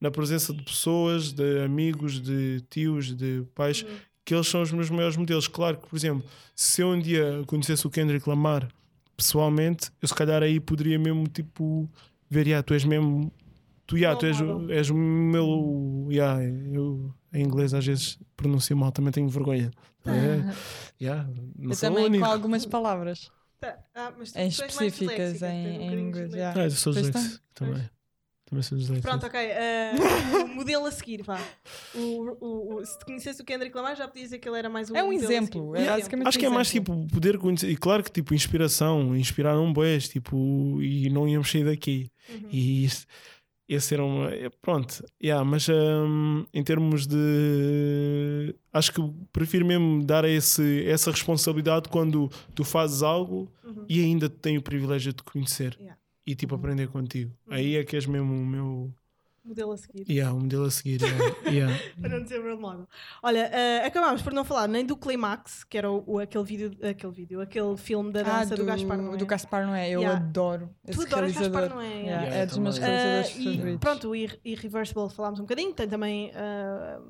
na 0.00 0.10
presença 0.10 0.52
de 0.52 0.62
pessoas, 0.62 1.32
de 1.32 1.60
amigos, 1.64 2.20
de 2.20 2.60
tios, 2.70 3.14
de 3.16 3.44
pais 3.54 3.82
Uhum. 3.82 3.88
Que 4.24 4.34
eles 4.34 4.46
são 4.46 4.62
os 4.62 4.70
meus 4.72 4.88
maiores 4.90 5.16
modelos. 5.16 5.48
Claro 5.48 5.78
que, 5.78 5.88
por 5.88 5.96
exemplo, 5.96 6.24
se 6.54 6.80
eu 6.82 6.88
um 6.88 6.98
dia 6.98 7.42
conhecesse 7.46 7.86
o 7.86 7.90
Kendrick 7.90 8.28
Lamar 8.28 8.68
pessoalmente, 9.16 9.90
eu 10.00 10.08
se 10.08 10.14
calhar 10.14 10.42
aí 10.42 10.58
poderia 10.60 10.98
mesmo 10.98 11.26
tipo 11.28 11.88
ver, 12.30 12.46
yeah, 12.46 12.62
tu 12.62 12.74
és 12.74 12.84
mesmo. 12.84 13.32
Tu, 13.86 13.98
yeah, 13.98 14.18
tu 14.18 14.26
és, 14.26 14.40
o- 14.40 14.70
és 14.70 14.90
o 14.90 14.94
meu. 14.94 16.08
Yeah, 16.10 16.42
eu 16.72 17.12
em 17.32 17.42
inglês 17.44 17.74
às 17.74 17.84
vezes 17.84 18.18
pronuncio 18.36 18.76
mal, 18.76 18.92
também 18.92 19.10
tenho 19.12 19.28
vergonha. 19.28 19.70
É, 20.06 20.10
yeah, 21.02 21.28
não 21.58 21.70
Eu 21.72 21.76
também 21.78 22.04
único. 22.06 22.24
com 22.24 22.30
algumas 22.30 22.64
palavras 22.66 23.30
Tá. 23.60 23.78
Ah, 23.94 24.12
mas 24.18 24.32
tu- 24.32 24.38
em 24.40 24.48
específicas 24.48 25.40
em, 25.42 25.66
em 25.82 26.00
inglês. 26.00 26.32
yeah. 26.34 26.60
Ah, 26.60 26.64
eu 26.64 26.70
sou 26.72 26.92
Pois 26.92 27.06
disléxico 27.06 27.44
também. 27.54 27.88
Também 28.52 28.62
sou 28.62 28.76
disléxico. 28.76 29.08
Pronto, 29.08 29.24
ok. 29.24 29.40
ah, 29.40 30.44
o 30.44 30.48
modelo 30.54 30.84
a 30.84 30.90
seguir, 30.92 31.22
vá. 31.22 31.40
O, 31.94 31.98
o, 32.38 32.74
o- 32.76 32.84
se 32.84 32.98
te 32.98 33.04
conhecesse 33.06 33.40
o 33.40 33.44
Kendrick 33.46 33.74
Lamar, 33.74 33.96
já 33.96 34.06
podia 34.06 34.24
dizer 34.24 34.38
que 34.40 34.46
ele 34.46 34.58
era 34.58 34.68
mais 34.68 34.90
um. 34.90 34.94
É 34.96 35.02
um 35.02 35.10
exemplo, 35.10 35.74
é 35.74 35.80
Um 35.84 35.86
basicamente 35.86 36.28
Acho 36.28 36.38
que 36.38 36.44
é 36.44 36.50
mais 36.50 36.70
tipo 36.70 37.06
poder 37.06 37.38
conhecer. 37.38 37.70
E 37.70 37.76
claro 37.78 38.02
que 38.04 38.12
tipo 38.12 38.34
inspiração, 38.34 39.16
inspiraram 39.16 39.72
boés, 39.72 40.06
tipo, 40.06 40.82
e 40.82 41.08
não 41.08 41.26
íamos 41.26 41.50
sair 41.50 41.64
daqui. 41.64 42.10
Uhum. 42.28 42.48
E 42.50 42.84
isso, 42.84 43.06
esse 43.66 43.94
era 43.94 44.04
um. 44.04 44.26
é, 44.26 44.50
Pronto, 44.60 45.02
yeah, 45.24 45.42
mas 45.42 45.66
hum, 45.70 46.44
em 46.52 46.62
termos 46.62 47.06
de. 47.06 48.54
Acho 48.70 48.92
que 48.92 49.00
prefiro 49.32 49.64
mesmo 49.64 50.04
dar 50.04 50.24
esse, 50.26 50.84
essa 50.86 51.10
responsabilidade 51.10 51.88
quando 51.88 52.30
tu 52.54 52.64
fazes 52.64 53.02
algo 53.02 53.50
Uhum. 53.64 53.86
e 53.88 54.00
ainda 54.02 54.28
tenho 54.28 54.60
o 54.60 54.62
privilégio 54.62 55.12
de 55.12 55.16
te 55.16 55.22
conhecer 55.22 55.74
Yeah. 55.80 55.96
E 56.26 56.34
tipo 56.34 56.54
aprender 56.54 56.88
contigo. 56.88 57.32
Uhum. 57.46 57.54
Aí 57.54 57.76
é 57.76 57.84
que 57.84 57.96
és 57.96 58.06
mesmo 58.06 58.32
o 58.34 58.46
meu. 58.46 58.94
Modelo 59.44 59.72
a 59.72 59.76
seguir. 59.76 60.04
Yeah, 60.08 60.32
o 60.32 60.38
modelo 60.38 60.66
a 60.66 60.70
seguir. 60.70 61.00
Yeah, 61.02 61.50
yeah. 61.50 61.78
Para 62.00 62.10
não 62.10 62.22
dizer 62.22 62.40
role 62.40 62.60
model. 62.60 62.86
Olha, 63.20 63.50
ah, 63.52 63.86
acabámos 63.88 64.22
por 64.22 64.32
não 64.32 64.44
falar 64.44 64.68
nem 64.68 64.86
do 64.86 64.96
Climax, 64.96 65.64
que 65.64 65.76
era 65.76 65.90
o, 65.90 66.04
o- 66.06 66.18
aquele 66.20 66.44
vídeo, 66.44 66.70
aquele 66.88 67.12
vídeo, 67.12 67.40
aquele 67.40 67.76
filme 67.76 68.12
da 68.12 68.20
Ah, 68.20 68.44
dança 68.44 68.54
do, 68.54 68.64
Gaspar 68.64 68.98
Noé. 69.02 69.16
do 69.16 69.26
Gaspar 69.26 69.66
Noé. 69.66 69.90
Eu 69.90 70.00
Yeah. 70.02 70.16
adoro 70.20 70.70
esse 70.86 70.96
Tu 70.96 71.06
adoras. 71.06 71.32
Gaspar 71.32 71.68
Noé. 71.74 71.86
Yeah, 71.88 72.06
Yeah, 72.22 72.36
é 72.36 72.46
dos 72.46 72.58
meus 72.58 72.78
realizadores 72.78 73.34
Ah, 73.36 73.40
e 73.40 73.44
favoritos. 73.56 73.80
pronto, 73.80 74.08
o 74.10 74.14
Ir- 74.14 74.40
Irreversible 74.44 75.10
falámos 75.10 75.40
um 75.40 75.42
bocadinho, 75.42 75.74
tem 75.74 75.88
também 75.88 76.30
ah, 76.36 77.00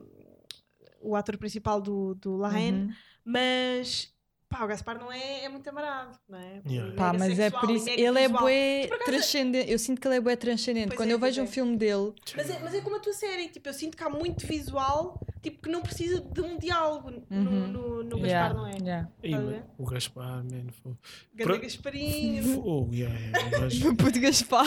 o 1.03 1.14
ator 1.14 1.37
principal 1.37 1.83
do, 1.83 2.14
do 2.14 2.37
La 2.38 2.48
Haine, 2.51 2.79
Uhum. 2.87 2.92
mas 3.27 4.11
pá, 4.52 4.64
o 4.64 4.68
Gaspar 4.68 4.98
não 4.98 5.10
é, 5.10 5.44
é 5.44 5.48
muito 5.48 5.66
amarado, 5.68 6.16
não 6.28 6.38
é? 6.38 6.60
Yeah. 6.68 6.94
Pá, 6.94 7.12
mas 7.12 7.32
é 7.38 7.44
sexual 7.50 7.60
por 7.60 7.70
e 7.70 7.76
isso. 7.76 7.88
Ele 7.90 8.18
é 8.20 8.28
bué 8.28 8.86
Por 8.88 8.98
transcendente. 8.98 9.70
Eu 9.72 9.78
sinto 9.78 10.00
que 10.00 10.06
ele 10.06 10.16
é 10.16 10.20
bué 10.20 10.36
transcendente. 10.36 10.88
Pois 10.88 10.96
Quando 10.98 11.10
é, 11.10 11.12
eu 11.14 11.18
vejo 11.18 11.36
pois 11.36 11.48
um 11.48 11.50
é. 11.50 11.54
filme 11.54 11.76
dele, 11.76 12.12
Mas 12.36 12.50
é, 12.50 12.58
mas 12.62 12.74
é 12.74 12.80
como 12.80 12.96
a 12.96 13.00
tua 13.00 13.12
série, 13.12 13.48
tipo, 13.48 13.68
eu 13.68 13.72
sinto 13.74 13.96
que 13.96 14.04
há 14.04 14.10
muito 14.10 14.46
visual, 14.46 15.18
tipo, 15.42 15.62
que 15.62 15.68
não 15.70 15.80
precisa 15.82 16.20
de 16.20 16.40
um 16.40 16.58
diálogo 16.58 17.10
no, 17.10 17.22
Uhum. 17.30 17.66
no, 17.68 18.02
no 18.04 18.18
Gaspar, 18.20 18.26
yeah, 18.28 18.54
não 18.54 18.66
é? 18.66 18.76
yeah. 18.80 19.08
Mas 19.22 19.44
ver? 19.44 19.64
o 19.78 19.84
Gaspar, 19.86 20.44
man, 20.44 20.66
foi. 20.82 20.92
Ganda 21.34 21.52
Pro- 21.54 21.62
Gasparinho. 21.62 22.42
Fogo, 22.54 22.94
yeah, 22.94 23.18
yeah, 23.18 23.94
puto 23.96 24.20
Gaspar. 24.20 24.66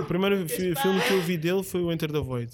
O 0.00 0.04
primeiro 0.04 0.42
Gaspar. 0.46 0.82
filme 0.82 1.00
que 1.02 1.12
eu 1.12 1.20
vi 1.22 1.36
dele 1.36 1.62
foi 1.62 1.82
o 1.82 1.92
Enter 1.92 2.10
the 2.12 2.20
Void. 2.20 2.52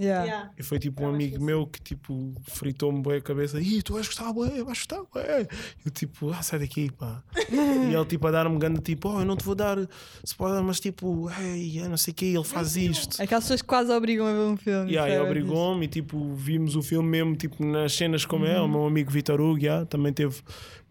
Yeah. 0.00 0.24
Yeah. 0.24 0.50
E 0.56 0.62
foi 0.62 0.78
tipo 0.78 1.02
um 1.02 1.08
amigo 1.08 1.42
meu 1.42 1.66
que 1.66 1.80
tipo 1.80 2.32
fritou-me 2.44 3.02
bem 3.02 3.16
a 3.16 3.20
cabeça. 3.20 3.60
Ih, 3.60 3.82
tu 3.82 3.94
vais 3.94 4.06
gostar, 4.06 4.32
bué, 4.32 4.48
vais 4.48 4.64
gostar, 4.64 5.02
bué. 5.12 5.48
Eu 5.84 5.90
tipo, 5.90 6.30
ah, 6.30 6.40
sai 6.40 6.60
daqui, 6.60 6.88
pá. 6.92 7.22
e 7.50 7.94
ele 7.94 8.04
tipo 8.04 8.24
a 8.28 8.30
dar-me 8.30 8.56
ganda 8.58 8.80
tipo, 8.80 9.08
oh, 9.08 9.20
eu 9.20 9.24
não 9.24 9.36
te 9.36 9.44
vou 9.44 9.56
dar 9.56 9.76
spoiler, 10.22 10.62
mas 10.62 10.78
tipo, 10.78 11.28
ei, 11.40 11.80
eu 11.80 11.88
não 11.88 11.96
sei 11.96 12.12
o 12.12 12.14
que, 12.14 12.26
ele 12.26 12.44
faz 12.44 12.76
isto. 12.76 13.20
Aquelas 13.20 13.44
pessoas 13.44 13.60
que 13.60 13.66
quase 13.66 13.90
obrigam 13.90 14.26
a 14.26 14.32
ver 14.32 14.40
um 14.40 14.56
filme. 14.56 14.92
E 14.92 14.96
aí 14.96 15.18
obrigou-me 15.18 15.86
e 15.86 15.88
tipo, 15.88 16.32
vimos 16.34 16.76
o 16.76 16.82
filme 16.82 17.08
mesmo 17.08 17.34
tipo, 17.34 17.64
nas 17.64 17.92
cenas 17.92 18.24
como 18.24 18.46
é. 18.46 18.60
O 18.60 18.68
meu 18.68 18.86
amigo 18.86 19.10
Vitor 19.10 19.40
Hugo 19.40 19.58
yeah, 19.58 19.84
também, 19.84 20.12
teve, 20.12 20.40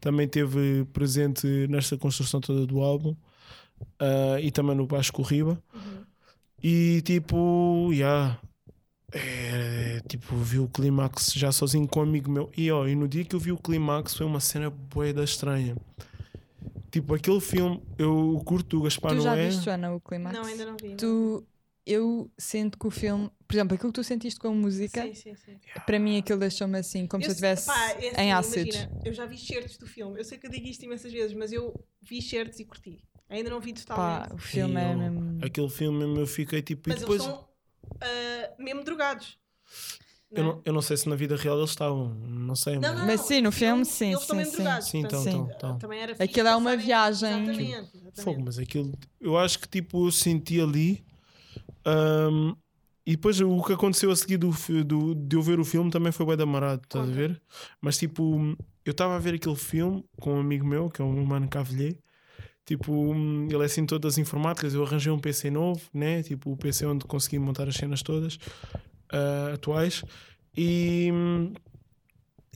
também 0.02 0.28
teve 0.28 0.86
presente 0.92 1.48
nesta 1.70 1.98
construção 1.98 2.42
toda 2.42 2.68
do 2.68 2.82
álbum. 2.82 3.16
Ah, 4.00 4.38
e 4.42 4.52
também 4.52 4.76
no 4.76 4.86
Baixo 4.86 5.14
Corriba. 5.14 5.62
Uhum. 5.74 6.06
E 6.62 7.02
tipo, 7.06 7.90
yeah, 7.94 8.40
é, 9.14 10.02
tipo, 10.08 10.36
vi 10.36 10.60
o 10.60 10.68
clímax 10.68 11.32
já 11.34 11.52
sozinho 11.52 11.88
com 11.88 12.00
um 12.00 12.04
amigo 12.04 12.30
meu. 12.30 12.52
E, 12.56 12.70
ó, 12.72 12.88
e 12.88 12.96
no 12.96 13.08
dia 13.08 13.24
que 13.24 13.36
eu 13.36 13.40
vi 13.40 13.52
o 13.52 13.58
clímax 13.58 14.14
foi 14.16 14.26
uma 14.26 14.40
cena 14.40 14.70
bué 14.70 15.14
da 15.14 15.24
estranha. 15.24 15.76
Tipo, 16.92 17.14
aquele 17.16 17.40
filme, 17.40 17.82
eu 17.98 18.42
curto 18.46 18.80
o 18.80 18.82
Gaspar 18.84 19.14
Tu 19.16 19.22
já 19.22 19.36
Noé. 19.36 19.48
viste, 19.48 19.64
Joana, 19.66 19.94
o 19.94 20.00
Climax? 20.00 20.36
Não, 20.38 20.46
ainda 20.46 20.66
não 20.66 20.78
vi. 20.82 20.90
não. 20.90 20.98
Tu, 20.98 21.46
eu 21.86 22.32
sinto 22.38 22.78
que 22.78 22.88
o 22.88 22.92
filme, 22.92 23.30
por 23.48 23.56
exemplo, 23.56 23.76
aquilo 23.76 23.92
que 23.92 24.00
tu 24.00 24.04
sentiste 24.04 24.40
com 24.40 24.48
a 24.50 24.52
música, 24.52 25.04
Sim, 25.04 25.14
sim, 25.14 25.36
sim. 25.36 25.58
para 25.86 26.00
mim 26.00 26.18
aquilo 26.18 26.40
deixou-me 26.40 26.78
assim, 26.80 27.06
como 27.08 27.22
se 27.24 27.30
eu 27.30 27.32
estivesse 27.32 27.68
pá, 27.68 27.92
é 27.92 28.10
assim, 28.10 28.22
em 28.22 28.32
ácidos. 28.34 28.76
imagina, 28.76 29.02
eu 29.06 29.14
já 29.14 29.26
vi 29.26 29.38
certos 29.38 29.78
do 29.78 29.86
filme. 29.86 30.20
Eu 30.20 30.24
sei 30.26 30.38
que 30.38 30.48
eu 30.48 30.52
digo 30.52 30.66
isto 30.68 30.84
imensas 30.86 31.12
vezes, 31.14 31.34
mas 31.36 31.52
eu 31.52 31.74
vi 32.02 32.22
certos 32.22 32.60
e 32.60 32.66
curti. 32.66 33.00
Ainda 33.30 33.50
não 33.50 33.60
vi 33.60 33.74
Pá, 33.74 33.80
totalmente. 34.22 34.34
o 34.34 34.38
filme 34.38 34.82
é 34.82 34.94
eu- 34.94 34.98
mesmo. 34.98 35.40
Aquele 35.46 35.70
filme 35.70 35.98
mesmo 36.00 36.20
eu 36.20 36.28
fiquei 36.28 36.62
tipo. 36.62 36.90
mas 36.90 36.98
e 36.98 37.00
depois, 37.02 37.22
eles 37.24 37.36
ah, 38.02 38.54
mesmo 38.60 38.84
drogados. 38.84 39.38
eu, 40.32 40.44
é? 40.44 40.46
não, 40.46 40.62
eu 40.66 40.74
não 40.74 40.82
sei 40.82 40.98
se 40.98 41.08
na 41.10 41.16
vida 41.16 41.36
real 41.36 41.58
eles 41.58 41.70
estavam, 41.72 42.10
não 42.16 42.56
sei. 42.56 42.76
Não, 42.76 42.82
mas- 42.82 42.98
não, 43.00 43.06
Mas 43.08 43.20
não, 43.22 43.28
sim, 43.28 43.42
no 43.42 43.52
filme, 43.52 43.86
sim, 43.86 44.12
Eles 44.12 44.24
sim, 44.24 44.36
mesmo 44.36 44.52
sim. 44.52 44.58
drogados. 44.64 44.88
Sim, 44.88 44.98
então, 45.00 45.24
portanto, 45.24 45.36
então, 45.48 45.56
então. 45.70 45.80
Também 45.80 46.00
era 46.00 46.16
fixe 46.16 46.24
Aquilo 46.24 46.48
é 46.48 46.56
uma 46.56 46.76
viagem. 46.78 47.30
Exatamente. 47.44 47.72
exatamente. 47.98 48.22
Fogo, 48.22 48.42
mas 48.44 48.58
aquilo, 48.60 48.92
eu 49.22 49.38
acho 49.38 49.60
que 49.60 49.68
tipo, 49.68 50.08
eu 50.08 50.12
senti 50.12 50.60
ali. 50.62 51.04
ahm, 51.86 52.54
e 53.06 53.12
depois 53.16 53.40
o 53.40 53.64
que 53.64 53.72
aconteceu 53.74 54.12
a 54.12 54.16
seguir 54.18 54.38
do, 54.38 54.52
do- 54.84 55.16
de 55.16 55.36
eu 55.38 55.42
ver 55.42 55.60
o 55.62 55.66
filme 55.66 55.90
também 55.90 56.12
foi 56.12 56.26
bem 56.26 56.44
amarado, 56.44 56.82
estás 56.84 57.08
a 57.08 57.12
ver? 57.12 57.42
Mas 57.80 57.98
tipo, 57.98 58.54
eu 58.84 58.92
estava 58.92 59.16
a 59.16 59.20
ver 59.20 59.36
aquele 59.36 59.56
filme 59.56 60.04
com 60.20 60.34
um 60.36 60.40
amigo 60.42 60.66
meu, 60.68 60.90
que 60.90 61.02
é 61.02 61.06
o 61.06 61.12
meu 61.12 61.26
mano 61.26 61.48
Cavilhê. 61.48 61.98
Tipo, 62.68 62.92
hum, 62.92 63.48
ele 63.50 63.64
é 63.64 63.66
assim 63.66 63.86
todas 63.86 64.16
as 64.16 64.18
informáticas. 64.18 64.74
Eu 64.74 64.84
arranjei 64.84 65.10
um 65.10 65.18
PC 65.18 65.50
novo, 65.50 65.82
né? 65.94 66.22
Tipo, 66.22 66.52
o 66.52 66.58
PC 66.58 66.86
onde 66.86 67.06
consegui 67.06 67.40
montar 67.40 67.66
as 67.68 67.76
cenas 67.76 68.04
todas 68.04 68.38
ah, 69.10 69.52
atuais. 69.54 70.04
E 70.56 71.10
hum, 71.14 71.54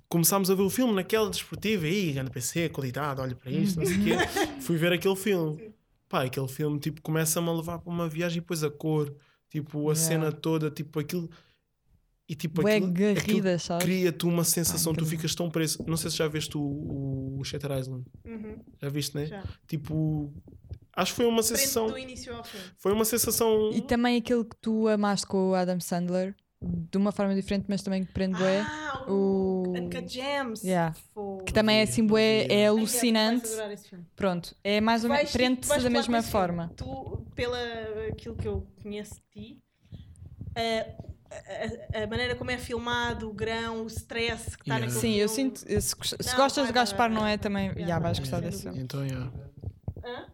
começámos 0.10 0.52
a 0.52 0.56
ver 0.56 0.64
o 0.64 0.70
filme 0.70 0.94
naquela 0.94 1.30
desportiva. 1.30 1.88
Ih, 1.88 2.12
grande 2.12 2.30
PC, 2.30 2.68
qualidade, 2.68 3.22
olha 3.22 3.36
para 3.36 3.50
isto, 3.50 3.80
não 3.80 3.86
sei 3.86 3.98
o 3.98 4.04
quê. 4.04 4.12
Fui 4.60 4.76
ver 4.76 4.92
aquele 4.92 5.16
filme. 5.16 5.72
Pá, 6.10 6.24
aquele 6.24 6.50
filme 6.50 6.78
tipo, 6.78 7.02
começa-me 7.02 7.48
a 7.48 7.54
levar 7.54 7.80
para 7.80 7.90
uma 7.90 8.10
viagem 8.10 8.40
e 8.40 8.42
depois 8.42 8.66
a 8.66 8.70
cor, 8.70 9.16
tipo, 9.50 9.90
a 9.90 9.94
Yeah. 9.94 9.96
cena 9.96 10.32
toda, 10.34 10.70
tipo 10.70 11.00
aquilo. 11.00 11.30
E 12.32 12.36
tipo, 12.36 12.62
Bué 12.62 12.78
aquilo, 12.78 12.88
aquilo 12.92 13.14
garrida, 13.16 13.60
sabes? 13.60 13.84
cria-te 13.84 14.26
uma 14.26 14.46
sensação, 14.46 14.94
tu 14.94 15.06
ficas 15.06 15.36
tão 15.36 15.50
preso. 15.50 15.84
Não 15.86 15.98
sei 15.98 16.10
se 16.10 16.16
já 16.16 16.30
viste 16.30 16.58
o, 16.58 16.62
o, 16.62 17.40
o 17.40 17.44
Shutter 17.44 17.72
Island. 17.78 18.06
Uhum, 18.26 18.58
Já 18.82 18.88
viste, 18.88 19.16
né? 19.16 19.26
já. 19.26 19.44
Tipo, 19.68 20.32
acho 20.96 21.12
que 21.12 21.16
foi 21.18 21.26
uma 21.26 21.44
Prende 21.44 21.58
sensação. 21.60 21.88
do 21.88 21.98
início 21.98 22.34
ao 22.34 22.42
fim. 22.46 22.58
Foi 22.78 22.94
uma 22.94 23.04
sensação. 23.04 23.72
E 23.74 23.82
também 23.82 24.16
aquilo 24.18 24.46
que 24.46 24.56
tu 24.62 24.88
amaste 24.88 25.28
com 25.28 25.50
o 25.50 25.56
Adam 25.56 25.78
Sandler, 25.82 26.34
de 26.62 26.98
uma 26.98 27.12
forma 27.12 27.36
diferente, 27.36 27.66
mas 27.68 27.82
também 27.82 28.06
que 28.06 28.14
prende 28.14 28.38
bué. 28.38 28.62
Ah, 28.62 29.04
o- 29.10 29.64
o 29.68 29.72
Uncut 29.78 30.08
Gems. 30.08 30.64
Yeah. 30.64 30.96
Que 31.46 31.52
também 31.52 31.80
é 31.80 31.82
assim, 31.82 32.06
bué, 32.08 32.46
é 32.50 32.68
alucinante. 32.68 33.50
Pronto, 34.16 34.56
é 34.64 34.80
mais 34.80 35.04
ou 35.04 35.10
menos, 35.10 35.32
prende-se 35.34 35.80
da 35.82 35.90
mesma 35.90 36.24
forma. 36.24 36.72
Tu, 36.78 37.26
pela 37.36 37.58
aquilo 38.10 38.36
que 38.38 38.48
eu 38.48 38.66
conheço 38.82 39.16
de 39.16 39.22
ti, 39.58 39.62
eh, 40.56 40.96
a, 41.32 42.04
a- 42.04 42.08
maneira 42.08 42.36
como 42.36 42.52
é 42.52 42.58
filmado, 42.58 43.30
o 43.30 43.34
grão, 43.34 43.84
o 43.84 43.88
stress 43.88 44.56
que 44.58 44.64
está 44.64 44.76
Yeah. 44.78 44.86
naquele 44.86 45.00
Sim, 45.00 45.16
eu 45.16 45.28
sinto, 45.30 45.60
se, 45.60 45.68
se 45.80 45.96
Não, 46.32 46.36
gostas 46.36 46.68
de 46.68 46.74
vai, 46.74 46.82
Gaspar 46.82 47.10
não 47.10 47.26
é 47.26 47.38
também, 47.38 47.68
Yeah, 47.70 47.88
já 47.88 47.94
vai, 48.00 48.02
vais 48.14 48.18
vai, 48.18 48.26
gostar 48.26 48.40
desse 48.42 48.64
filme. 48.64 48.80
Então, 48.82 49.06
yeah. 49.06 49.32
Hã? 50.04 50.26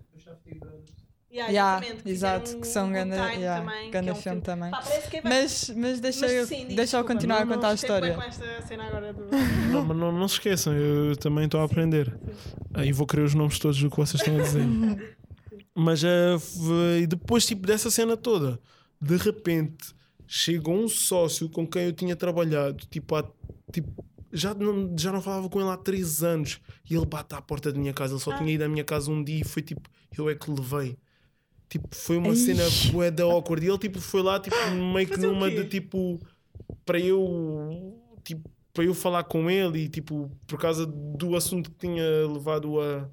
Yeah, 1.30 1.52
exatamente, 1.78 2.04
que 2.04 2.10
exato, 2.10 2.42
fizeram 2.46 2.62
que 2.62 2.68
um 2.68 2.72
são 2.72 2.92
ganda, 2.92 3.16
Time 3.16 3.36
yeah, 3.44 3.62
também, 3.62 3.92
ganda 3.92 4.10
é 4.10 4.14
um 4.14 4.16
filme 4.16 4.42
também. 4.42 4.72
Pá, 4.72 4.82
é 4.90 5.22
Mas, 5.24 5.70
mas 5.70 6.00
deixa 6.00 6.22
Mas 6.22 6.32
eu, 6.32 6.48
sim, 6.48 6.68
deixa 6.70 6.98
eu 6.98 7.04
continuar 7.06 7.36
Não, 7.36 7.44
a 7.44 7.46
não, 7.46 7.56
contar 7.56 7.70
a 7.70 7.74
história. 7.76 8.16
com 8.16 8.22
esta 8.24 8.62
cena 8.64 8.86
agora 8.88 9.14
do... 9.14 9.26
Não, 9.72 9.86
mas 9.86 9.98
não, 9.98 10.12
não 10.12 10.28
se 10.28 10.36
esqueçam, 10.36 10.74
eu 10.74 11.16
também 11.18 11.46
estou 11.46 11.60
a 11.62 11.66
aprender. 11.66 12.18
Aí 12.74 12.92
vou 12.92 13.06
querer 13.06 13.24
os 13.24 13.36
nomes 13.36 13.60
todos 13.60 13.80
do 13.80 13.90
que 13.90 13.98
vocês 13.98 14.20
estão 14.22 14.36
a 14.38 14.42
dizer. 14.42 14.66
mas 15.76 16.04
ah, 16.04 16.40
foi- 16.40 17.06
depois, 17.06 17.46
tipo, 17.46 17.68
dessa 17.68 17.92
cena 17.92 18.18
toda, 18.18 18.60
de 19.00 19.18
repente 19.18 19.94
chegou 20.28 20.76
um 20.76 20.88
sócio 20.88 21.50
com 21.50 21.66
quem 21.66 21.84
eu 21.86 21.94
tinha 21.94 22.16
trabalhado, 22.16 22.86
tipo, 22.90 23.16
há, 23.16 23.24
tipo 23.72 24.06
já, 24.32 24.54
não, 24.54 24.94
já 24.98 25.12
não 25.12 25.22
falava 25.22 25.50
com 25.50 25.60
ele 25.62 25.70
há 25.70 25.78
três 25.78 26.22
anos, 26.22 26.60
e 26.90 26.94
ele 26.96 27.06
bate 27.06 27.34
à 27.34 27.42
porta 27.42 27.72
da 27.72 27.80
minha 27.80 27.94
casa. 27.94 28.14
Ele 28.14 28.22
só 28.22 28.32
Ah. 28.32 28.38
tinha 28.38 28.52
ido 28.54 28.64
à 28.64 28.68
minha 28.68 28.84
casa 28.84 29.10
um 29.10 29.24
dia 29.24 29.40
e 29.42 29.44
foi 29.46 29.62
tipo, 29.64 29.90
eu 30.18 30.30
é 30.30 30.36
que 30.36 30.52
levei. 30.52 30.98
Tipo, 31.70 31.88
foi 31.96 32.18
uma 32.18 32.30
Ai. 32.30 32.36
cena 32.36 32.64
bué 32.92 33.10
da 33.10 33.24
awkward. 33.24 33.66
E 33.66 33.70
ele 33.70 33.78
tipo, 33.78 34.00
foi 34.02 34.22
lá, 34.22 34.40
tipo, 34.40 34.56
meio 34.94 35.08
que 35.08 35.18
numa 35.18 35.50
de 35.50 35.66
tipo, 35.66 36.20
para 36.86 37.00
eu, 37.00 37.98
tipo, 38.24 38.50
para 38.74 38.84
eu 38.84 38.94
falar 38.94 39.24
com 39.24 39.50
ele 39.50 39.84
e 39.86 39.90
tipo, 39.90 40.30
por 40.46 40.60
causa 40.60 40.86
do 40.86 41.36
assunto 41.36 41.72
que 41.72 41.78
tinha 41.88 42.04
levado 42.32 42.80
a, 42.80 43.10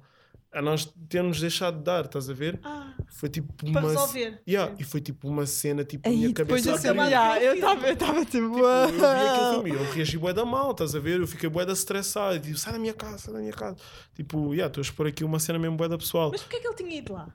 a 0.55 0.61
nós 0.61 0.91
termos 1.09 1.39
deixado 1.39 1.77
de 1.77 1.83
dar, 1.83 2.05
estás 2.05 2.29
a 2.29 2.33
ver? 2.33 2.59
Ah, 2.63 2.93
Foi 3.09 3.29
tipo 3.29 3.53
para 3.53 3.67
uma. 3.69 3.81
resolver. 3.81 4.41
Yeah, 4.47 4.73
e 4.79 4.83
foi 4.83 5.01
tipo 5.01 5.27
uma 5.27 5.45
cena, 5.45 5.83
tipo, 5.83 6.07
Aí 6.07 6.15
minha 6.15 6.29
depois 6.33 6.65
cabeça 6.65 6.87
já, 7.09 7.39
aquele 7.39 7.45
eu 7.45 7.53
estava 7.93 8.25
tipo. 8.25 8.47
Tipo, 8.55 8.59
eu 8.59 8.87
vi 8.87 9.03
aquele 9.05 9.53
filme 9.53 9.69
eu 9.71 9.91
reagi 9.91 10.17
bué 10.17 10.33
da 10.33 10.45
mal, 10.45 10.71
estás 10.71 10.95
a 10.95 10.99
ver? 10.99 11.19
Eu 11.19 11.27
fiquei 11.27 11.49
bué 11.49 11.65
da 11.65 11.73
estressado. 11.73 12.39
Tipo, 12.39 12.57
sai 12.57 12.73
da 12.73 12.79
minha 12.79 12.93
casa, 12.93 13.17
sai 13.17 13.33
da 13.33 13.39
minha 13.39 13.53
casa. 13.53 13.75
Tipo, 14.15 14.53
yeah, 14.53 14.67
estou 14.67 14.81
a 14.81 14.83
expor 14.83 15.07
aqui 15.07 15.23
uma 15.23 15.39
cena 15.39 15.59
mesmo 15.59 15.77
bué 15.77 15.87
da 15.87 15.97
pessoal. 15.97 16.29
Mas 16.31 16.41
porquê 16.41 16.57
é 16.57 16.59
que 16.61 16.67
ele 16.67 16.75
tinha 16.75 16.97
ido 16.97 17.13
lá? 17.13 17.27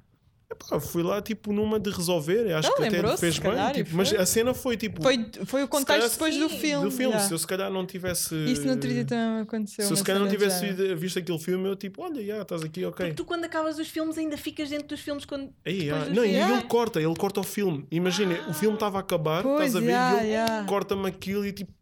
Epá, 0.51 0.80
fui 0.80 1.03
lá, 1.05 1.22
tipo, 1.22 1.53
numa 1.53 1.78
de 1.78 1.90
resolver. 1.90 2.53
Acho 2.53 2.68
Não, 2.70 2.76
que 2.76 2.82
até 2.82 3.16
fez 3.16 3.38
bem. 3.38 3.51
calhar, 3.51 3.70
e 3.70 3.84
tipo, 3.84 3.96
mas 3.96 4.12
a 4.12 4.26
cena 4.26 4.53
foi 4.53 4.76
tipo. 4.76 5.01
Foi, 5.01 5.30
foi 5.46 5.62
o 5.62 5.68
contexto 5.68 5.86
calhar, 5.86 6.11
depois 6.11 6.36
do 6.36 6.48
filme. 6.48 6.84
do 6.84 6.90
filme. 6.90 7.12
yeah. 7.12 7.28
Se 7.28 7.32
eu 7.32 7.38
se 7.38 7.46
calhar 7.46 7.70
não 7.70 7.86
tivesse. 7.86 8.34
Isso 8.46 8.66
no 8.66 8.74
dia 8.74 9.05
também 9.05 9.42
aconteceu. 9.42 9.86
Se 9.86 9.92
eu 9.92 9.96
se 9.96 10.03
calhar 10.03 10.20
não 10.20 10.28
tivesse 10.28 10.72
visto, 10.96 11.20
aquele 11.20 11.38
filme, 11.38 11.68
eu 11.68 11.76
tipo, 11.76 12.03
olha, 12.03 12.24
já, 12.24 12.42
estás 12.42 12.62
aqui, 12.62 12.84
ok. 12.84 13.07
Porque 13.07 13.14
tu, 13.14 13.24
quando 13.24 13.44
acabas 13.44 13.78
os 13.78 13.86
filmes, 13.88 14.18
ainda 14.18 14.36
ficas 14.36 14.68
dentro 14.68 14.88
dos 14.88 15.01
filmes 15.01 15.24
quando. 15.24 15.53
Aí, 15.64 15.88
ah, 15.88 16.05
dos 16.05 16.16
não, 16.16 16.24
e 16.24 16.34
ele 16.34 16.62
corta, 16.62 17.01
ele 17.01 17.14
corta 17.14 17.38
o 17.38 17.44
filme. 17.44 17.86
Imagina, 17.88 18.34
o 18.48 18.53
filme 18.53 18.74
estava 18.74 18.98
a 18.98 19.01
acabar, 19.03 19.44
Pois, 19.44 19.68
estás 19.68 19.76
a 19.76 19.80
ver? 19.80 19.86
yeah, 19.86 20.16
e 20.16 20.20
ele 20.20 20.32
yeah. 20.32 20.66
corta-me 20.66 21.07
aquilo 21.07 21.46
e 21.46 21.53
tipo, 21.53 21.72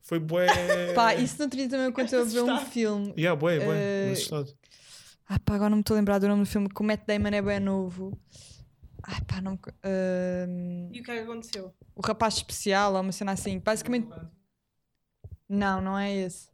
foi 0.00 0.18
bué. 0.20 0.46
Pá, 0.94 1.14
isso 1.14 1.42
no 1.42 1.48
dia 1.48 1.68
também 1.68 1.86
aconteceu 1.86 2.22
a 2.22 2.24
ver 2.24 2.42
um 2.42 2.58
filme. 2.58 3.12
Yeah, 3.18 3.38
bué, 3.38 3.60
bué, 3.60 4.12
assustado. 4.12 4.50
Ah, 5.26 5.38
pá, 5.38 5.54
agora 5.54 5.70
não 5.70 5.78
me 5.78 5.80
estou 5.82 5.94
a 5.94 5.98
lembrar 5.98 6.18
do 6.18 6.28
nome 6.28 6.42
do 6.42 6.48
filme. 6.48 6.68
Que 6.68 6.80
o 6.80 6.84
Matt 6.84 7.06
Damon 7.06 7.28
é 7.28 7.42
bem 7.42 7.60
novo. 7.60 8.18
Ai, 9.02 9.20
pá, 9.26 9.40
não. 9.40 9.58
ahm, 9.82 10.90
E 10.92 11.00
o 11.00 11.02
que 11.02 11.10
é 11.10 11.14
que 11.16 11.20
aconteceu? 11.22 11.74
o 11.94 12.00
rapaz 12.06 12.34
especial, 12.34 12.94
ou 12.94 13.00
uma 13.00 13.12
cena 13.12 13.32
assim. 13.32 13.58
Basicamente. 13.58 14.08
Não, 15.48 15.80
não 15.80 15.98
é 15.98 16.12
esse. 16.12 16.48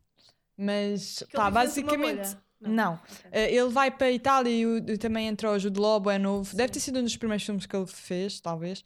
Mas, 0.56 1.24
Que 1.28 1.36
pá, 1.36 1.48
de 1.48 1.54
basicamente. 1.54 2.36
bolha? 2.36 2.42
Não. 2.60 2.94
Ok. 2.94 3.30
Eh, 3.32 3.54
ele 3.54 3.70
vai 3.70 3.90
para 3.90 4.08
a 4.08 4.12
Itália 4.12 4.50
e, 4.50 4.66
o- 4.66 4.76
e 4.78 4.98
também 4.98 5.26
entrou 5.28 5.54
o 5.54 5.58
Jude 5.58 5.80
Law, 5.80 6.10
é 6.10 6.18
novo. 6.18 6.54
Deve 6.54 6.72
ter 6.72 6.80
sido 6.80 6.98
um 6.98 7.02
dos 7.02 7.16
primeiros 7.16 7.44
filmes 7.44 7.64
que 7.64 7.74
ele 7.74 7.86
fez, 7.86 8.38
talvez. 8.40 8.84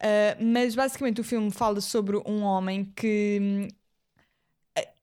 Eh, 0.00 0.36
mas 0.40 0.74
basicamente 0.76 1.20
o 1.20 1.24
filme 1.24 1.50
fala 1.50 1.80
sobre 1.80 2.16
um 2.18 2.42
homem 2.42 2.84
que. 2.84 3.68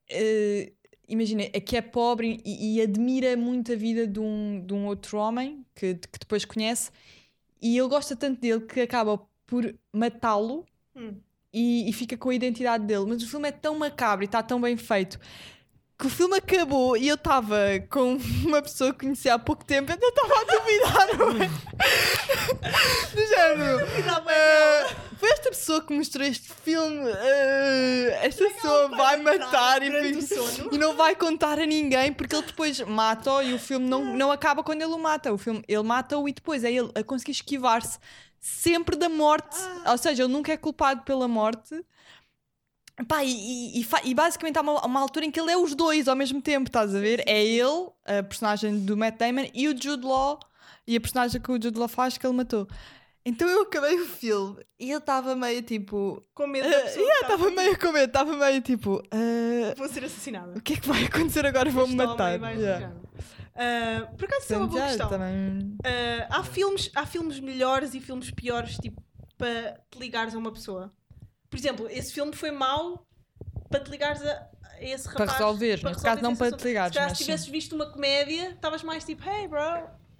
eh, 0.08 0.72
imagina, 1.08 1.42
é 1.42 1.60
que 1.60 1.76
é 1.76 1.82
pobre 1.82 2.40
e, 2.44 2.76
e 2.76 2.80
admira 2.82 3.36
muito 3.36 3.72
a 3.72 3.76
vida 3.76 4.06
de 4.06 4.20
um, 4.20 4.64
de 4.64 4.72
um 4.72 4.86
outro 4.86 5.18
homem 5.18 5.64
que, 5.74 5.94
que 5.94 6.18
depois 6.18 6.44
conhece 6.44 6.90
e 7.60 7.78
ele 7.78 7.88
gosta 7.88 8.14
tanto 8.14 8.40
dele 8.40 8.60
que 8.60 8.80
acaba 8.80 9.18
por 9.46 9.74
matá-lo 9.92 10.64
Hum. 10.96 11.16
e, 11.52 11.88
e 11.90 11.92
fica 11.92 12.16
com 12.16 12.28
a 12.30 12.34
identidade 12.34 12.84
dele. 12.86 13.04
Mas 13.08 13.20
o 13.22 13.28
filme 13.28 13.48
é 13.48 13.52
tão 13.52 13.76
macabro 13.76 14.24
e 14.24 14.26
está 14.26 14.42
tão 14.44 14.60
bem 14.60 14.76
feito 14.76 15.18
que 16.04 16.08
o 16.08 16.10
filme 16.10 16.36
acabou 16.36 16.98
e 16.98 17.08
eu 17.08 17.14
estava 17.14 17.56
com 17.88 18.18
uma 18.44 18.60
pessoa 18.60 18.92
que 18.92 19.06
conheci 19.06 19.30
há 19.30 19.38
pouco 19.38 19.64
tempo 19.64 19.90
e 19.90 19.96
eu 19.98 20.08
estava 20.10 20.34
a 20.34 20.44
duvidar. 20.44 21.08
é? 21.42 21.48
Do 23.14 23.26
género. 23.26 23.78
"Ah, 24.10 24.94
foi 25.16 25.30
esta 25.30 25.48
pessoa 25.48 25.80
que 25.80 25.94
mostrou 25.94 26.26
este 26.26 26.52
filme. 26.62 27.10
ah, 27.10 28.18
esta 28.22 28.44
pessoa 28.50 28.88
vai 28.88 29.16
matar 29.16 29.82
e, 29.82 29.86
e 30.72 30.76
não 30.76 30.94
vai 30.94 31.16
contar 31.16 31.58
a 31.58 31.64
ninguém 31.64 32.12
porque 32.12 32.36
ele 32.36 32.46
depois 32.46 32.80
mata-o 32.82 33.40
e 33.40 33.54
o 33.54 33.58
filme 33.58 33.88
não, 33.88 34.04
não 34.04 34.30
acaba 34.30 34.62
quando 34.62 34.82
ele 34.82 34.92
o 34.92 34.98
mata. 34.98 35.32
O 35.32 35.38
filme, 35.38 35.64
ele 35.66 35.82
mata-o 35.82 36.28
e 36.28 36.32
depois 36.34 36.64
é 36.64 36.70
ele 36.70 36.90
a 36.94 37.02
conseguir 37.02 37.32
esquivar-se 37.32 37.98
sempre 38.38 38.94
da 38.94 39.08
morte. 39.08 39.56
Ou 39.86 39.96
seja, 39.96 40.24
ele 40.24 40.32
nunca 40.32 40.52
é 40.52 40.56
culpado 40.58 41.00
pela 41.02 41.26
morte. 41.26 41.82
Pá, 43.08 43.24
e, 43.24 43.80
e- 43.80 43.86
e 44.04 44.14
basicamente 44.14 44.56
há 44.56 44.62
uma, 44.62 44.84
uma 44.86 45.00
altura 45.00 45.26
em 45.26 45.30
que 45.30 45.40
ele 45.40 45.50
é 45.50 45.56
os 45.56 45.74
dois 45.74 46.06
ao 46.06 46.14
mesmo 46.14 46.40
tempo, 46.40 46.68
estás 46.68 46.94
a 46.94 47.00
ver? 47.00 47.22
É 47.26 47.44
ele, 47.44 47.88
a 48.06 48.22
personagem 48.22 48.78
do 48.84 48.96
Matt 48.96 49.16
Damon, 49.18 49.46
e 49.52 49.66
o 49.68 49.70
Jude 49.80 50.06
Law, 50.06 50.38
e 50.86 50.94
a 50.96 51.00
personagem 51.00 51.40
que 51.40 51.50
o 51.50 51.54
Jude 51.60 51.76
Law 51.78 51.88
faz 51.88 52.16
que 52.16 52.24
ele 52.26 52.36
matou. 52.36 52.68
Então 53.26 53.48
eu 53.48 53.62
acabei 53.62 53.98
o 53.98 54.04
filme 54.06 54.62
e 54.78 54.90
ele 54.90 54.98
estava 54.98 55.34
meio 55.34 55.62
tipo. 55.62 56.22
Com 56.34 56.46
medo 56.46 56.68
Uh, 56.68 56.70
da 56.70 56.80
pessoa. 56.82 57.02
yeah, 57.02 57.14
que 57.26 57.32
está 57.32 57.34
estava 57.34 57.50
meio 57.50 57.78
com 57.80 57.92
medo, 57.92 58.04
estava 58.06 58.36
meio 58.36 58.60
tipo. 58.60 58.96
uh, 58.96 59.74
Vou 59.78 59.88
ser 59.88 60.04
assassinada. 60.04 60.58
o 60.58 60.60
que 60.60 60.74
é 60.74 60.76
que 60.76 60.86
vai 60.86 61.04
acontecer 61.04 61.46
agora? 61.46 61.70
Vou-me 61.70 61.94
matar. 61.96 62.38
Yeah. 62.54 62.92
Ah, 63.56 64.06
por 64.16 64.24
acaso, 64.26 64.42
isso 64.42 64.54
é 64.54 64.56
uma 64.58 64.66
boa 64.66 64.82
questão. 64.86 65.08
também- 65.08 65.76
Ah, 65.84 66.38
há, 66.38 66.44
filmes, 66.44 66.90
há 66.94 67.06
filmes 67.06 67.40
melhores 67.40 67.94
e 67.94 68.00
filmes 68.00 68.30
piores, 68.30 68.76
tipo, 68.76 69.02
para 69.38 69.80
te 69.90 69.98
ligares 69.98 70.34
a 70.34 70.38
uma 70.38 70.52
pessoa. 70.52 70.92
Por 71.54 71.58
exemplo, 71.60 71.88
esse 71.88 72.12
filme 72.12 72.34
foi 72.34 72.50
mau 72.50 73.06
para 73.70 73.78
te 73.78 73.88
ligares 73.90 74.20
a, 74.22 74.48
a 74.64 74.82
esse 74.82 75.04
Para 75.04 75.20
rapaz. 75.24 75.38
resolveres, 75.38 75.84
neste 75.84 76.02
caso 76.02 76.20
não 76.20 76.34
para 76.34 76.48
assunto. 76.48 76.60
te 76.60 76.66
ligares, 76.66 76.94
Se 76.96 77.00
mas 77.00 77.12
se 77.12 77.18
sim. 77.18 77.24
tivesses 77.26 77.46
visto 77.46 77.76
uma 77.76 77.86
comédia, 77.86 78.50
estavas 78.50 78.82
mais 78.82 79.04
tipo, 79.04 79.22
hey 79.28 79.46
bro. 79.46 79.60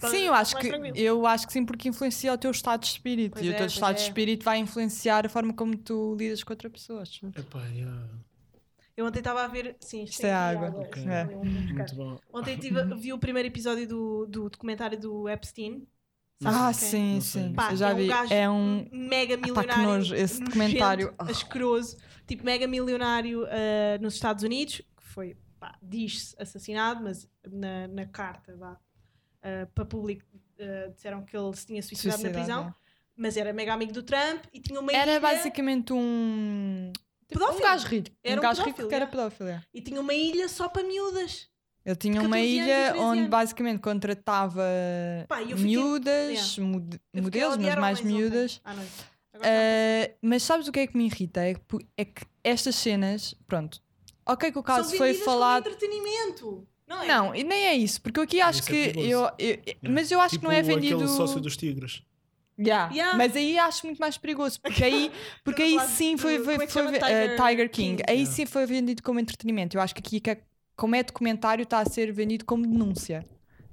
Sim, 0.09 0.23
eu 0.27 0.35
acho, 0.35 0.57
que, 0.57 0.69
tranquilo. 0.69 0.97
eu 0.97 1.27
acho 1.27 1.47
que 1.47 1.53
sim, 1.53 1.65
porque 1.65 1.89
influencia 1.89 2.33
o 2.33 2.39
teu 2.39 2.51
estado 2.53 2.81
de 2.83 2.87
espírito. 2.87 3.33
Pois 3.35 3.45
e 3.45 3.49
o 3.49 3.53
é, 3.53 3.55
teu 3.55 3.65
pois 3.65 3.73
estado 3.73 3.95
de 3.97 4.03
é. 4.03 4.05
espírito 4.05 4.45
vai 4.45 4.59
influenciar 4.59 5.27
a 5.27 5.29
forma 5.29 5.53
como 5.53 5.77
tu 5.77 6.15
lidas 6.17 6.43
com 6.45 6.53
outra 6.53 6.71
pessoa. 6.71 7.03
Epá, 7.37 7.65
yeah. 7.67 8.09
Eu 8.97 9.07
ontem 9.07 9.19
estava 9.19 9.43
a 9.43 9.49
ver. 9.49 9.77
Sim, 9.81 10.05
Isto 10.05 10.21
tem 10.23 10.31
é 10.31 10.35
água. 10.35 10.69
Ok. 10.69 11.03
Isto 11.03 11.11
É. 11.11 11.25
bocado. 11.25 11.47
Muito 11.47 11.95
bom. 11.97 12.19
Ontem 12.33 12.57
tive, 12.59 12.85
vi 12.97 13.13
o 13.13 13.19
primeiro 13.19 13.49
episódio 13.49 13.89
do, 13.89 14.27
do 14.27 14.49
documentário 14.51 14.99
do 14.99 15.29
Epstein. 15.29 15.85
Ah, 16.47 16.71
é? 16.71 16.73
sim, 16.73 17.21
sim. 17.21 17.53
Pá, 17.55 17.71
eu 17.73 17.77
já 17.77 17.91
é 17.91 17.95
um 17.95 17.97
vi. 17.97 18.07
gajo 18.07 18.33
É 18.35 18.51
um. 18.51 18.89
mega 18.93 19.37
que 19.37 19.43
milionário. 19.51 19.83
nojo, 19.85 20.15
esse 20.15 20.41
nojento, 20.41 20.45
documentário. 20.45 21.15
Ah. 21.19 21.25
Asqueroso. 21.31 21.97
Tipo, 22.27 22.45
mega 22.45 22.67
milionário 22.67 23.45
ah, 23.47 23.99
nos 24.01 24.15
Estados 24.15 24.43
Unidos, 24.45 24.77
que 24.97 25.03
foi, 25.03 25.37
pá, 25.61 25.77
diz-se 25.83 26.35
assassinado, 26.39 27.03
mas 27.05 27.29
na, 27.51 27.87
na 27.89 28.07
carta 28.07 28.57
vá, 28.57 28.79
ah, 29.43 29.67
para 29.75 29.85
público 29.85 30.25
ah, 30.61 30.91
disseram 30.95 31.23
que 31.25 31.37
ele 31.37 31.55
se 31.57 31.67
tinha 31.67 31.83
suicidado 31.83 32.23
na 32.23 32.29
Suicidado, 32.31 32.63
prisão. 32.63 32.69
é. 32.81 32.85
Mas 33.17 33.37
era 33.37 33.53
mega 33.53 33.73
amigo 33.73 33.93
do 33.93 34.03
Trump 34.03 34.45
e 34.53 34.59
tinha 34.61 34.81
uma 34.81 34.93
Era 34.93 35.13
ilha, 35.13 35.21
basicamente 35.21 35.93
um. 35.93 36.91
Tipo, 37.29 37.43
um 37.43 37.47
Pedófilo. 37.47 37.63
gajo 37.69 37.87
rico. 37.87 38.11
Era 38.25 38.35
um 38.35 38.39
um 38.39 38.43
gajo 38.43 38.59
rico 38.63 38.65
pedófilo, 38.77 38.89
que 38.89 38.95
era 38.95 39.07
pedófilo. 39.07 39.49
é. 39.51 39.63
e 39.73 39.81
tinha 39.81 40.01
uma 40.01 40.13
ilha 40.15 40.49
só 40.49 40.69
para 40.69 40.83
miúdas. 40.83 41.49
Ele 41.85 41.97
tinha 41.97 42.21
uma 42.23 42.37
14 42.37 42.59
anos 42.59 42.67
ilha 42.67 42.91
13 42.93 42.99
onde 43.05 43.29
basicamente 43.29 43.81
contratava 43.81 44.63
Pá, 45.29 45.43
eu 45.43 45.49
fiquei- 45.49 45.65
miúdas, 45.65 46.57
Yeah. 46.57 46.73
mod- 46.73 47.01
Eu 47.13 47.25
fiquei 47.25 47.43
a 47.43 47.47
modelos, 47.49 47.57
mas 47.57 47.59
odiar 47.59 47.81
mais 47.81 48.01
homens 48.01 48.15
ontem, 48.15 48.23
miúdas. 48.31 48.61
à 48.65 48.75
noite. 48.75 48.93
Agora 49.35 49.49
já 49.51 49.55
Uh, 50.11 50.15
mas 50.23 50.43
sabes 50.45 50.69
o 50.69 50.73
que 50.73 50.81
é 50.81 50.87
que 50.87 50.97
me 50.97 51.07
irrita? 51.07 51.41
É 51.41 51.55
que, 51.55 51.61
é 51.97 52.05
que 52.05 52.23
estas 52.43 52.77
cenas, 52.77 53.35
pronto, 53.47 53.83
ok 54.25 54.51
que 54.53 54.59
o 54.59 54.63
São 54.63 54.63
caso 54.63 54.97
foi 54.97 55.09
vendidas 55.09 55.25
como 55.27 55.39
falado. 55.39 55.67
entretenimento. 55.67 56.67
Não 56.87 57.03
é? 57.03 57.07
Não, 57.07 57.35
e 57.35 57.43
nem 57.45 57.65
é 57.67 57.75
isso, 57.75 58.01
porque 58.01 58.21
eu 58.21 58.25
aqui 58.25 58.41
acho 58.41 58.61
Isso 58.61 58.71
é 58.71 58.73
que. 58.73 58.93
perigoso. 58.93 59.33
eu, 59.39 59.59
eu- 59.67 59.91
Mas 59.91 60.11
eu 60.11 60.21
acho 60.21 60.31
tipo 60.37 60.43
que 60.43 60.47
não 60.47 60.53
é 60.53 60.63
vendido. 60.63 60.97
aquele 60.97 61.09
sócio 61.11 61.41
dos 61.41 61.57
tigres. 61.57 62.03
Yeah. 62.59 62.93
Yeah. 62.93 63.19
Mas 63.19 63.35
aí 63.35 63.59
acho 63.59 63.85
muito 63.87 63.99
mais 63.99 64.17
perigoso, 64.17 64.61
porque 64.61 64.85
aí, 64.85 65.11
porque 65.43 65.63
aí 65.63 65.71
Estamos 65.71 65.85
a 65.85 65.87
falar 65.89 65.97
sim 65.97 66.17
foi, 66.17 66.33
como 66.35 66.45
foi, 66.45 66.55
é 66.55 66.67
que 66.67 66.73
foi 66.73 66.83
chama? 66.85 66.97
eh, 66.97 67.01
Tiger 67.01 67.37
Tiger 67.49 67.71
King. 67.71 67.97
King. 67.97 68.03
Aí 68.09 68.17
Yeah. 68.19 68.33
sim 68.37 68.47
foi 68.47 68.67
vendido 68.67 69.03
como 69.03 69.19
entretenimento. 69.19 69.77
Eu 69.77 69.81
acho 69.81 69.95
que 69.95 70.01
aqui, 70.01 70.21
que 70.21 70.31
é- 70.31 70.41
como 70.77 70.95
é 70.97 71.03
documentário, 71.03 71.63
está 71.63 71.79
a 71.81 71.85
ser 71.85 72.13
vendido 72.13 72.45
como 72.45 72.67
denúncia 72.67 73.25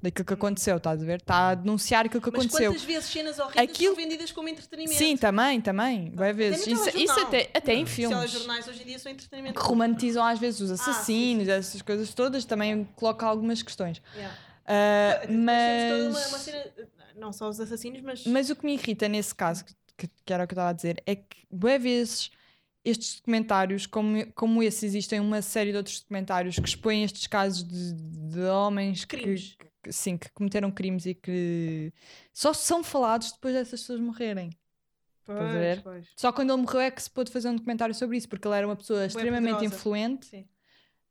daquilo 0.02 0.26
que 0.26 0.34
aconteceu, 0.34 0.78
estás 0.78 1.02
a 1.02 1.06
ver? 1.06 1.20
Está 1.20 1.50
a 1.50 1.56
denunciar 1.56 2.06
aquilo 2.08 2.22
que 2.22 2.32
Mas 2.32 2.40
aconteceu. 2.46 2.72
quantas 2.72 2.84
vezes 2.84 3.10
cenas 3.10 3.38
horríveis 3.38 3.70
Aquilo- 3.70 3.94
são 3.96 4.04
vendidas 4.04 4.32
como 4.32 4.50
entretenimento? 4.50 4.98
Sim, 4.98 5.16
também, 5.16 5.62
também. 5.62 6.12
Vai 6.16 6.34
vezes. 6.34 6.66
Isso, 6.66 6.98
isso 6.98 7.20
até, 7.20 7.50
até 7.54 7.74
em 7.76 7.84
Os 7.84 7.92
filmes. 7.92 8.18
telejornais 8.18 8.68
hoje 8.68 8.82
em 8.82 8.86
dia 8.86 8.98
são 9.00 9.12
entretenimento. 9.12 9.60
Que 9.60 9.66
romantizam 9.68 10.26
às 10.26 10.40
vezes 10.40 10.60
os 10.60 10.72
Ah, 10.72 10.78
sim, 10.78 10.82
assassinos, 10.92 11.48
essas 11.48 11.82
coisas 11.84 12.12
todas, 12.16 12.46
também 12.46 12.84
coloca 12.96 13.26
algumas 13.28 13.62
questões. 13.62 14.02
Yeah. 14.16 14.38
Ah, 14.66 15.20
Depois 15.22 15.28
temos 15.28 15.92
toda 15.92 16.04
uma- 16.04 16.12
mas, 16.14 16.30
uma 16.30 16.38
cena, 16.40 16.64
não 17.18 17.34
só 17.34 17.50
os 17.50 17.60
assassinos, 17.60 18.02
mas, 18.02 18.26
mas 18.26 18.50
o 18.50 18.56
que 18.56 18.66
me 18.66 18.74
irrita 18.74 19.08
nesse 19.08 19.36
caso, 19.36 19.66
que, 19.98 20.08
que 20.26 20.34
era 20.34 20.44
o 20.44 20.48
que 20.48 20.54
eu 20.54 20.56
estava 20.56 20.70
a 20.70 20.74
dizer, 20.74 21.04
é 21.06 21.16
que, 21.16 21.46
boas 21.52 21.80
vezes, 21.82 22.32
estes 22.84 23.18
documentários, 23.18 23.86
como, 23.86 24.26
como 24.34 24.64
esse, 24.64 24.86
existem 24.86 25.20
uma 25.20 25.42
série 25.42 25.72
de 25.72 25.78
outros 25.78 26.00
documentários 26.02 26.58
que 26.58 26.68
expõem 26.68 27.04
estes 27.04 27.28
casos 27.28 27.64
de, 27.64 27.94
de 27.94 28.40
homens 28.42 29.06
que, 29.06 29.18
crimes. 29.18 29.56
que- 29.84 29.92
sim, 29.92 30.18
que 30.18 30.30
cometeram 30.32 30.72
crimes 30.72 31.06
e 31.06 31.14
que 31.14 31.94
só 32.34 32.54
são 32.54 32.84
falados 32.84 33.32
depois 33.32 33.54
dessas 33.54 33.82
pessoas 33.82 34.00
morrerem. 34.00 34.50
Pois, 35.26 35.80
pois. 35.84 36.08
Só 36.16 36.32
quando 36.34 36.52
ele 36.52 36.62
morreu 36.62 36.82
é 36.82 36.92
que 36.92 37.02
se 37.02 37.10
pôde 37.10 37.32
fazer 37.32 37.50
um 37.50 37.56
documentário 37.56 37.94
sobre 37.96 38.18
isso, 38.18 38.28
porque 38.28 38.48
ele 38.48 38.56
era 38.56 38.68
uma 38.68 38.76
pessoa 38.76 39.06
extremamente 39.06 39.64
influente, 39.64 40.26
Sim. 40.26 40.46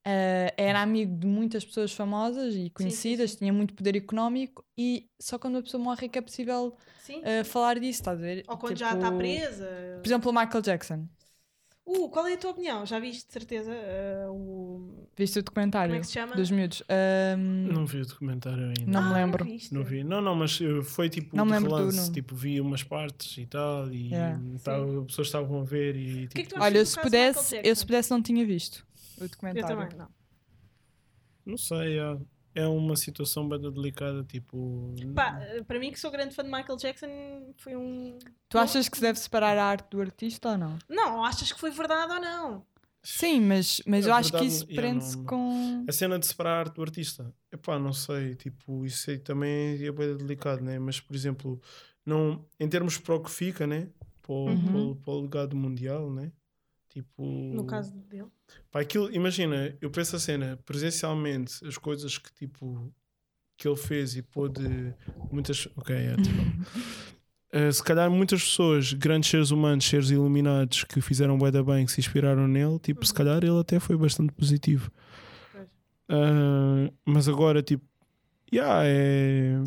ah, 0.04 0.52
era 0.56 0.82
amigo 0.82 1.16
de 1.16 1.26
muitas 1.26 1.64
pessoas 1.64 1.92
famosas 1.92 2.54
e 2.54 2.64
sim, 2.64 2.70
conhecidas, 2.70 3.30
sim. 3.32 3.38
tinha 3.38 3.52
muito 3.52 3.72
poder 3.74 3.96
económico 3.96 4.64
e 4.76 5.08
só 5.20 5.38
quando 5.38 5.58
a 5.58 5.62
pessoa 5.62 5.82
morre 5.82 6.06
é 6.06 6.08
que 6.08 6.18
é 6.18 6.22
possível 6.22 6.76
Sim, 6.98 7.22
sim. 7.24 7.44
falar 7.44 7.78
disso, 7.78 8.00
estás 8.00 8.18
a 8.18 8.20
ver? 8.20 8.44
Ou 8.48 8.58
quando 8.58 8.76
já 8.76 8.92
está 8.92 9.06
Tipo, 9.06 9.18
presa. 9.18 9.68
Por 10.02 10.08
exemplo, 10.08 10.30
o 10.30 10.34
Michael 10.34 10.62
Jackson. 10.62 11.08
Uh, 11.92 12.08
qual 12.08 12.26
é 12.26 12.34
a 12.34 12.38
tua 12.38 12.50
opinião? 12.52 12.86
Já 12.86 13.00
viste 13.00 13.26
de 13.26 13.32
certeza 13.32 13.72
uh, 13.72 14.32
o. 14.32 15.08
Viste 15.16 15.38
o 15.40 15.42
documentário 15.42 15.88
Como 15.90 15.96
é 15.98 16.00
que 16.00 16.06
se 16.06 16.12
chama? 16.12 16.36
dos 16.36 16.50
miúdos? 16.50 16.82
Ahm, 16.88 17.72
Não 17.72 17.84
vi 17.84 18.00
o 18.02 18.06
documentário 18.06 18.66
ainda. 18.68 18.86
Não 18.86 19.02
me 19.02 19.10
Ah, 19.10 19.14
lembro. 19.14 19.44
viste? 19.44 19.74
Não 19.74 19.82
vi. 19.82 20.04
Não, 20.04 20.20
não, 20.20 20.34
mas 20.36 20.60
uh, 20.60 20.82
foi 20.84 21.08
tipo 21.10 21.36
Não 21.36 21.44
me 21.44 21.58
do 21.58 21.66
relance. 21.66 22.12
Tipo, 22.12 22.34
vi 22.36 22.60
umas 22.60 22.82
partes 22.84 23.36
e 23.38 23.46
tal. 23.46 23.90
E 23.92 24.08
Yeah. 24.10 24.40
tava- 24.62 25.00
as 25.00 25.06
pessoas 25.06 25.26
estavam 25.28 25.60
a 25.60 25.64
ver. 25.64 25.96
E, 25.96 26.28
que 26.28 26.40
é 26.40 26.42
que 26.44 26.48
tipo? 26.50 26.62
Olha, 26.62 26.78
eu 26.78 26.86
se 26.86 27.00
pudesse, 27.00 27.60
eu 27.62 27.74
se 27.74 27.84
pudesse 27.84 28.10
não 28.10 28.22
tinha 28.22 28.46
visto 28.46 28.86
o 29.18 29.24
Eu 29.24 29.28
documentário. 29.28 29.76
também, 29.76 29.98
não. 29.98 30.08
não 31.44 31.56
sei. 31.58 31.98
ah, 31.98 32.16
é 32.54 32.66
uma 32.66 32.96
situação 32.96 33.48
bem 33.48 33.60
delicada, 33.60 34.24
tipo. 34.24 34.92
Pá, 35.14 35.40
para 35.66 35.78
mim, 35.78 35.90
que 35.92 35.98
sou 36.00 36.10
grande 36.10 36.34
fã 36.34 36.42
de 36.42 36.50
Michael 36.50 36.76
Jackson, 36.76 37.52
foi 37.56 37.76
um. 37.76 38.18
Tu 38.48 38.58
achas 38.58 38.88
que 38.88 38.96
se 38.96 39.02
deve 39.02 39.18
separar 39.18 39.56
a 39.56 39.64
arte 39.64 39.88
do 39.90 40.00
artista 40.00 40.50
ou 40.50 40.58
não? 40.58 40.78
Não, 40.88 41.24
achas 41.24 41.52
que 41.52 41.58
foi 41.60 41.70
verdade 41.70 42.12
ou 42.12 42.20
não? 42.20 42.66
Sim, 43.02 43.40
mas, 43.40 43.80
mas 43.86 44.04
Na 44.04 44.10
eu 44.12 44.14
acho 44.16 44.32
que 44.32 44.44
isso 44.44 44.66
prende-se 44.66 45.16
com. 45.24 45.84
A 45.88 45.92
cena 45.92 46.18
de 46.18 46.26
separar 46.26 46.50
a 46.56 46.58
arte 46.60 46.74
do 46.74 46.82
artista, 46.82 47.32
epá, 47.50 47.78
não 47.78 47.92
sei, 47.94 48.34
tipo, 48.34 48.84
isso 48.84 49.10
aí 49.10 49.18
também 49.18 49.82
é 49.82 49.90
bem 49.90 50.16
delicado, 50.16 50.62
né? 50.62 50.78
Mas, 50.78 51.00
por 51.00 51.16
exemplo, 51.16 51.58
não, 52.04 52.44
em 52.58 52.68
termos 52.68 52.98
para 52.98 53.14
o 53.14 53.22
que 53.22 53.30
fica, 53.30 53.66
né? 53.66 53.88
Para 54.22 54.32
o, 54.34 54.46
Uhum. 54.48 54.64
para 54.64 54.76
o- 54.78 54.96
para 54.96 55.12
o 55.14 55.20
legado 55.22 55.56
mundial, 55.56 56.10
né? 56.12 56.30
Tipo, 56.90 57.22
No 57.54 57.64
caso 57.64 57.94
dele. 58.08 58.26
Pá, 58.70 58.80
aquilo, 58.80 59.10
imagina, 59.14 59.76
eu 59.80 59.90
penso 59.90 60.16
a 60.16 60.18
cena, 60.18 60.58
presencialmente, 60.66 61.64
as 61.66 61.78
coisas 61.78 62.18
que 62.18 62.32
tipo 62.32 62.92
que 63.56 63.68
ele 63.68 63.76
fez 63.76 64.16
e 64.16 64.22
pôde 64.22 64.94
muitas. 65.30 65.68
Ok, 65.76 65.94
é, 65.94 66.16
tipo, 66.16 66.36
eh, 67.52 67.70
se 67.70 67.82
calhar 67.84 68.10
muitas 68.10 68.42
pessoas, 68.42 68.92
grandes 68.92 69.30
seres 69.30 69.50
humanos, 69.50 69.84
seres 69.84 70.10
iluminados 70.10 70.82
que 70.84 71.00
fizeram 71.00 71.38
bué 71.38 71.50
da 71.50 71.62
bem, 71.62 71.86
que 71.86 71.92
se 71.92 72.00
inspiraram 72.00 72.48
nele, 72.48 72.78
tipo, 72.80 73.06
se 73.06 73.14
calhar 73.14 73.38
ele 73.44 73.58
até 73.60 73.78
foi 73.78 73.96
bastante 73.96 74.32
positivo. 74.32 74.90
Ah, 76.08 76.90
mas 77.04 77.28
agora, 77.28 77.62
tipo, 77.62 77.84
yeah, 78.52 78.82
é, 78.84 79.62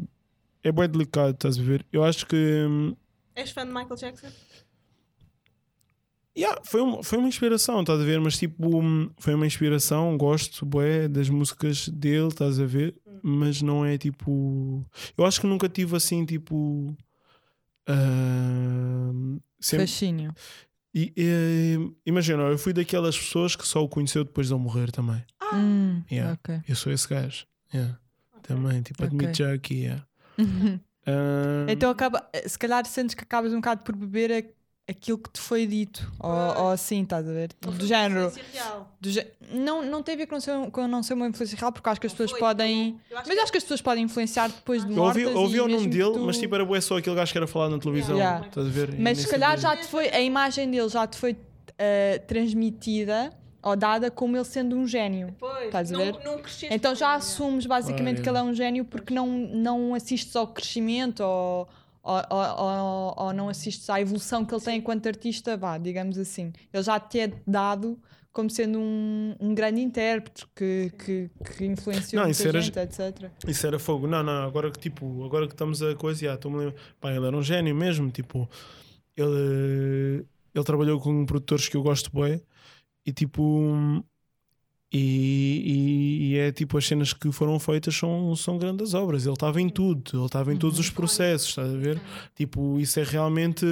é 0.63 0.71
bem 0.71 0.89
delicado, 0.89 1.31
estás 1.35 1.57
a 1.57 1.61
ver? 1.63 1.85
Eu 1.91 2.03
acho 2.03 2.25
que. 2.27 2.35
hum, 2.67 2.95
És 3.35 3.51
fã 3.51 3.65
de 3.65 3.71
Michael 3.73 3.95
Jackson? 3.95 4.27
Yeah, 6.35 6.59
foi, 6.65 6.81
uma, 6.81 7.03
foi 7.03 7.17
uma 7.19 7.27
inspiração, 7.27 7.81
estás 7.81 7.99
a 8.01 8.03
ver? 8.03 8.19
Mas 8.19 8.37
tipo, 8.37 8.79
hum, 8.81 9.09
foi 9.19 9.35
uma 9.35 9.45
inspiração, 9.45 10.17
gosto 10.17 10.65
bué, 10.65 11.07
das 11.07 11.29
músicas 11.29 11.87
dele, 11.89 12.29
estás 12.29 12.59
a 12.59 12.65
ver? 12.65 12.95
Mas 13.21 13.61
não 13.61 13.85
é 13.85 13.97
tipo. 13.97 14.83
Eu 15.17 15.25
acho 15.25 15.39
que 15.39 15.47
nunca 15.47 15.69
tive 15.69 15.95
assim, 15.95 16.25
tipo. 16.25 16.95
ah, 17.87 19.11
sempre, 19.59 19.85
Fascínio. 19.87 20.33
e, 20.93 21.13
e, 21.15 21.91
imagina, 22.05 22.43
eu 22.43 22.57
fui 22.57 22.73
daquelas 22.73 23.17
pessoas 23.17 23.55
que 23.55 23.67
só 23.67 23.83
o 23.83 23.89
conheceu 23.89 24.23
depois 24.23 24.47
de 24.47 24.53
ele 24.53 24.61
morrer 24.63 24.91
também. 24.91 25.23
Hum, 25.53 26.01
Yeah. 26.11 26.33
ok. 26.33 26.61
Eu 26.67 26.75
sou 26.75 26.91
esse 26.91 27.07
gajo. 27.07 27.45
Yeah. 27.73 27.99
Também, 28.41 28.81
tipo, 28.81 29.03
admito 29.03 29.37
já 29.37 29.53
aqui. 29.53 29.81
Yeah. 29.83 30.05
Ah, 31.05 31.65
Então 31.69 31.89
acaba, 31.91 32.25
se 32.47 32.57
calhar 32.57 32.85
sentes 32.85 33.13
que 33.13 33.23
acabas 33.25 33.51
um 33.51 33.57
bocado 33.57 33.83
por 33.83 33.93
beber 33.93 34.31
a- 34.31 34.49
aquilo 34.93 35.17
que 35.17 35.29
te 35.29 35.39
foi 35.39 35.67
dito, 35.67 36.11
ou, 36.19 36.31
ou 36.63 36.69
assim, 36.71 37.03
estás 37.03 37.27
a 37.27 37.31
ver? 37.31 37.49
Foi 37.61 37.73
Do 37.73 37.79
uma 37.81 37.87
género. 37.87 38.27
influência 38.27 38.43
real? 38.53 38.89
do 39.01 39.09
gé- 39.09 39.27
não, 39.51 39.83
não 39.85 40.01
tem 40.01 40.15
a 40.15 40.17
ver 40.17 40.25
com 40.27 40.35
não, 40.35 40.39
ser, 40.41 40.71
com 40.71 40.87
não 40.87 41.03
ser 41.03 41.13
uma 41.15 41.27
influência 41.27 41.57
real, 41.57 41.71
porque 41.71 41.89
acho 41.89 41.99
que 41.99 42.07
as 42.07 42.13
Não 42.13 42.17
pessoas 42.17 42.31
foi, 42.31 42.39
podem. 42.39 42.99
acho 43.11 43.23
Mas 43.27 43.35
que- 43.35 43.39
acho 43.41 43.51
que 43.51 43.57
as 43.57 43.63
pessoas 43.63 43.81
podem 43.81 44.03
influenciar 44.05 44.47
depois 44.47 44.85
de 44.85 44.93
eu 44.95 45.03
ouvi, 45.03 45.19
mortas. 45.23 45.35
eu 45.35 45.41
ouvi 45.41 45.57
e 45.57 45.61
o 45.61 45.67
nome 45.67 45.87
dele, 45.87 46.11
tu- 46.13 46.19
mas 46.19 46.37
tipo, 46.37 46.55
era 46.55 46.63
bué 46.65 46.79
só 46.81 46.97
aquele 46.97 47.15
gajo 47.15 47.31
que 47.31 47.37
era 47.37 47.47
falado 47.47 47.71
na 47.71 47.79
televisão. 47.79 48.15
Yeah. 48.15 48.47
Estás 48.47 48.67
a 48.67 48.69
ver? 48.69 48.95
Mas 48.99 49.17
se 49.19 49.27
calhar 49.27 49.57
já 49.59 49.75
te 49.75 49.85
foi, 49.87 50.09
a 50.09 50.21
imagem 50.21 50.69
dele 50.71 50.87
já 50.89 51.05
te 51.05 51.17
foi 51.17 51.35
eh, 51.77 52.19
transmitida 52.27 53.33
ou 53.61 53.75
dada 53.75 54.11
como 54.11 54.35
ele 54.35 54.43
sendo 54.45 54.75
um 54.75 54.85
gênio. 54.85 55.33
Pois, 55.39 55.65
Estás 55.65 55.89
a 55.91 55.97
não, 55.97 55.99
ver? 56.05 56.19
não 56.23 56.37
cresceste 56.37 56.73
Então 56.75 56.93
já 56.93 57.07
ele, 57.09 57.15
assumes 57.17 57.65
basicamente 57.65 58.15
Claro, 58.17 58.23
que 58.23 58.29
ele 58.29 58.37
é 58.37 58.43
um 58.43 58.53
gênio 58.53 58.85
porque 58.85 59.13
não, 59.13 59.27
não 59.27 59.95
assistes 59.95 60.35
ao 60.35 60.47
crescimento 60.47 61.21
ou, 61.21 61.67
ou, 62.03 62.15
ou- 62.29 63.13
ou- 63.17 63.33
não 63.33 63.47
assistes 63.49 63.89
à 63.89 63.99
evolução 64.01 64.43
que 64.45 64.53
ele 64.53 64.61
tem 64.61 64.77
enquanto 64.79 65.07
artista, 65.07 65.55
vá, 65.57 65.77
digamos 65.77 66.17
assim. 66.17 66.51
Ele 66.73 66.83
já 66.83 66.99
te 66.99 67.19
é 67.21 67.31
dado 67.47 67.97
como 68.31 68.49
sendo 68.49 68.79
um, 68.79 69.35
um 69.39 69.53
grande 69.55 69.79
intérprete 69.79 70.45
que, 70.55 70.91
que, 70.97 71.29
que 71.55 71.65
influenciou 71.65 72.19
Não, 72.19 72.27
muita 72.27 72.31
isso 72.41 72.47
era- 72.47 72.61
gente, 72.61 72.79
etc. 72.79 73.31
Isso 73.47 73.67
era 73.67 73.77
fogo. 73.79 74.07
Não, 74.07 74.21
não, 74.23 74.43
agora 74.43 74.71
que 74.71 74.79
tipo, 74.79 75.23
agora 75.23 75.47
que 75.47 75.53
estamos 75.53 75.81
a 75.83 75.95
coisa, 75.95 76.33
estou-me 76.33 76.57
a 76.57 76.59
lembrar. 76.61 76.75
Pá, 76.99 77.11
ele 77.13 77.25
era 77.27 77.37
um 77.37 77.43
gênio 77.43 77.75
mesmo, 77.75 78.09
tipo, 78.11 78.49
ele, 79.15 80.25
ele 80.53 80.63
trabalhou 80.65 80.99
com 80.99 81.25
produtores 81.25 81.69
que 81.69 81.77
eu 81.77 81.83
gosto 81.83 82.09
bem 82.13 82.41
e 83.05 83.11
tipo 83.13 84.03
e, 84.93 85.63
e- 85.65 86.27
e 86.33 86.37
é 86.37 86.51
tipo 86.51 86.77
as 86.77 86.85
cenas 86.85 87.11
que 87.13 87.31
foram 87.31 87.59
feitas 87.59 87.95
são, 87.95 88.35
são 88.35 88.57
grandes 88.57 88.93
obras. 88.93 89.25
Ele 89.25 89.33
estava 89.33 89.59
em 89.59 89.67
tudo, 89.69 90.11
ele 90.15 90.25
estava 90.25 90.53
em 90.53 90.57
todos 90.57 90.77
os 90.79 90.89
processos, 90.89 91.49
estás 91.49 91.73
a 91.73 91.77
ver? 91.77 91.99
Tipo, 92.35 92.79
isso 92.79 92.99
é 92.99 93.03
realmente. 93.03 93.65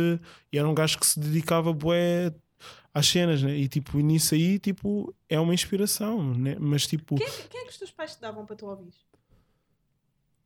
E 0.52 0.58
era 0.58 0.68
um 0.68 0.74
gajo 0.74 0.98
que 1.00 1.06
se 1.06 1.20
dedicava 1.20 1.72
bué 1.72 2.34
às 2.94 3.08
cenas, 3.08 3.42
né? 3.44 3.56
E 3.56 3.68
tipo, 3.68 4.00
nisso 4.00 4.34
aí, 4.36 4.60
tipo, 4.60 5.14
é 5.30 5.40
uma 5.40 5.54
inspiração, 5.54 6.34
né? 6.34 6.58
Mas 6.60 6.86
tipo, 6.88 7.16
Quem, 7.16 7.26
é 7.28 7.30
que- 7.30 7.48
quem 7.50 7.62
é 7.62 7.64
que 7.66 7.70
os 7.72 7.78
teus 7.78 7.92
pais 7.92 8.16
te 8.16 8.22
davam 8.22 8.46
para 8.46 8.56
tu 8.56 8.66
ouvir? 8.66 8.92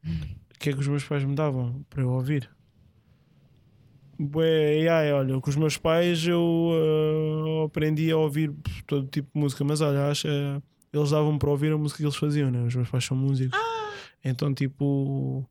o 0.06 0.60
que 0.60 0.70
é 0.70 0.74
que 0.74 0.80
os 0.80 0.88
meus 0.88 1.04
pais 1.04 1.24
me 1.24 1.36
davam 1.36 1.84
para 1.90 2.02
eu 2.04 2.10
ouvir? 2.10 2.50
Bué, 4.18 4.78
yeah, 4.84 5.16
olha, 5.18 5.42
com 5.42 5.50
os 5.50 5.56
meus 5.58 5.78
pais 5.78 6.26
eu 6.26 6.72
ah, 7.64 7.66
aprendi 7.66 8.10
a 8.12 8.18
ouvir 8.18 8.54
todo 8.88 9.08
tipo 9.08 9.30
de 9.34 9.40
música, 9.40 9.64
mas 9.64 9.82
olha, 9.82 10.08
acho, 10.10 10.28
eh, 10.28 10.62
eles 10.94 11.12
davam 11.12 11.38
para 11.38 11.50
ouvir 11.50 11.72
a 11.74 11.78
música 11.78 11.98
que 11.98 12.06
eles 12.06 12.16
faziam, 12.16 12.50
né? 12.50 12.64
Os 12.64 12.74
meus 12.76 12.90
pais 12.90 13.04
são 13.04 13.18
músicos. 13.18 13.60
Então, 14.24 14.54
tipo, 14.54 15.46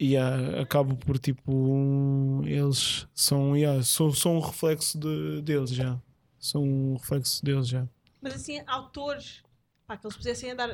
yeah, 0.00 0.60
acabo 0.60 0.96
por 0.96 1.18
tipo, 1.18 1.52
um- 1.52 2.42
eles 2.46 3.06
são, 3.14 3.56
yeah, 3.56 3.82
são, 3.82 4.12
são 4.12 4.36
um 4.36 4.40
reflexo 4.40 4.98
de, 4.98 5.42
deles 5.42 5.70
já. 5.70 5.98
São 6.38 6.62
um 6.62 6.94
reflexo 6.96 7.44
deles 7.44 7.66
já. 7.68 7.86
Mas 8.22 8.34
assim, 8.34 8.60
autores, 8.66 9.42
pá, 9.86 9.96
que 9.96 10.06
eles 10.06 10.16
pusessem 10.16 10.52
a 10.52 10.54
dar 10.54 10.70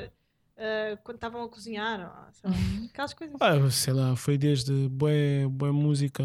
ah, 0.58 0.96
quando 1.02 1.16
estavam 1.16 1.42
a 1.42 1.48
cozinhar, 1.48 2.00
ou, 2.26 2.32
sei 2.32 2.50
lá, 2.50 2.56
Uhum. 2.56 2.86
aquelas 2.92 3.14
coisas. 3.14 3.36
Ah, 3.40 3.70
sei 3.70 3.92
lá, 3.94 4.14
foi 4.16 4.36
desde 4.36 4.88
boa, 4.88 5.10
boa 5.50 5.72
música. 5.72 6.22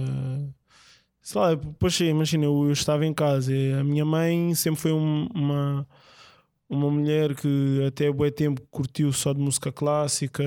Sei 1.27 1.41
lá, 1.41 1.53
depois 1.53 1.99
imagina, 1.99 2.45
eu, 2.45 2.67
eu 2.67 2.71
estava 2.71 3.05
em 3.05 3.13
casa 3.13 3.53
e 3.53 3.73
a 3.73 3.83
minha 3.83 4.05
mãe 4.05 4.55
sempre 4.55 4.79
foi 4.79 4.93
um- 4.93 5.27
uma, 5.35 5.85
uma 6.69 6.89
mulher 6.89 7.35
que 7.35 7.83
até 7.85 8.09
bué 8.09 8.31
tempo 8.31 8.61
curtiu 8.71 9.11
só 9.11 9.33
de 9.33 9.41
música 9.41 9.69
clássica, 9.69 10.41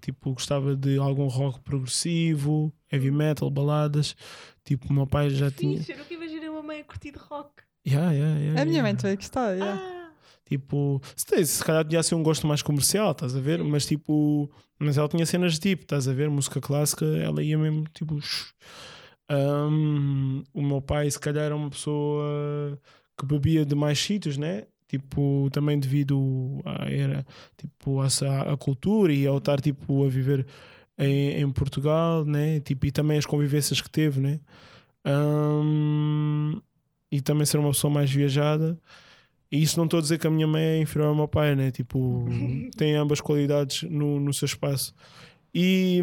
tipo, 0.00 0.32
gostava 0.32 0.76
de 0.76 0.96
algum 0.96 1.26
rock 1.26 1.58
progressivo, 1.58 2.72
heavy 2.92 3.10
metal, 3.10 3.50
baladas. 3.50 4.14
Tipo, 4.64 4.86
o 4.90 4.92
meu 4.92 5.08
pai 5.08 5.28
já 5.30 5.50
tinha. 5.50 5.78
Fixe, 5.78 5.90
eu 5.90 5.98
nunca 5.98 6.14
imaginei 6.14 6.48
uma 6.50 6.62
mãe 6.62 6.82
a 6.82 6.84
curtir 6.84 7.10
de 7.10 7.18
rock. 7.18 7.50
Yeah, 7.84 8.12
yeah, 8.12 8.38
yeah, 8.38 8.62
A 8.62 8.64
minha 8.64 8.82
mãe 8.84 8.94
também 8.94 9.16
gostou, 9.16 9.42
yeah. 9.42 9.82
Ah, 9.82 10.10
Tipo, 10.48 11.02
se, 11.16 11.44
se 11.46 11.64
calhar 11.64 11.82
podia 11.84 12.00
ser 12.04 12.14
um 12.14 12.22
gosto 12.22 12.46
mais 12.46 12.62
comercial, 12.62 13.10
estás 13.10 13.34
a 13.34 13.40
ver? 13.40 13.58
Sim. 13.58 13.68
Mas 13.68 13.84
tipo, 13.86 14.48
mas 14.78 14.96
ela 14.96 15.08
tinha 15.08 15.26
cenas 15.26 15.54
de 15.54 15.58
tipo, 15.58 15.82
estás 15.82 16.06
a 16.06 16.12
ver? 16.12 16.30
Música 16.30 16.60
clássica, 16.60 17.04
ela 17.04 17.42
ia 17.42 17.58
mesmo 17.58 17.82
tipo. 17.92 18.20
shh. 18.20 18.54
Ahm, 19.28 20.42
o 20.54 20.62
meu 20.62 20.80
pai, 20.80 21.10
se 21.10 21.18
calhar, 21.18 21.44
era 21.46 21.56
uma 21.56 21.70
pessoa 21.70 22.78
que 23.18 23.26
bebia 23.26 23.64
de 23.66 23.74
mais 23.74 23.98
sítios, 23.98 24.36
né? 24.38 24.64
Tipo, 24.88 25.48
também 25.52 25.78
devido 25.80 26.60
à 26.64 26.88
era, 26.90 27.26
tipo, 27.56 28.02
essa- 28.04 28.42
à 28.42 28.56
cultura 28.56 29.12
e 29.12 29.26
ao 29.26 29.38
estar 29.38 29.60
tipo 29.60 30.04
a 30.04 30.08
viver 30.08 30.46
em, 30.98 31.40
em 31.40 31.50
Portugal, 31.50 32.24
né? 32.24 32.60
Tipo, 32.60 32.86
e 32.86 32.92
também 32.92 33.18
as 33.18 33.26
convivências 33.26 33.80
que 33.80 33.90
teve, 33.90 34.20
né? 34.20 34.38
Ahm, 35.04 36.60
e 37.10 37.20
também 37.20 37.46
ser 37.46 37.58
uma 37.58 37.70
pessoa 37.70 37.92
mais 37.92 38.10
viajada. 38.10 38.78
E 39.50 39.62
isso 39.62 39.76
não 39.78 39.84
estou 39.84 39.98
a 39.98 40.02
dizer 40.02 40.18
que 40.18 40.26
a 40.26 40.30
minha 40.30 40.46
mãe 40.46 40.62
é 40.62 40.80
inferior 40.80 41.08
ao 41.08 41.14
meu 41.14 41.28
pai, 41.28 41.54
né? 41.56 41.70
Tipo, 41.70 42.24
tem 42.76 42.94
ambas 42.96 43.20
qualidades 43.20 43.82
no, 43.90 44.20
no 44.20 44.32
seu 44.34 44.46
espaço. 44.46 44.94
E, 45.54 46.00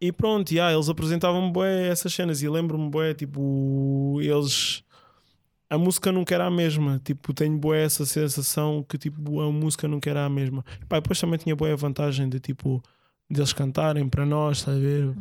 e 0.00 0.12
pronto, 0.12 0.50
yeah, 0.52 0.72
eles 0.74 0.88
apresentavam-me 0.88 1.52
bué 1.52 1.88
essas 1.88 2.12
cenas 2.12 2.42
e 2.42 2.48
lembro-me 2.48 2.88
bué, 2.90 3.14
tipo, 3.14 4.18
eles... 4.20 4.82
A 5.68 5.76
música 5.76 6.12
nunca 6.12 6.32
era 6.34 6.46
a 6.46 6.50
mesma, 6.50 7.00
tipo, 7.04 7.34
tenho 7.34 7.58
bué 7.58 7.82
essa 7.84 8.06
sensação 8.06 8.84
que 8.88 8.96
tipo, 8.96 9.40
a 9.40 9.50
música 9.50 9.88
nunca 9.88 10.08
era 10.08 10.24
a 10.24 10.30
mesma. 10.30 10.64
E, 10.80 10.84
pá, 10.86 11.00
depois 11.00 11.20
também 11.20 11.38
tinha 11.38 11.56
bué 11.56 11.72
a 11.72 11.76
vantagem 11.76 12.28
de 12.28 12.38
tipo, 12.38 12.80
deles 13.28 13.52
cantarem 13.52 14.08
para 14.08 14.24
nós, 14.24 14.58
estás 14.58 14.76
a 14.76 14.80
ver? 14.80 15.06
Uhum. 15.06 15.14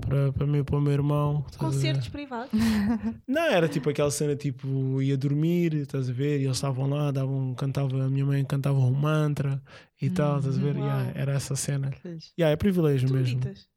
Para, 0.00 0.08
para, 0.08 0.32
para 0.32 0.46
mim 0.46 0.58
e 0.60 0.64
para 0.64 0.76
o 0.76 0.80
meu 0.80 0.92
irmão. 0.94 1.44
ver? 1.50 1.58
concertos 1.58 2.08
privados. 2.08 2.50
Não, 3.28 3.42
era 3.42 3.68
tipo 3.68 3.90
aquela 3.90 4.10
cena 4.10 4.34
tipo, 4.34 5.02
ia 5.02 5.14
dormir, 5.14 5.74
estás 5.74 6.08
a 6.08 6.12
ver? 6.14 6.40
E 6.40 6.44
eles 6.44 6.56
estavam 6.56 6.88
lá, 6.88 7.10
davam, 7.10 7.54
cantava, 7.54 8.02
a 8.02 8.08
minha 8.08 8.24
mãe 8.24 8.42
cantava 8.46 8.78
um 8.78 8.94
mantra 8.94 9.62
e 10.00 10.08
tal, 10.08 10.38
estás 10.38 10.56
a 10.56 10.60
ver? 10.60 10.76
Yeah, 10.76 11.12
era 11.14 11.32
essa 11.32 11.54
cena. 11.54 11.90
Yeah, 12.38 12.50
é 12.52 12.56
privilégio 12.56 13.08
Tu 13.08 13.14
mesmo. 13.14 13.38
meditas. 13.40 13.68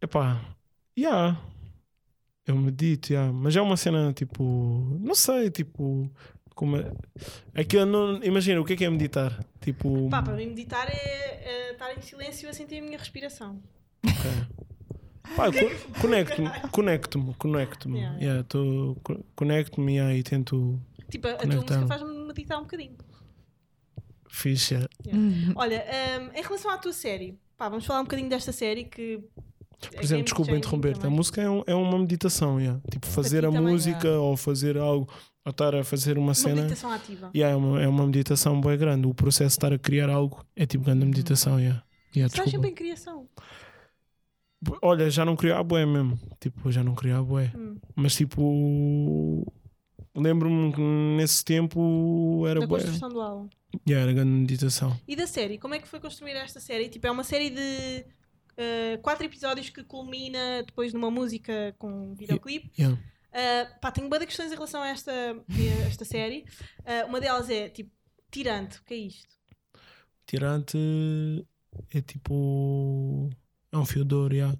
Epá, 0.00 0.40
yeah. 0.98 1.40
Eu 2.46 2.56
medito, 2.56 3.12
yeah. 3.12 3.32
mas 3.32 3.56
é 3.56 3.60
uma 3.60 3.76
cena 3.76 4.12
tipo, 4.12 4.44
não 5.00 5.14
sei, 5.14 5.50
tipo, 5.50 6.08
como 6.54 6.76
é, 6.76 6.92
aquilo 7.54 7.86
não, 7.86 8.22
imagina, 8.22 8.60
o 8.60 8.64
que 8.64 8.74
é 8.74 8.76
que 8.76 8.84
é 8.84 8.90
meditar? 8.90 9.44
Tipo, 9.60 10.08
Pá, 10.08 10.22
para 10.22 10.34
mim 10.34 10.46
meditar 10.46 10.88
é, 10.88 10.92
é 11.44 11.72
estar 11.72 11.92
em 11.96 12.00
silêncio 12.00 12.48
a 12.48 12.52
sentir 12.52 12.78
a 12.78 12.82
minha 12.82 12.98
respiração. 12.98 13.60
Pá, 15.34 15.50
co- 15.50 16.00
conecto-me, 16.00 16.48
conecto-me, 16.70 17.34
conecto-me, 17.34 17.98
Yeah, 17.98 18.18
yeah, 18.20 18.44
tô- 18.44 18.96
co- 19.02 19.24
conecto-me 19.34 19.96
yeah, 19.96 20.14
e 20.14 20.22
tento 20.22 20.80
Tipo, 21.10 21.26
a 21.28 21.30
tua 21.36 21.40
Conectar-me. 21.40 21.80
música 21.80 21.86
faz-me 21.98 22.26
meditar 22.26 22.58
um 22.58 22.62
bocadinho. 22.62 22.96
É. 25.06 25.14
Uhum. 25.16 25.52
Olha, 25.56 25.84
hum, 26.20 26.30
em 26.34 26.42
relação 26.42 26.70
à 26.70 26.78
tua 26.78 26.92
série, 26.92 27.38
pá, 27.56 27.68
vamos 27.68 27.84
falar 27.86 28.00
um 28.00 28.04
bocadinho 28.04 28.28
desta 28.28 28.52
série 28.52 28.84
que. 28.84 29.20
Por 29.78 30.02
exemplo, 30.02 30.24
desculpa 30.24 30.52
interromper-te. 30.52 31.06
A 31.06 31.10
música 31.10 31.40
é, 31.42 31.50
um- 31.50 31.62
é 31.66 31.74
uma 31.74 31.98
meditação, 31.98 32.58
yeah. 32.60 32.80
tipo 32.90 33.06
fazer 33.06 33.44
a 33.44 33.50
música 33.50 34.10
ou 34.18 34.36
fazer 34.36 34.76
algo, 34.78 35.08
ou 35.44 35.50
estar 35.50 35.74
a 35.74 35.84
fazer 35.84 36.16
uma 36.18 36.28
Uma 36.28 36.34
cena. 36.34 36.54
meditação 36.62 36.90
ativa. 36.90 37.30
Yeah, 37.34 37.52
é, 37.54 37.56
uma, 37.56 37.82
é 37.82 37.86
uma 37.88 38.06
meditação 38.06 38.60
bem 38.60 38.76
grande. 38.78 39.06
O 39.06 39.14
processo 39.14 39.48
de 39.50 39.58
estar 39.58 39.72
a 39.72 39.78
criar 39.78 40.08
algo 40.08 40.44
é 40.56 40.64
tipo 40.66 40.84
grande 40.84 41.04
meditação. 41.04 41.58
Yeah. 41.60 41.82
Yeah, 42.14 42.26
Estás 42.28 42.46
desculpa. 42.46 42.50
sempre 42.52 42.70
em 42.70 42.74
criação. 42.74 43.28
Olha, 44.82 45.10
já 45.10 45.24
não 45.24 45.36
queria 45.36 45.58
a 45.58 45.62
bué 45.62 45.84
mesmo. 45.84 46.18
Tipo, 46.40 46.72
já 46.72 46.82
não 46.82 46.94
queria 46.94 47.18
a 47.18 47.22
bué. 47.22 47.52
Hum. 47.54 47.76
Mas 47.94 48.16
tipo, 48.16 49.46
lembro-me 50.14 50.72
que 50.72 50.80
nesse 50.80 51.44
tempo 51.44 52.44
era 52.48 52.60
Da 52.60 52.66
bué. 52.66 52.80
construção 52.80 53.08
do 53.10 53.20
álbum. 53.20 53.48
Yeah, 53.86 54.04
era 54.04 54.12
grande 54.14 54.30
meditação. 54.30 54.98
E 55.06 55.14
da 55.14 55.26
série, 55.26 55.58
como 55.58 55.74
é 55.74 55.78
que 55.78 55.86
foi 55.86 56.00
construir 56.00 56.32
esta 56.32 56.58
série? 56.60 56.88
Tipo, 56.88 57.06
é 57.06 57.10
uma 57.10 57.22
série 57.24 57.50
de 57.50 58.06
eh, 58.56 58.98
quatro 59.02 59.24
episódios 59.26 59.68
que 59.70 59.82
culmina 59.84 60.62
depois 60.64 60.92
numa 60.92 61.10
música 61.10 61.74
com 61.78 62.14
videoclipe. 62.14 62.70
Yeah. 62.78 62.98
Uh, 62.98 63.80
pá, 63.80 63.92
tenho 63.92 64.08
várias 64.08 64.28
questões 64.28 64.50
em 64.50 64.54
relação 64.54 64.82
a 64.82 64.88
esta, 64.88 65.12
a 65.82 65.86
esta 65.86 66.04
série. 66.04 66.44
Uh, 66.80 67.06
uma 67.08 67.20
delas 67.20 67.50
é 67.50 67.68
tipo, 67.68 67.90
tirante, 68.30 68.78
o 68.78 68.84
que 68.84 68.94
é 68.94 68.96
isto? 68.96 69.36
Tirante 70.26 70.76
é 71.92 72.00
tipo. 72.00 73.28
É 73.70 73.76
um 73.76 73.84
fiodor, 73.84 74.32
yeah. 74.32 74.56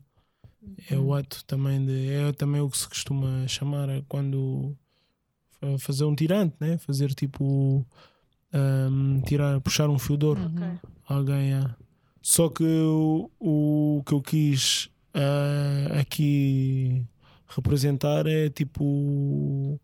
É 0.90 0.96
o 0.98 1.14
ato 1.14 1.44
também 1.44 1.84
de. 1.84 2.10
É 2.12 2.32
também 2.32 2.60
o 2.60 2.68
que 2.68 2.76
se 2.76 2.88
costuma 2.88 3.46
chamar 3.48 3.88
é 3.88 4.02
quando. 4.08 4.76
fa- 5.60 5.78
Fazer 5.78 6.04
um 6.04 6.14
tirante, 6.14 6.54
né? 6.60 6.76
Fazer 6.78 7.14
tipo. 7.14 7.86
ahm, 8.52 9.20
tirar, 9.22 9.60
puxar 9.60 9.88
um 9.88 9.98
fiodor. 9.98 10.38
Uhum. 10.38 10.54
Ok. 10.54 10.90
Alguém, 11.08 11.48
yeah. 11.50 11.76
Só 12.28 12.48
que 12.48 12.64
o, 12.64 13.30
o 13.38 14.02
que 14.04 14.12
eu 14.12 14.20
quis 14.20 14.90
ah, 15.14 16.00
aqui 16.00 17.06
representar 17.46 18.26
é 18.26 18.50
tipo. 18.50 19.80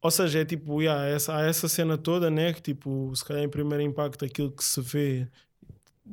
Ou 0.00 0.10
seja, 0.12 0.42
é 0.42 0.44
tipo, 0.44 0.80
yeah, 0.80 1.06
essa, 1.08 1.36
há 1.36 1.42
essa 1.42 1.68
cena 1.68 1.98
toda, 1.98 2.30
né? 2.30 2.52
Que 2.52 2.62
tipo, 2.62 3.12
se 3.16 3.24
calhar 3.24 3.42
em 3.42 3.48
primeiro 3.48 3.82
impacto 3.82 4.24
aquilo 4.24 4.52
que 4.52 4.62
se 4.62 4.80
vê 4.80 5.28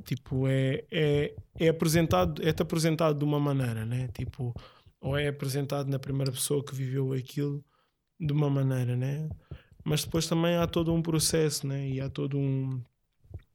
tipo, 0.05 0.47
é, 0.47 0.85
é, 0.89 1.35
é 1.59 1.67
apresentado, 1.67 2.41
é-te 2.43 2.63
apresentado 2.63 3.19
de 3.19 3.23
uma 3.23 3.39
maneira, 3.39 3.85
né? 3.85 4.07
Tipo, 4.15 4.55
ou 4.99 5.15
é 5.15 5.27
apresentado 5.27 5.87
na 5.87 5.99
primeira 5.99 6.31
pessoa 6.31 6.65
que 6.65 6.73
viveu 6.73 7.13
aquilo 7.13 7.63
de 8.19 8.33
uma 8.33 8.49
maneira, 8.49 8.95
né? 8.95 9.29
Mas 9.83 10.03
depois 10.03 10.27
também 10.27 10.55
há 10.55 10.65
todo 10.65 10.91
um 10.91 11.01
processo, 11.01 11.67
né? 11.67 11.87
E 11.89 12.01
há 12.01 12.09
todo 12.09 12.39
um, 12.39 12.81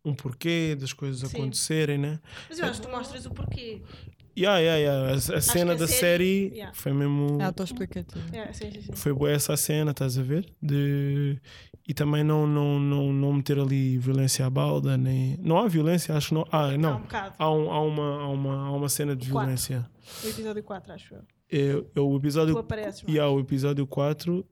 um 0.07 0.15
porquê 0.15 0.77
das 0.79 0.93
coisas 0.93 1.29
Sim. 1.29 1.37
acontecerem, 1.37 1.99
né? 1.99 2.19
Mas 2.49 2.59
eu 2.59 2.65
acho 2.67 2.81
que 2.81 2.87
tu 2.87 2.93
mostras 2.93 3.27
o 3.27 3.31
porquê. 3.31 3.83
Yeah, 4.39 4.59
yeah, 4.59 4.79
yeah. 4.79 5.13
A, 5.13 5.39
a 5.39 5.41
cena 5.41 5.73
a 5.73 5.77
da 5.77 5.87
série- 5.87 5.99
série, 6.49 6.51
yeah. 6.55 6.73
foi 6.75 6.93
mesmo. 6.93 7.39
É 7.41 7.45
autoexplicativo. 7.45 8.23
É, 8.37 8.53
sim, 8.53 8.71
sim, 8.71 8.83
sim. 8.83 8.93
Foi 8.95 9.13
boa 9.15 9.31
essa 9.31 9.55
a 9.55 9.57
cena, 9.57 9.93
estás 9.93 10.19
a 10.19 10.23
ver? 10.23 10.47
De... 10.63 11.39
E 11.89 11.95
também 11.95 12.23
não, 12.25 12.47
não, 12.47 12.79
não, 12.79 13.13
não 13.13 13.33
meter 13.33 13.59
ali 13.59 13.97
violência 13.97 14.45
à 14.45 14.51
balda, 14.51 14.97
nem. 14.99 15.39
Não 15.41 15.57
há 15.59 15.69
violência, 15.69 16.15
acho 16.15 16.29
que 16.29 16.35
não. 16.35 16.47
Ah, 16.53 16.67
Há 16.67 16.75
um 16.75 16.79
não. 16.79 17.01
bocado. 17.01 17.35
Há, 17.39 17.51
um- 17.51 17.71
há 17.71 17.81
uma, 17.81 18.21
há, 18.23 18.29
uma, 18.29 18.67
há 18.67 18.73
uma 18.73 18.89
cena 18.91 19.15
de 19.17 19.31
Quatro. 19.31 19.41
violência. 19.41 19.89
No 20.23 20.31
episódio 20.31 20.63
4, 20.63 20.93
acho 20.93 21.15
eu. 21.15 21.23
É, 21.51 21.69
é 21.71 22.01
o 22.01 22.11
Tu 22.11 22.17
episódio. 22.17 22.59
apareces 22.59 23.05
E 23.07 23.19
há 23.21 23.29
o 23.29 23.39
episódio 23.41 23.87
4 23.87 24.45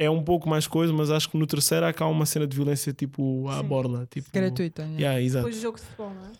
é 0.00 0.08
um 0.08 0.24
pouco 0.24 0.48
mais 0.48 0.66
coisa, 0.66 0.92
mas 0.92 1.10
acho 1.10 1.28
que 1.28 1.36
no 1.36 1.46
terceiro 1.46 1.84
há 1.84 1.92
cá 1.92 2.06
uma 2.06 2.24
cena 2.24 2.46
de 2.46 2.56
violência 2.56 2.90
tipo 2.92 3.46
à 3.48 3.58
Sim. 3.58 3.64
borla. 3.68 4.06
Tipo, 4.10 4.30
Gratuita. 4.32 4.82
yeah. 4.82 4.98
Yeah, 5.00 5.22
exato. 5.22 5.44
Depois 5.44 5.56
do 5.56 5.60
jogo 5.62 5.76
de 5.78 5.84
futebol, 5.84 6.10
não 6.14 6.24
é? 6.26 6.32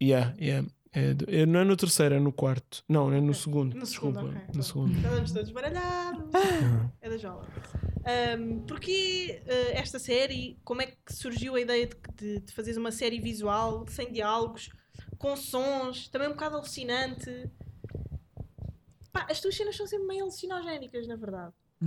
Yeah, 0.00 0.34
yeah. 0.40 0.68
É, 0.94 1.16
é- 1.42 1.46
não 1.46 1.60
é 1.60 1.64
no 1.64 1.74
terceiro, 1.76 2.14
é 2.14 2.20
no 2.20 2.32
quarto. 2.32 2.84
Não, 2.88 3.12
é 3.12 3.20
no 3.20 3.34
segundo. 3.34 3.74
No 3.74 3.82
Desculpa. 3.82 4.20
segundo. 4.20 4.40
No 4.54 4.62
segundo. 4.62 4.94
Estamos 4.96 5.32
todos 5.32 5.50
baralhados. 5.50 6.22
É 7.00 7.08
da 7.10 7.16
Jola. 7.16 7.44
Um, 8.38 8.60
porque 8.66 9.42
eh, 9.46 9.72
esta 9.78 9.98
série, 9.98 10.58
como 10.64 10.82
é 10.82 10.86
que 10.86 11.12
surgiu 11.12 11.54
a 11.56 11.60
ideia 11.60 11.86
de, 11.88 11.96
de, 12.16 12.40
de 12.40 12.52
fazeres 12.52 12.76
uma 12.76 12.92
série 12.92 13.18
visual, 13.20 13.84
sem 13.88 14.12
diálogos, 14.12 14.70
com 15.18 15.34
sons, 15.36 16.08
também 16.08 16.28
um 16.28 16.32
bocado 16.32 16.56
alucinante? 16.56 17.48
Pá, 19.12 19.26
as 19.30 19.40
tuas 19.40 19.56
cenas 19.56 19.76
são 19.76 19.86
sempre 19.86 20.06
meio 20.06 20.22
alucinogénicas, 20.22 21.06
na 21.08 21.16
verdade. 21.16 21.52
Pá, 21.80 21.86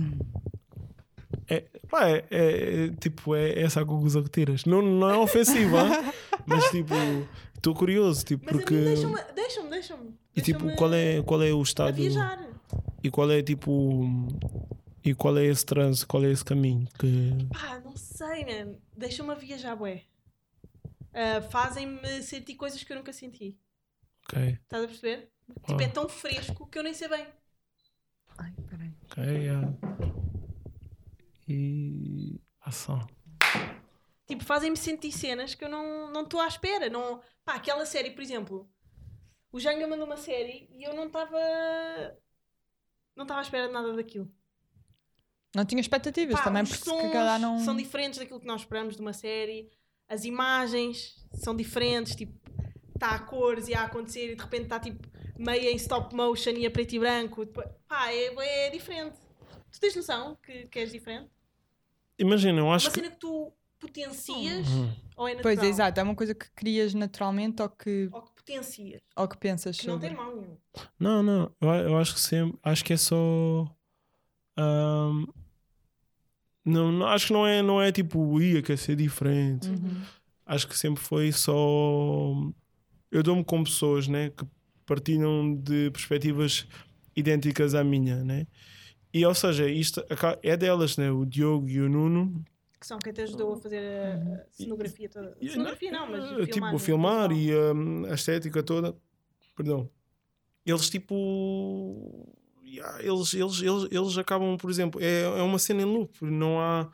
é, 1.48 1.64
é- 2.00 2.24
é, 2.30 2.88
tipo, 3.00 3.34
é 3.34 3.60
essa 3.60 3.80
a 3.80 3.84
conclusão 3.86 4.22
que 4.22 4.30
tiras. 4.30 4.64
Não, 4.64 4.82
não 4.82 5.08
é 5.10 5.16
ofensiva, 5.18 5.78
mas 6.46 6.64
tipo, 6.70 6.94
estou 7.54 7.74
curioso, 7.74 8.24
tipo, 8.24 8.44
Mas 8.44 8.52
porque. 8.56 8.74
deixa-me, 8.74 9.20
deixa-me, 9.34 9.70
deixa-me. 9.70 10.14
E 10.34 10.42
tipo, 10.42 10.74
qual 10.76 10.92
é, 10.92 11.22
qual 11.22 11.42
é 11.42 11.52
o 11.52 11.62
estado 11.62 11.98
e 13.02 13.10
qual 13.10 13.30
é 13.30 13.42
tipo 13.42 14.04
e 15.04 15.14
qual 15.14 15.38
é 15.38 15.44
esse 15.46 15.64
trânsito, 15.64 16.06
qual 16.08 16.24
é 16.24 16.30
esse 16.32 16.44
caminho 16.44 16.86
que 16.98 17.30
Pá, 17.52 17.80
não 17.84 17.96
sei, 17.96 18.44
man. 18.44 18.74
Deixa-me 18.96 19.30
a 19.30 19.34
viajar, 19.34 19.76
bué. 19.76 20.02
Ah, 21.14 21.40
Fazem-me 21.42 22.22
sentir 22.22 22.56
coisas 22.56 22.82
que 22.82 22.92
eu 22.92 22.96
nunca 22.96 23.12
senti. 23.12 23.56
ok, 24.28 24.58
Estás 24.62 24.84
a 24.84 24.86
perceber? 24.88 25.30
Tipo, 25.64 25.72
Uau. 25.72 25.80
é 25.80 25.88
tão 25.88 26.08
fresco 26.08 26.66
que 26.66 26.78
eu 26.78 26.82
nem 26.82 26.92
sei 26.92 27.08
bem. 27.08 27.24
Ai, 28.36 28.52
peraí. 28.68 28.90
ok, 29.10 29.24
yeah. 29.24 29.72
E 31.48 32.40
ação. 32.60 33.06
Tipo, 34.26 34.44
fazem-me 34.44 34.76
sentir 34.76 35.12
cenas 35.12 35.54
que 35.54 35.64
eu 35.64 35.68
não 35.68 36.10
não 36.12 36.22
estou 36.22 36.40
à 36.40 36.48
espera. 36.48 36.90
Não... 36.90 37.20
Pá, 37.44 37.54
aquela 37.54 37.86
série, 37.86 38.10
por 38.10 38.22
exemplo, 38.22 38.68
o 39.52 39.60
Janga 39.60 39.86
mandou 39.86 40.06
uma 40.06 40.16
série 40.16 40.68
e 40.70 40.82
eu 40.82 40.94
não 40.94 41.06
estava. 41.06 41.38
Não 43.14 43.22
estava 43.24 43.40
à 43.40 43.42
espera 43.42 43.68
de 43.68 43.72
nada 43.72 43.92
daquilo. 43.94 44.30
Não 45.54 45.64
tinha 45.64 45.80
expectativas 45.80 46.36
Pá, 46.36 46.44
também, 46.44 46.62
os 46.62 46.68
porque 46.68 46.84
se 46.84 46.90
sons 46.90 47.12
calhar 47.12 47.40
não. 47.40 47.58
são 47.60 47.74
diferentes 47.74 48.18
daquilo 48.18 48.40
que 48.40 48.46
nós 48.46 48.60
esperamos 48.62 48.96
de 48.96 49.00
uma 49.00 49.12
série. 49.12 49.70
As 50.08 50.24
imagens 50.24 51.14
são 51.32 51.56
diferentes. 51.56 52.14
Tipo, 52.14 52.38
está 52.94 53.10
a 53.10 53.18
cores 53.20 53.68
e 53.68 53.74
a 53.74 53.84
acontecer 53.84 54.32
e 54.32 54.36
de 54.36 54.42
repente 54.42 54.64
está 54.64 54.80
tipo 54.80 55.06
meio 55.38 55.70
em 55.70 55.76
stop 55.76 56.14
motion 56.14 56.50
e 56.50 56.66
a 56.66 56.70
preto 56.70 56.94
e 56.94 56.98
branco. 56.98 57.46
Pá, 57.86 58.10
é, 58.10 58.66
é 58.66 58.70
diferente. 58.70 59.18
Tu 59.70 59.80
tens 59.80 59.94
noção 59.94 60.36
que, 60.42 60.66
que 60.68 60.78
és 60.78 60.90
diferente? 60.90 61.30
Imagina, 62.18 62.58
eu 62.60 62.66
Uma 62.66 62.74
acho 62.76 62.88
que 62.90 62.94
cena 63.00 63.10
que 63.10 63.18
tu 63.18 63.52
potencias 63.78 64.68
Uhum. 64.68 64.90
ou 65.16 65.28
é 65.28 65.34
natural? 65.34 65.42
Pois 65.42 65.58
é, 65.58 65.66
exato. 65.66 66.00
É 66.00 66.02
uma 66.02 66.14
coisa 66.14 66.34
que 66.34 66.50
crias 66.52 66.94
naturalmente 66.94 67.60
ou 67.62 67.68
que, 67.68 68.08
Ou 68.12 68.22
que 68.22 68.32
potencias. 68.34 69.00
ou 69.16 69.28
que 69.28 69.36
pensas 69.36 69.78
Que 69.78 69.86
não 69.86 69.98
tem 69.98 70.14
mal 70.14 70.34
nenhum. 70.34 70.56
não, 70.98 71.22
não, 71.22 71.54
eu, 71.60 71.68
eu 71.68 71.96
acho 71.98 72.14
que 72.14 72.20
sempre, 72.20 72.58
acho 72.62 72.84
que 72.84 72.92
é 72.92 72.96
só 72.96 73.66
ahm, 74.56 75.26
não, 76.64 76.90
não, 76.90 77.06
acho 77.06 77.28
que 77.28 77.32
não 77.32 77.46
é, 77.46 77.62
não 77.62 77.80
é 77.80 77.92
tipo, 77.92 78.40
ia 78.40 78.62
quer 78.62 78.76
ser 78.76 78.96
diferente. 78.96 79.68
Uhum. 79.68 80.02
acho 80.46 80.66
que 80.66 80.76
sempre 80.76 81.02
foi 81.02 81.30
só. 81.32 81.54
Eu 83.10 83.22
dou-me 83.22 83.44
com 83.44 83.62
pessoas 83.62 84.08
né, 84.08 84.30
que 84.30 84.44
partilham 84.84 85.54
de 85.54 85.90
perspectivas 85.92 86.66
idênticas 87.14 87.74
à 87.74 87.84
minha, 87.84 88.22
né? 88.24 88.46
E 89.16 89.24
ou 89.24 89.34
seja, 89.34 89.66
isto 89.66 90.04
é 90.42 90.56
delas, 90.58 90.98
né? 90.98 91.10
O 91.10 91.24
Diogo 91.24 91.66
e 91.70 91.80
o 91.80 91.88
Nuno. 91.88 92.44
Que 92.78 92.86
são 92.86 92.98
quem 92.98 93.14
te 93.14 93.22
ajudou 93.22 93.54
a 93.54 93.56
fazer 93.56 93.78
a 93.78 94.42
a 94.42 94.46
cenografia 94.50 95.08
toda. 95.08 95.34
E- 95.40 95.48
Cenografia 95.48 95.90
não, 95.90 96.10
mas 96.10 96.22
eh, 96.24 96.26
filmar, 96.26 96.46
tipo, 96.46 96.72
né? 96.72 96.78
filmar 96.78 97.32
e 97.32 97.54
hum, 97.54 98.04
a 98.04 98.12
estética 98.12 98.62
toda. 98.62 98.94
Perdão. 99.56 99.88
Eles 100.66 100.90
tipo. 100.90 102.28
yeah, 102.62 103.02
eles, 103.02 103.32
eles, 103.32 103.62
eles, 103.62 103.88
eles 103.90 104.18
acabam, 104.18 104.58
por 104.58 104.68
exemplo, 104.68 105.00
é, 105.02 105.22
é 105.22 105.42
uma 105.42 105.58
cena 105.58 105.80
em 105.80 105.86
loop. 105.86 106.22
Não 106.22 106.60
há, 106.60 106.86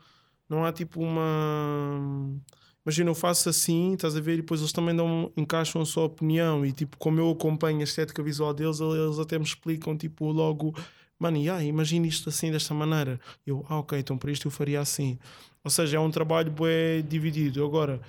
não 0.47 0.63
há 0.63 0.71
tipo 0.71 1.01
uma. 1.01 2.39
Imagina, 2.85 3.09
eu 3.09 3.15
faço 3.15 3.49
assim, 3.49 3.95
estás 3.95 4.15
a 4.15 4.21
ver, 4.21 4.35
e 4.35 4.37
depois 4.37 4.61
eles 4.61 4.71
também 4.71 4.95
dão, 4.95 5.29
encaixam 5.35 5.81
a 5.81 5.85
sua 5.85 6.05
opinião. 6.05 6.65
E 6.65 6.71
tipo, 6.71 6.97
como 6.97 7.19
eu 7.19 7.29
acompanho 7.31 7.81
a 7.81 7.83
estética 7.83 8.23
visual 8.23 8.53
deles, 8.53 8.79
eles 8.79 9.19
até 9.19 9.37
me 9.37 9.43
explicam, 9.43 9.97
tipo, 9.97 10.31
logo, 10.31 10.73
mano, 11.19 11.37
yeah, 11.37 11.63
imagina 11.63 12.07
isto 12.07 12.29
assim, 12.29 12.51
desta 12.51 12.73
maneira. 12.73 13.19
Eu, 13.45 13.65
ah, 13.69 13.79
ok, 13.79 13.97
então 13.99 14.17
para 14.17 14.31
isto 14.31 14.47
eu 14.47 14.51
faria 14.51 14.79
assim. 14.81 15.17
Ou 15.63 15.71
seja, 15.71 15.97
é 15.97 15.99
um 15.99 16.11
trabalho 16.11 16.51
bué 16.51 17.01
dividido. 17.01 17.63
Agora, 17.65 18.01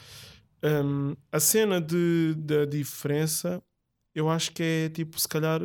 hum, 0.85 1.15
a 1.31 1.41
cena 1.41 1.81
de, 1.81 2.35
da 2.37 2.65
diferença, 2.65 3.63
eu 4.15 4.29
acho 4.29 4.53
que 4.53 4.63
é 4.63 4.89
tipo, 4.89 5.19
se 5.21 5.29
calhar, 5.29 5.63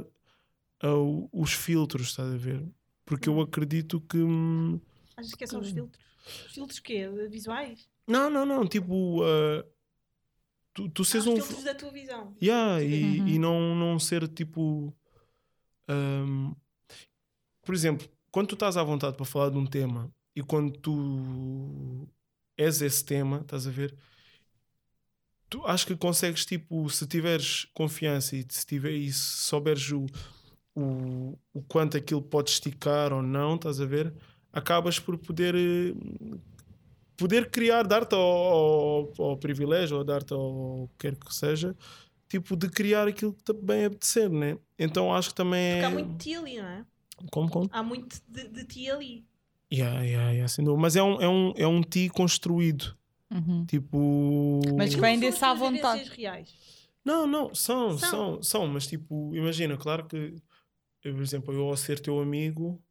ah, 0.82 0.96
o- 0.96 1.30
os 1.34 1.54
filtros, 1.54 2.08
estás 2.10 2.34
a 2.34 2.38
ver? 2.38 2.64
Porque 3.06 3.30
eu 3.30 3.42
acredito 3.42 4.00
que. 4.02 4.18
Achas 5.18 5.34
que 5.34 5.44
é 5.44 5.48
só 5.48 5.60
os 5.60 5.72
filtros? 5.72 6.04
Os 6.46 6.54
filtros 6.54 6.80
quê? 6.80 7.08
Visuais? 7.30 7.90
Não, 8.08 8.30
não, 8.30 8.46
não. 8.46 8.68
Tipo, 8.68 9.24
ah, 9.24 9.66
tu, 10.74 10.90
tu 10.90 11.02
Ah, 11.02 11.06
seres 11.06 11.26
os 11.28 11.34
um. 11.34 11.36
filtros 11.36 11.64
da 11.64 11.76
tua 11.76 11.92
visão. 11.92 12.36
Yeah, 12.42 12.84
e, 12.84 13.20
Uhum. 13.20 13.28
e 13.28 13.40
não, 13.40 13.76
não 13.76 14.00
ser 14.00 14.28
tipo. 14.28 14.94
hum, 15.90 16.54
por 17.70 17.76
exemplo, 17.76 18.10
quando 18.32 18.48
tu 18.48 18.56
estás 18.56 18.78
à 18.78 18.84
vontade 18.84 19.16
para 19.16 19.28
falar 19.28 19.52
de 19.52 19.58
um 19.60 19.64
tema 19.68 20.12
e 20.36 20.42
quando 20.42 20.72
tu 20.72 22.08
és 22.58 22.82
esse 22.82 23.06
tema, 23.06 23.42
estás 23.42 23.68
a 23.68 23.70
ver? 23.70 23.96
Tu 25.48 25.64
acho 25.68 25.86
que 25.86 25.96
consegues, 25.96 26.48
tipo, 26.48 26.90
se 26.90 27.06
tiveres 27.06 27.68
confiança 27.76 28.36
e 28.36 28.44
se, 28.50 28.66
tiver, 28.66 28.94
e 28.94 29.14
se 29.14 29.44
souberes 29.44 29.92
o, 29.92 30.08
o, 30.76 31.38
o 31.54 31.62
quanto 31.62 31.96
aquilo 31.96 32.24
pode 32.24 32.50
esticar 32.50 33.14
ou 33.14 33.22
não, 33.22 33.54
estás 33.54 33.80
a 33.80 33.86
ver? 33.86 34.16
Acabas 34.52 35.00
por 35.00 35.16
poder 35.20 35.54
poder 37.16 37.52
criar, 37.52 37.84
dar-te 37.84 38.16
ao, 38.16 38.22
ao, 38.22 39.14
ao 39.20 39.38
privilégio 39.38 39.96
ou 39.96 40.04
dar-te 40.04 40.34
ao 40.34 40.90
que 40.98 41.08
quer 41.08 41.16
que 41.16 41.36
seja, 41.36 41.78
tipo, 42.28 42.56
de 42.56 42.68
criar 42.68 43.08
aquilo 43.08 43.32
que 43.32 43.44
te 43.44 43.54
bem 43.54 43.86
apetecer, 43.86 44.28
né? 44.28 44.58
Então 44.76 45.14
acho 45.14 45.30
que 45.30 45.36
também 45.36 45.74
Porque 45.74 45.86
é. 45.86 45.86
há 45.86 45.92
muito 45.92 46.40
ali, 46.40 46.58
não 46.58 46.66
é? 46.68 46.86
Como, 47.32 47.50
como? 47.50 47.70
Há 47.72 47.84
muito 47.84 48.22
de, 48.28 48.48
de 48.48 48.66
ti 48.66 48.90
ali. 48.90 49.26
Yeah, 49.72 50.02
yeah, 50.02 50.32
yeah, 50.32 50.48
sem 50.48 50.66
dúvida. 50.66 50.82
Mas 50.82 50.96
é 50.96 51.04
um, 51.04 51.22
é 51.22 51.30
um, 51.30 51.54
é 51.56 51.68
um 51.68 51.82
ti 51.82 52.10
construído. 52.10 52.98
Uhum. 53.32 53.66
Tipo. 53.66 54.60
Mas 54.76 54.88
Aquilo 54.90 55.02
vem 55.02 55.20
desse 55.20 55.46
à 55.46 55.54
vontade. 55.54 56.10
reais. 56.10 56.54
Não, 57.06 57.26
não, 57.26 57.54
são, 57.56 57.98
São. 57.98 58.10
são, 58.10 58.44
são, 58.44 58.68
mas 58.68 58.86
tipo, 58.86 59.34
imagina, 59.36 59.78
claro 59.78 60.06
que, 60.06 60.36
eu, 61.04 61.14
por 61.14 61.22
exemplo, 61.22 61.54
eu 61.54 61.64
ao 61.68 61.78
ser 61.78 62.00
teu 62.00 62.20
amigo, 62.20 62.82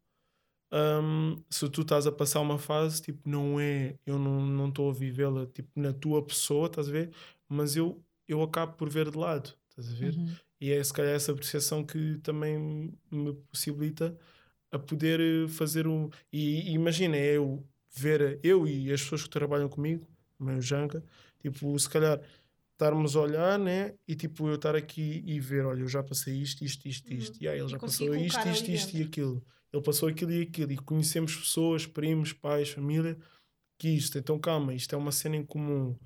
hum, 0.73 1.37
se 1.51 1.69
tu 1.69 1.83
estás 1.83 2.07
a 2.07 2.13
passar 2.13 2.41
uma 2.41 2.59
fase, 2.59 3.03
tipo, 3.03 3.29
não 3.29 3.61
é, 3.61 3.97
eu 4.07 4.19
não 4.19 4.69
estou 4.69 4.91
a 4.91 4.95
vivê-la, 4.95 5.47
tipo, 5.47 5.69
na 5.77 5.93
tua 5.93 6.25
pessoa, 6.25 6.67
estás 6.67 6.89
a 6.89 6.93
ver? 6.93 7.13
Mas 7.49 7.77
eu, 7.77 8.03
eu 8.27 8.43
acabo 8.43 8.73
por 8.75 8.89
ver 8.89 9.11
de 9.11 9.19
lado, 9.19 9.55
estás 9.69 9.93
a 9.93 9.95
ver? 9.95 10.15
Uhum. 10.15 10.35
E 10.61 10.73
é 10.73 10.83
se 10.83 10.93
calhar 10.93 11.15
essa 11.15 11.33
apreciação 11.33 11.85
que 11.85 12.19
também 12.19 12.93
me 13.11 13.35
possibilita 13.51 14.17
a 14.71 14.79
poder 14.79 15.21
eh, 15.21 15.49
fazer 15.49 15.87
um. 15.89 16.11
E, 16.33 16.71
e 16.71 16.73
imagina, 16.75 17.17
é 17.17 17.37
eu 17.37 17.67
ver, 17.95 18.41
eu 18.43 18.67
e 18.67 18.93
as 18.93 19.03
pessoas 19.03 19.25
que 19.25 19.31
trabalham 19.31 19.69
comigo, 19.69 20.07
o 20.39 20.45
meu 20.45 20.61
Janka, 20.61 21.05
tipo, 21.41 21.79
se 21.79 21.89
calhar 21.89 22.21
estarmos 22.73 23.17
a 23.17 23.21
olhar, 23.21 23.59
né? 23.59 23.95
E 24.07 24.15
tipo, 24.17 24.49
eu 24.49 24.55
estar 24.57 24.77
aqui 24.77 25.23
e 25.27 25.41
ver, 25.41 25.65
olha, 25.67 25.81
eu 25.83 25.89
já 25.89 26.03
passei 26.03 26.35
isto, 26.37 26.65
isto, 26.65 26.87
isto, 26.89 27.13
Uhum. 27.13 27.19
isto, 27.19 27.43
e 27.43 27.49
aí 27.49 27.59
ele 27.59 27.69
E 27.69 27.71
já 27.71 27.79
passou 27.79 28.15
isto, 28.15 28.49
isto, 28.49 28.71
ali 28.71 28.75
isto 28.75 28.97
e 28.97 29.03
aquilo. 29.03 29.45
Ele 29.73 29.83
passou 29.83 30.09
aquilo 30.09 30.33
e 30.33 30.43
aquilo, 30.43 30.73
e 30.73 30.77
conhecemos 30.79 31.37
pessoas, 31.37 31.87
primos, 31.87 32.33
pais, 32.33 32.71
família, 32.71 33.19
que 33.79 33.89
isto, 33.91 34.19
então 34.19 34.39
calma, 34.41 34.75
isto 34.75 34.95
é 34.95 34.99
uma 34.99 35.13
cena 35.13 35.37
em 35.37 35.45
comum. 35.47 35.99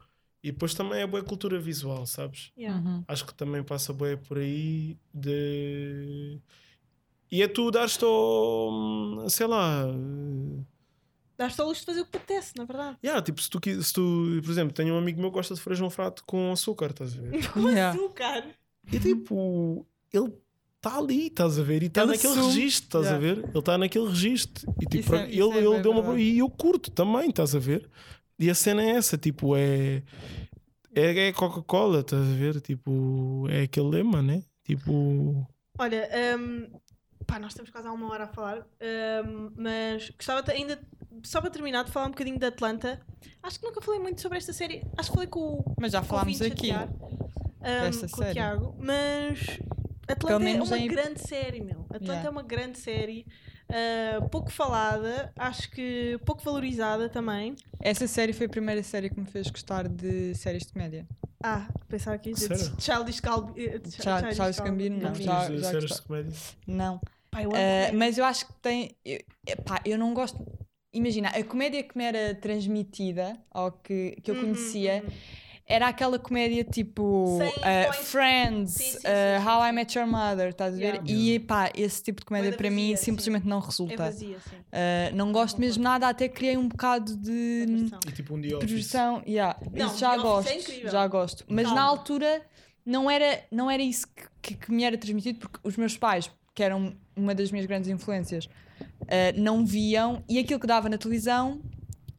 E 0.43 0.51
depois 0.51 0.75
também 0.75 1.01
é 1.01 1.07
boa 1.07 1.23
cultura 1.23 1.59
visual, 1.61 2.05
sabes? 2.07 2.51
Yeah. 2.59 2.81
Uhum. 2.81 3.05
acho 3.07 3.25
que 3.27 3.35
também 3.35 3.63
passa 3.63 3.93
bem 3.93 4.17
por 4.17 4.39
aí 4.39 4.97
de 5.15 6.41
e 7.31 7.41
é 7.43 7.49
tu 7.49 7.71
dar-te 7.71 8.05
ao 8.05 9.25
sei 9.29 9.47
lá 9.47 9.87
Dás-te 11.39 11.61
ao 11.61 11.67
luxo 11.69 11.81
de 11.81 11.87
fazer 11.87 12.01
o 12.03 12.05
que 12.05 12.11
te 12.13 12.17
apetece, 12.19 12.53
na 12.57 12.65
verdade. 12.65 12.99
yeah, 13.03 13.21
tipo, 13.23 13.41
se 13.41 13.49
tu, 13.51 13.59
se 13.83 13.93
tu 13.93 14.41
por 14.45 14.51
exemplo 14.51 14.73
tenho 14.75 14.95
um 14.95 14.99
amigo 14.99 15.21
meu 15.21 15.31
que 15.31 15.37
gosta 15.37 15.55
de 15.55 15.61
feijão 15.61 15.89
frato 15.91 16.23
com 16.27 16.53
açúcar 16.53 16.91
estás 16.91 17.17
a 17.17 17.21
ver 17.21 17.49
Com 17.51 17.69
Yeah. 17.71 17.97
açúcar. 17.99 18.45
e 18.93 18.99
tipo 18.99 19.87
ele 20.13 20.33
está 20.77 20.99
ali 20.99 21.27
estás 21.29 21.59
a 21.59 21.63
ver 21.63 21.83
e 21.83 21.87
está 21.87 22.03
Ele 22.03 22.13
naquele 22.13 22.33
assume. 22.33 22.47
registro 22.55 22.85
estás 22.87 23.07
a 23.07 23.17
Yeah. 23.17 23.35
ver 23.43 23.49
ele 23.49 23.59
está 23.59 23.79
naquele 23.79 24.09
registro 24.09 24.75
e 24.81 24.87
tipo 24.87 24.99
Isso 25.05 25.15
é- 25.15 25.31
ele, 25.31 25.59
é 25.59 25.65
ele 25.65 25.81
deu 25.81 25.93
uma 25.93 26.21
e 26.21 26.39
eu 26.39 26.51
curto 26.51 26.91
também 26.91 27.31
estás 27.31 27.55
a 27.55 27.59
ver 27.59 27.89
e 28.43 28.51
a 28.51 28.55
cena 28.55 28.83
é 28.83 28.91
essa 28.91 29.17
tipo 29.17 29.57
é 29.57 30.03
é, 30.95 31.29
é 31.29 31.33
Coca-Cola 31.33 32.01
estás 32.01 32.21
a 32.29 32.35
ver 32.35 32.61
tipo 32.61 33.47
é 33.49 33.63
aquele 33.63 33.89
lema 33.89 34.21
né 34.23 34.43
tipo 34.65 35.47
Olha, 35.79 36.09
hum, 36.39 36.69
pá, 37.27 37.39
nós 37.39 37.53
estamos 37.53 37.71
quase 37.71 37.89
há 37.89 37.93
uma 37.93 38.11
hora 38.11 38.25
a 38.25 38.29
falar, 38.29 38.59
hum, 39.27 39.51
mas 39.57 40.11
gostava 40.11 40.45
ainda, 40.53 40.79
só 41.25 41.41
para 41.41 41.49
terminar, 41.51 41.83
de 41.85 41.91
falar 41.91 42.07
um 42.07 42.11
bocadinho 42.11 42.39
de 42.39 42.45
Atlanta. 42.45 43.01
Acho 43.43 43.59
que 43.59 43.65
nunca 43.67 43.81
falei 43.81 43.99
muito 43.99 44.21
sobre 44.21 44.37
esta 44.37 44.53
série. 44.53 44.83
Acho 44.99 45.09
que 45.09 45.15
falei 45.15 45.29
com 45.31 45.41
o. 45.41 45.75
Mas 45.81 45.93
já 45.93 46.01
com 46.01 46.05
o 46.07 46.09
falámos 46.11 46.43
aqui. 46.43 46.69
Chatear, 46.69 46.89
desta 47.61 48.07
com 48.09 48.15
o 48.15 48.19
série. 48.19 48.33
Tiago, 48.35 48.77
mas 48.79 49.59
Atlanta 50.07 50.49
é 50.49 50.63
uma 50.63 50.79
em- 50.79 50.89
grande 50.89 51.21
série, 51.21 51.61
meu. 51.63 51.81
Atlanta 51.89 52.05
Yeah. 52.13 52.29
é 52.29 52.31
uma 52.31 52.43
grande 52.43 52.79
série, 52.79 53.27
uh, 53.73 54.29
pouco 54.29 54.51
falada, 54.51 55.33
acho 55.37 55.71
que 55.71 56.19
pouco 56.25 56.43
valorizada 56.43 57.09
também. 57.09 57.57
Essa 57.81 58.07
série 58.07 58.33
foi 58.33 58.47
a 58.47 58.49
primeira 58.49 58.83
série 58.83 59.11
que 59.11 59.19
me 59.19 59.27
fez 59.27 59.49
gostar 59.51 59.89
de 59.89 60.35
séries 60.35 60.67
de 60.67 60.73
comédia. 60.73 61.07
Ah, 61.43 61.67
pensava 61.89 62.17
que 62.19 62.29
ia 62.31 62.35
dizer 62.35 62.57
Sério? 62.57 62.77
Childish 62.81 63.21
Gal- 63.21 63.53
eh, 63.57 63.81
Char- 64.01 64.33
Charles 64.35 64.59
Gambino, 64.61 64.97
não. 65.01 65.15
Já- 65.15 65.49
de 65.51 65.59
já 65.61 65.71
séries 65.71 65.91
gostava. 65.91 66.01
de 66.01 66.07
comédia? 66.07 66.33
Não. 66.67 67.01
Pá, 67.31 67.43
eu 67.43 67.51
Uh, 67.51 67.55
mas 67.95 68.19
eu 68.19 68.25
acho 68.25 68.47
que 68.47 68.53
tem. 68.61 68.95
Eu, 69.05 69.19
epá, 69.47 69.81
eu 69.85 69.99
não 69.99 70.13
gosto. 70.15 70.39
Imagina, 70.93 71.29
a 71.31 71.43
comédia 71.43 71.83
que 71.83 71.97
me 71.97 72.05
era 72.05 72.35
transmitida, 72.35 73.37
ou 73.53 73.73
que, 73.73 74.17
que 74.23 74.31
eu 74.31 74.35
Uhum, 74.35 74.41
conhecia, 74.43 75.03
uhum. 75.03 75.11
Era 75.67 75.89
aquela 75.89 76.19
comédia 76.19 76.65
tipo 76.65 77.39
Sem 77.39 77.49
uh, 77.49 77.93
Friends, 77.95 78.73
Sim, 78.73 78.85
sim, 78.85 78.97
uh, 78.99 79.01
sim, 79.01 79.41
sim, 79.41 79.49
How 79.49 79.65
I. 79.65 79.73
Met 79.73 79.97
Your 79.99 80.07
Mother, 80.09 80.49
estás 80.51 80.75
a 80.75 80.77
ver? 80.77 80.85
Yeah. 81.05 81.11
E 81.11 81.39
pá, 81.39 81.71
esse 81.75 82.03
tipo 82.03 82.21
de 82.21 82.27
comédia 82.27 82.53
para 82.53 82.69
mim 82.71 82.91
vazia, 82.91 82.97
sim. 82.97 83.05
simplesmente 83.05 83.47
não 83.47 83.59
É 83.59 83.65
resulta. 83.65 83.97
vazia, 83.97 84.37
sim. 84.41 84.57
Uh, 84.57 85.15
não 85.17 85.33
gosto 85.33 85.61
mesmo 85.61 85.83
nada, 85.83 86.09
até 86.09 86.29
criei 86.29 86.57
um 86.57 86.69
bocado 86.69 87.17
de. 87.17 87.89
E 88.07 88.13
tipo 88.13 88.35
um 88.35 88.41
The 88.41 88.49
Office. 88.57 88.59
projeção. 88.71 89.23
Yeah, 89.27 89.59
Não, 89.73 89.87
isso 89.87 89.99
já 89.99 90.15
é 90.15 90.19
gosto, 90.19 90.53
incrível. 90.53 90.91
já 90.91 91.07
gosto. 91.07 91.45
Mas 91.49 91.65
na 91.69 91.75
Calma. 91.75 91.91
altura 91.91 92.43
não 92.85 93.11
era, 93.11 93.45
não 93.51 93.71
era 93.71 93.83
isso 93.83 94.07
que, 94.09 94.25
que, 94.43 94.55
que 94.67 94.73
me 94.73 94.83
era 94.85 94.99
transmitido, 94.99 95.39
porque 95.39 95.59
os 95.63 95.77
meus 95.77 95.97
pais, 95.97 96.31
que 96.55 96.63
eram 96.63 96.95
uma 97.17 97.35
das 97.35 97.51
minhas 97.53 97.67
grandes 97.67 97.89
influências, 97.89 98.47
uh, 98.47 98.51
não 99.37 99.65
viam 99.65 100.23
e 100.29 100.39
aquilo 100.39 100.59
que 100.59 100.67
dava 100.67 100.89
na 100.89 100.99
televisão 100.99 101.61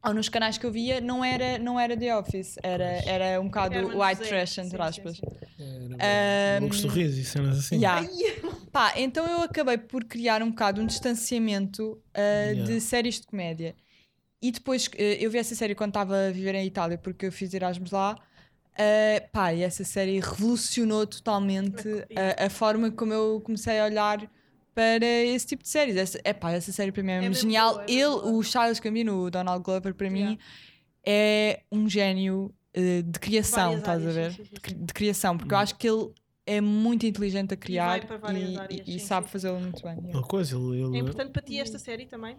ou 0.04 0.12
nos 0.14 0.28
canais 0.28 0.58
que 0.58 0.66
eu 0.66 0.70
via 0.70 1.00
não 1.00 1.24
era, 1.24 1.58
não 1.58 1.80
era 1.80 1.96
The 1.96 2.16
Office, 2.16 2.56
era, 2.62 2.84
era 3.06 3.40
um 3.40 3.46
bocado 3.46 3.74
Era 3.74 3.86
white 3.86 4.22
Zé. 4.22 4.28
trash, 4.28 4.58
entre 4.58 4.76
sim, 4.76 4.82
aspas. 4.82 5.16
sim. 5.16 5.22
Era 5.98 6.60
do 6.60 6.88
riso 6.88 7.20
e 7.20 7.24
cenas 7.24 7.58
assim. 7.58 7.76
Yeah. 7.76 8.06
Pá, 8.70 8.92
então 8.96 9.26
eu 9.26 9.42
acabei 9.42 9.78
por 9.78 10.04
criar 10.04 10.42
um 10.42 10.50
bocado 10.50 10.80
um 10.80 10.86
distanciamento 10.86 11.92
uh, 11.92 12.00
Yeah. 12.18 12.64
de 12.64 12.80
séries 12.80 13.20
de 13.20 13.26
comédia. 13.26 13.74
E 14.42 14.50
depois 14.50 14.86
uh, 14.86 14.90
eu 14.98 15.30
vi 15.30 15.38
essa 15.38 15.54
série 15.54 15.74
quando 15.74 15.90
estava 15.90 16.26
a 16.26 16.30
viver 16.30 16.54
em 16.54 16.66
Itália, 16.66 16.98
porque 16.98 17.26
eu 17.26 17.32
fiz 17.32 17.54
Erasmus 17.54 17.90
lá. 17.90 18.16
Uh, 18.74 19.30
pá, 19.32 19.54
e 19.54 19.62
essa 19.62 19.84
série 19.84 20.18
revolucionou 20.20 21.06
totalmente 21.06 21.88
a, 22.38 22.46
a 22.46 22.50
forma 22.50 22.90
como 22.90 23.12
eu 23.12 23.40
comecei 23.40 23.78
a 23.78 23.84
olhar 23.84 24.28
para 24.74 25.06
esse 25.06 25.46
tipo 25.46 25.62
de 25.62 25.68
séries. 25.68 25.96
Essa, 25.96 26.20
epá, 26.24 26.50
essa 26.52 26.72
série 26.72 26.90
para 26.92 27.02
mim 27.02 27.12
é, 27.12 27.24
É 27.26 27.32
genial. 27.32 27.74
boa, 27.74 27.84
é 27.86 27.92
Ele, 27.92 28.02
boa. 28.08 28.32
o 28.32 28.42
Charles 28.42 28.80
Gambino, 28.80 29.22
o 29.24 29.30
Donald 29.30 29.62
Glover, 29.62 29.94
para 29.94 30.10
mim 30.10 30.20
Yeah. 30.20 30.38
é 31.06 31.62
um 31.70 31.88
gênio 31.88 32.52
uh, 32.76 33.02
de 33.02 33.18
criação, 33.18 33.76
estás 33.78 34.06
a 34.06 34.10
ver? 34.10 34.32
sim, 34.32 34.44
sim, 34.44 34.50
sim, 34.68 34.84
De, 34.84 34.92
criação, 34.92 35.36
porque 35.36 35.52
eu 35.54 35.58
acho 35.58 35.76
que 35.76 35.88
ele 35.88 36.10
é 36.46 36.60
muito 36.60 37.06
inteligente 37.06 37.54
a 37.54 37.56
criar 37.56 38.04
várias 38.20 38.50
e, 38.50 38.58
áreas, 38.58 38.88
e 38.88 38.92
sim, 38.92 38.98
sabe 38.98 39.28
fazê-lo 39.28 39.60
muito 39.60 39.82
bem. 39.82 39.92
yeah. 39.96 40.18
Uma 40.18 40.22
coisa, 40.26 40.56
ele, 40.56 40.82
ele 40.82 40.96
É 40.96 41.00
importante 41.00 41.30
para 41.30 41.42
ti 41.42 41.58
esta 41.58 41.78
série 41.78 42.06
também? 42.06 42.36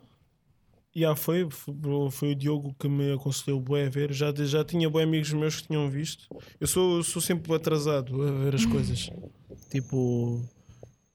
Yeah, 0.97 1.13
foi, 1.19 1.49
foi, 1.49 1.75
foi 2.09 2.31
o 2.31 2.35
Diogo 2.35 2.73
que 2.79 2.87
me 2.87 3.11
aconselhou 3.13 3.59
bué 3.59 3.85
a 3.85 3.89
ver. 3.89 4.13
Já, 4.13 4.33
já 4.33 4.63
tinha 4.63 4.89
bué 4.89 5.03
amigos 5.03 5.33
meus 5.33 5.59
que 5.59 5.67
tinham 5.67 5.89
visto. 5.89 6.25
Eu 6.57 6.67
sou, 6.67 7.03
sou 7.03 7.21
sempre 7.21 7.53
atrasado 7.53 8.21
a 8.21 8.31
ver 8.31 8.55
as 8.55 8.65
coisas. 8.65 9.09
tipo, 9.69 10.41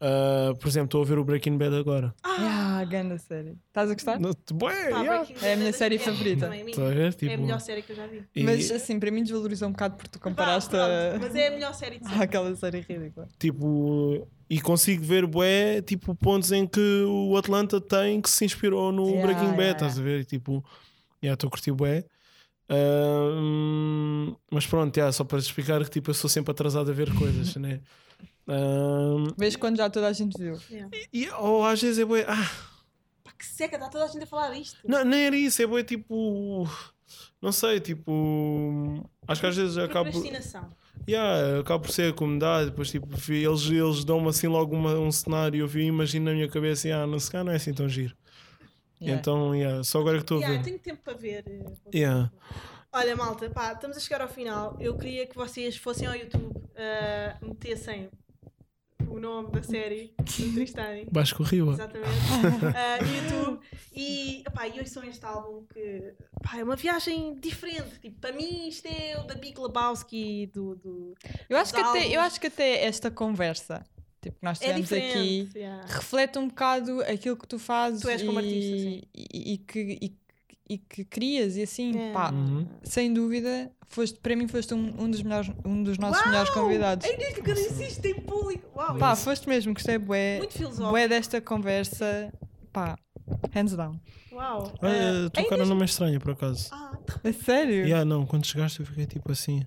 ah, 0.00 0.54
por 0.58 0.68
exemplo, 0.68 0.86
estou 0.86 1.02
a 1.02 1.04
ver 1.04 1.18
o 1.18 1.24
Breaking 1.24 1.58
Bad 1.58 1.76
agora. 1.76 2.14
Ah, 2.24 2.84
grande 2.88 3.18
série. 3.18 3.56
Estás 3.68 3.90
a 3.90 3.94
gostar? 3.94 4.18
No- 4.20 4.34
Bué, 4.52 4.90
Pá, 4.90 5.02
yeah. 5.02 5.28
É 5.42 5.52
a 5.52 5.56
minha 5.56 5.68
Bad 5.70 5.76
série 5.78 5.96
é- 5.96 5.98
favorita. 5.98 6.46
também 6.46 6.62
a 6.62 6.64
minha. 6.64 6.72
Estás 6.74 6.90
a 6.90 6.94
ver? 6.94 7.04
É 7.04 7.08
a 7.08 7.12
Tipo, 7.12 7.42
melhor 7.42 7.60
série 7.60 7.82
que 7.82 7.92
eu 7.92 7.96
já 7.96 8.06
vi. 8.06 8.24
e, 8.34 8.42
Mas 8.42 8.70
assim, 8.70 8.98
para 8.98 9.10
mim 9.10 9.22
desvalorizou 9.22 9.68
um 9.68 9.72
bocado 9.72 9.96
porque 9.96 10.10
tu 10.10 10.18
comparaste 10.20 10.74
a... 10.76 11.18
Mas 11.20 11.34
é 11.34 11.48
a 11.48 11.50
melhor 11.50 11.74
série 11.74 11.98
de 11.98 12.04
sempre. 12.08 12.24
àquela 12.24 12.56
série 12.56 12.80
ridícula. 12.80 13.28
tipo, 13.38 14.26
e 14.48 14.60
consigo 14.60 15.04
ver 15.04 15.26
bué, 15.26 15.80
tipo, 15.82 16.14
pontos 16.14 16.50
em 16.52 16.66
que 16.66 16.80
o 17.06 17.36
Atlanta 17.36 17.80
tem 17.80 18.20
que 18.20 18.28
se 18.30 18.44
inspirou 18.44 18.90
no 18.90 19.06
Yeah, 19.08 19.22
Breaking 19.26 19.50
Bad, 19.50 19.60
yeah, 19.60 19.72
estás 19.72 19.98
a 19.98 20.02
ver? 20.02 20.20
E, 20.20 20.24
tipo, 20.24 20.64
yeah, 21.22 21.34
estou 21.34 21.48
a 21.48 21.50
curtir 21.50 21.72
bué. 21.72 22.04
Ah, 22.68 22.74
hum, 23.36 24.34
mas 24.50 24.66
pronto, 24.66 24.96
yeah, 24.96 25.12
só 25.12 25.24
para 25.24 25.38
explicar 25.38 25.82
que 25.84 25.90
tipo, 25.90 26.10
eu 26.10 26.14
sou 26.14 26.30
sempre 26.30 26.52
atrasado 26.52 26.90
a 26.90 26.94
ver 26.94 27.12
coisas, 27.14 27.54
né? 27.56 27.80
Ah, 28.48 29.32
Vês 29.38 29.56
quando 29.56 29.76
já 29.76 29.88
toda 29.90 30.08
a 30.08 30.12
gente 30.12 30.36
viu. 30.38 30.58
Yeah. 30.70 30.90
e, 31.12 31.28
ou 31.30 31.64
às 31.64 31.80
vezes 31.80 31.98
é 31.98 32.04
bué, 32.04 32.24
ah, 32.28 32.50
Pá, 33.22 33.32
que 33.38 33.46
seca, 33.46 33.76
está 33.76 33.88
toda 33.88 34.04
a 34.04 34.08
gente 34.08 34.24
a 34.24 34.26
falar 34.26 34.50
disto. 34.52 34.78
não, 34.84 35.04
nem 35.04 35.26
era 35.26 35.36
isso, 35.36 35.62
é 35.62 35.66
bué 35.66 35.84
tipo, 35.84 36.66
não 37.40 37.52
sei, 37.52 37.78
tipo, 37.80 39.08
acho 39.28 39.40
que 39.40 39.46
às 39.46 39.56
vezes 39.56 39.78
acabo, 39.78 40.10
Procrastinação. 40.10 40.70
yeah, 41.08 41.60
acabo 41.60 41.84
por 41.84 41.92
ser 41.92 42.12
acomodado, 42.12 42.70
depois 42.70 42.90
tipo, 42.90 43.06
vi- 43.16 43.44
eles, 43.44 43.62
eles 43.70 44.04
dão-me 44.04 44.28
assim 44.28 44.48
logo 44.48 44.74
uma- 44.74 44.98
um 44.98 45.12
cenário, 45.12 45.60
eu 45.60 45.68
vi, 45.68 45.84
imagino 45.84 46.24
na 46.26 46.32
minha 46.32 46.48
cabeça, 46.48 46.88
ah, 46.94 47.06
não 47.06 47.18
se 47.20 47.30
cá 47.30 47.44
não 47.44 47.52
é 47.52 47.56
assim 47.56 47.72
tão 47.72 47.88
giro. 47.88 48.16
Yeah. 49.00 49.18
Então, 49.18 49.54
yeah, 49.54 49.82
só 49.82 50.00
agora 50.00 50.18
que 50.18 50.24
estou 50.24 50.38
a 50.38 50.40
Yeah, 50.40 50.58
ver. 50.58 50.64
tenho 50.64 50.78
tempo 50.78 51.00
para 51.02 51.14
ver. 51.14 51.44
eh, 51.46 51.72
Yeah. 51.94 52.30
Olha, 52.92 53.14
malta, 53.14 53.48
pá, 53.48 53.72
estamos 53.72 53.96
a 53.96 54.00
chegar 54.00 54.20
ao 54.20 54.28
final. 54.28 54.76
Eu 54.80 54.96
queria 54.98 55.24
que 55.24 55.36
vocês 55.36 55.76
fossem 55.76 56.08
ao 56.08 56.14
YouTube, 56.14 56.56
uh, 56.56 57.46
metessem 57.46 58.10
o 59.08 59.20
nome 59.20 59.52
da 59.52 59.62
série 59.62 60.12
do 60.18 60.54
Tristani. 60.54 61.06
Vasco 61.10 61.44
Riba. 61.44 61.72
Exatamente. 61.72 62.10
No 63.00 63.38
YouTube. 63.38 63.60
E, 63.92 64.40
epá, 64.46 64.66
e 64.66 64.80
hoje 64.80 64.90
são 64.90 65.04
este 65.04 65.24
álbum 65.24 65.64
que 65.72 66.14
pá, 66.42 66.58
é 66.58 66.64
uma 66.64 66.74
viagem 66.74 67.38
diferente. 67.38 68.00
Tipo, 68.00 68.20
para 68.20 68.32
mim 68.32 68.68
isto 68.68 68.86
é 68.86 69.18
o 69.20 69.24
da 69.24 69.34
Big 69.36 69.58
Lebowski 69.60 70.46
do. 70.52 70.74
do 70.74 71.14
Eu 71.48 71.58
acho, 71.58 71.72
que 71.72 71.80
até, 71.80 72.08
eu 72.08 72.20
acho 72.20 72.40
que 72.40 72.48
até 72.48 72.84
esta 72.84 73.08
conversa, 73.08 73.84
tipo, 74.20 74.36
que 74.36 74.44
nós 74.44 74.60
é 74.60 74.66
tivemos 74.66 74.92
aqui, 74.92 75.44
diferente. 75.44 75.58
yeah. 75.58 75.86
reflete 75.86 76.38
um 76.40 76.48
bocado 76.48 77.00
aquilo 77.02 77.36
que 77.36 77.46
tu 77.46 77.58
fazes 77.58 78.00
Tu 78.02 78.08
és 78.08 78.22
como 78.22 78.40
e, 78.40 78.44
artista, 78.44 78.78
sim. 78.78 79.02
e, 79.14 79.52
e 79.54 79.58
que, 79.58 79.98
e, 80.02 80.20
e 80.70 80.78
que 80.78 81.04
crias 81.04 81.56
e 81.56 81.62
assim, 81.62 81.98
É. 81.98 82.12
pá, 82.12 82.30
Uhum. 82.30 82.64
sem 82.84 83.12
dúvida, 83.12 83.70
foste, 83.88 84.18
para 84.20 84.36
mim 84.36 84.46
foste 84.46 84.72
um, 84.72 84.94
um 85.02 85.10
dos, 85.10 85.20
melhores, 85.22 85.50
um 85.64 85.82
dos 85.82 85.98
nossos 85.98 86.24
melhores 86.26 86.50
convidados. 86.50 87.04
Ai, 87.08 87.16
desde 87.16 87.42
que 87.42 87.50
eu 87.50 87.54
disse 87.54 87.84
isto 87.84 88.04
em 88.06 88.14
público. 88.20 88.70
Uau, 88.76 88.96
Pá, 88.96 89.16
foste 89.16 89.48
mesmo, 89.48 89.74
gostei 89.74 89.98
bué, 89.98 90.38
muito 90.38 90.54
filosófico. 90.54 90.90
bué 90.90 91.08
desta 91.08 91.40
conversa, 91.40 92.32
pá, 92.72 92.96
hands 93.52 93.74
down. 93.74 93.98
Uau. 94.32 94.72
Ah, 94.80 95.26
a 95.26 95.30
tua 95.30 95.42
em 95.42 95.48
cara 95.48 95.66
não 95.66 95.74
me 95.76 95.82
é 95.82 95.84
estranha, 95.86 96.20
por 96.20 96.30
acaso. 96.32 96.68
Ah, 96.72 96.96
A 97.24 97.32
sério? 97.32 97.84
Yeah, 97.84 98.04
não, 98.04 98.24
quando 98.24 98.46
chegaste 98.46 98.78
eu 98.80 98.86
fiquei 98.86 99.06
tipo 99.06 99.32
assim. 99.32 99.66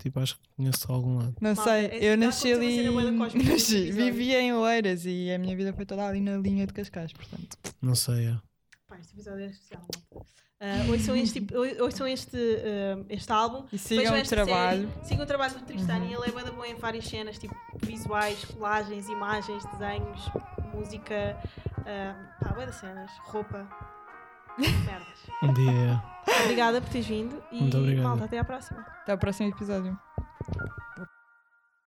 Tipo, 0.00 0.18
acho 0.18 0.34
que 0.34 0.42
conheço 0.56 0.86
de 0.88 0.92
algum 0.92 1.18
lado. 1.18 1.36
Não 1.40 1.54
sei, 1.54 1.86
é- 1.86 1.96
eu 1.98 2.08
tá 2.18 2.24
a 2.24 2.26
nasci 2.26 2.52
ali, 2.52 2.82
nasci, 3.12 3.90
vivia 3.92 4.40
em 4.42 4.52
Oeiras 4.52 5.06
e 5.06 5.30
a 5.30 5.38
minha 5.38 5.56
vida 5.56 5.72
foi 5.72 5.86
toda 5.86 6.04
ali 6.06 6.20
na 6.20 6.36
linha 6.36 6.66
de 6.66 6.72
Cascais, 6.72 7.12
portanto. 7.12 7.56
Não 7.80 7.94
sei, 7.94 8.26
é. 8.26 8.36
Pá, 9.04 9.10
este 9.10 9.14
episódio 9.14 9.44
é 9.44 9.46
especial. 9.48 9.82
Ah, 10.60 10.90
ouçam 10.90 11.16
este, 11.16 11.46
ou- 11.54 11.84
ouçam 11.84 12.06
este, 12.06 12.36
ah, 12.36 13.04
este 13.08 13.32
álbum. 13.32 13.66
E 13.72 13.78
sigam 13.78 14.18
o 14.18 14.22
trabalho. 14.22 14.84
Uhum. 14.84 14.92
série, 14.92 15.04
sigam 15.06 15.24
o 15.24 15.26
trabalho 15.26 15.54
do 15.58 15.64
Tristani. 15.64 16.12
Ele 16.12 16.22
é 16.26 16.30
da 16.30 16.52
bom 16.52 16.64
em 16.64 16.74
várias 16.76 17.06
cenas, 17.06 17.38
tipo 17.38 17.54
visuais, 17.82 18.44
colagens, 18.46 19.08
imagens, 19.08 19.64
desenhos, 19.66 20.30
música, 20.72 21.36
ah, 21.86 22.36
pá, 22.40 22.54
cenas, 22.76 23.10
roupa, 23.24 23.68
merdas. 24.58 25.24
Um 25.42 25.52
dia. 25.52 26.02
Obrigada 26.44 26.80
por 26.80 26.88
teres 26.90 27.06
vindo 27.06 27.42
e 27.52 27.60
Muito 27.60 27.76
obrigado. 27.76 28.04
malta, 28.04 28.24
até 28.24 28.38
à 28.38 28.44
próxima. 28.44 28.80
Até 28.80 29.12
ao 29.12 29.18
próximo 29.18 29.48
episódio. 29.50 29.98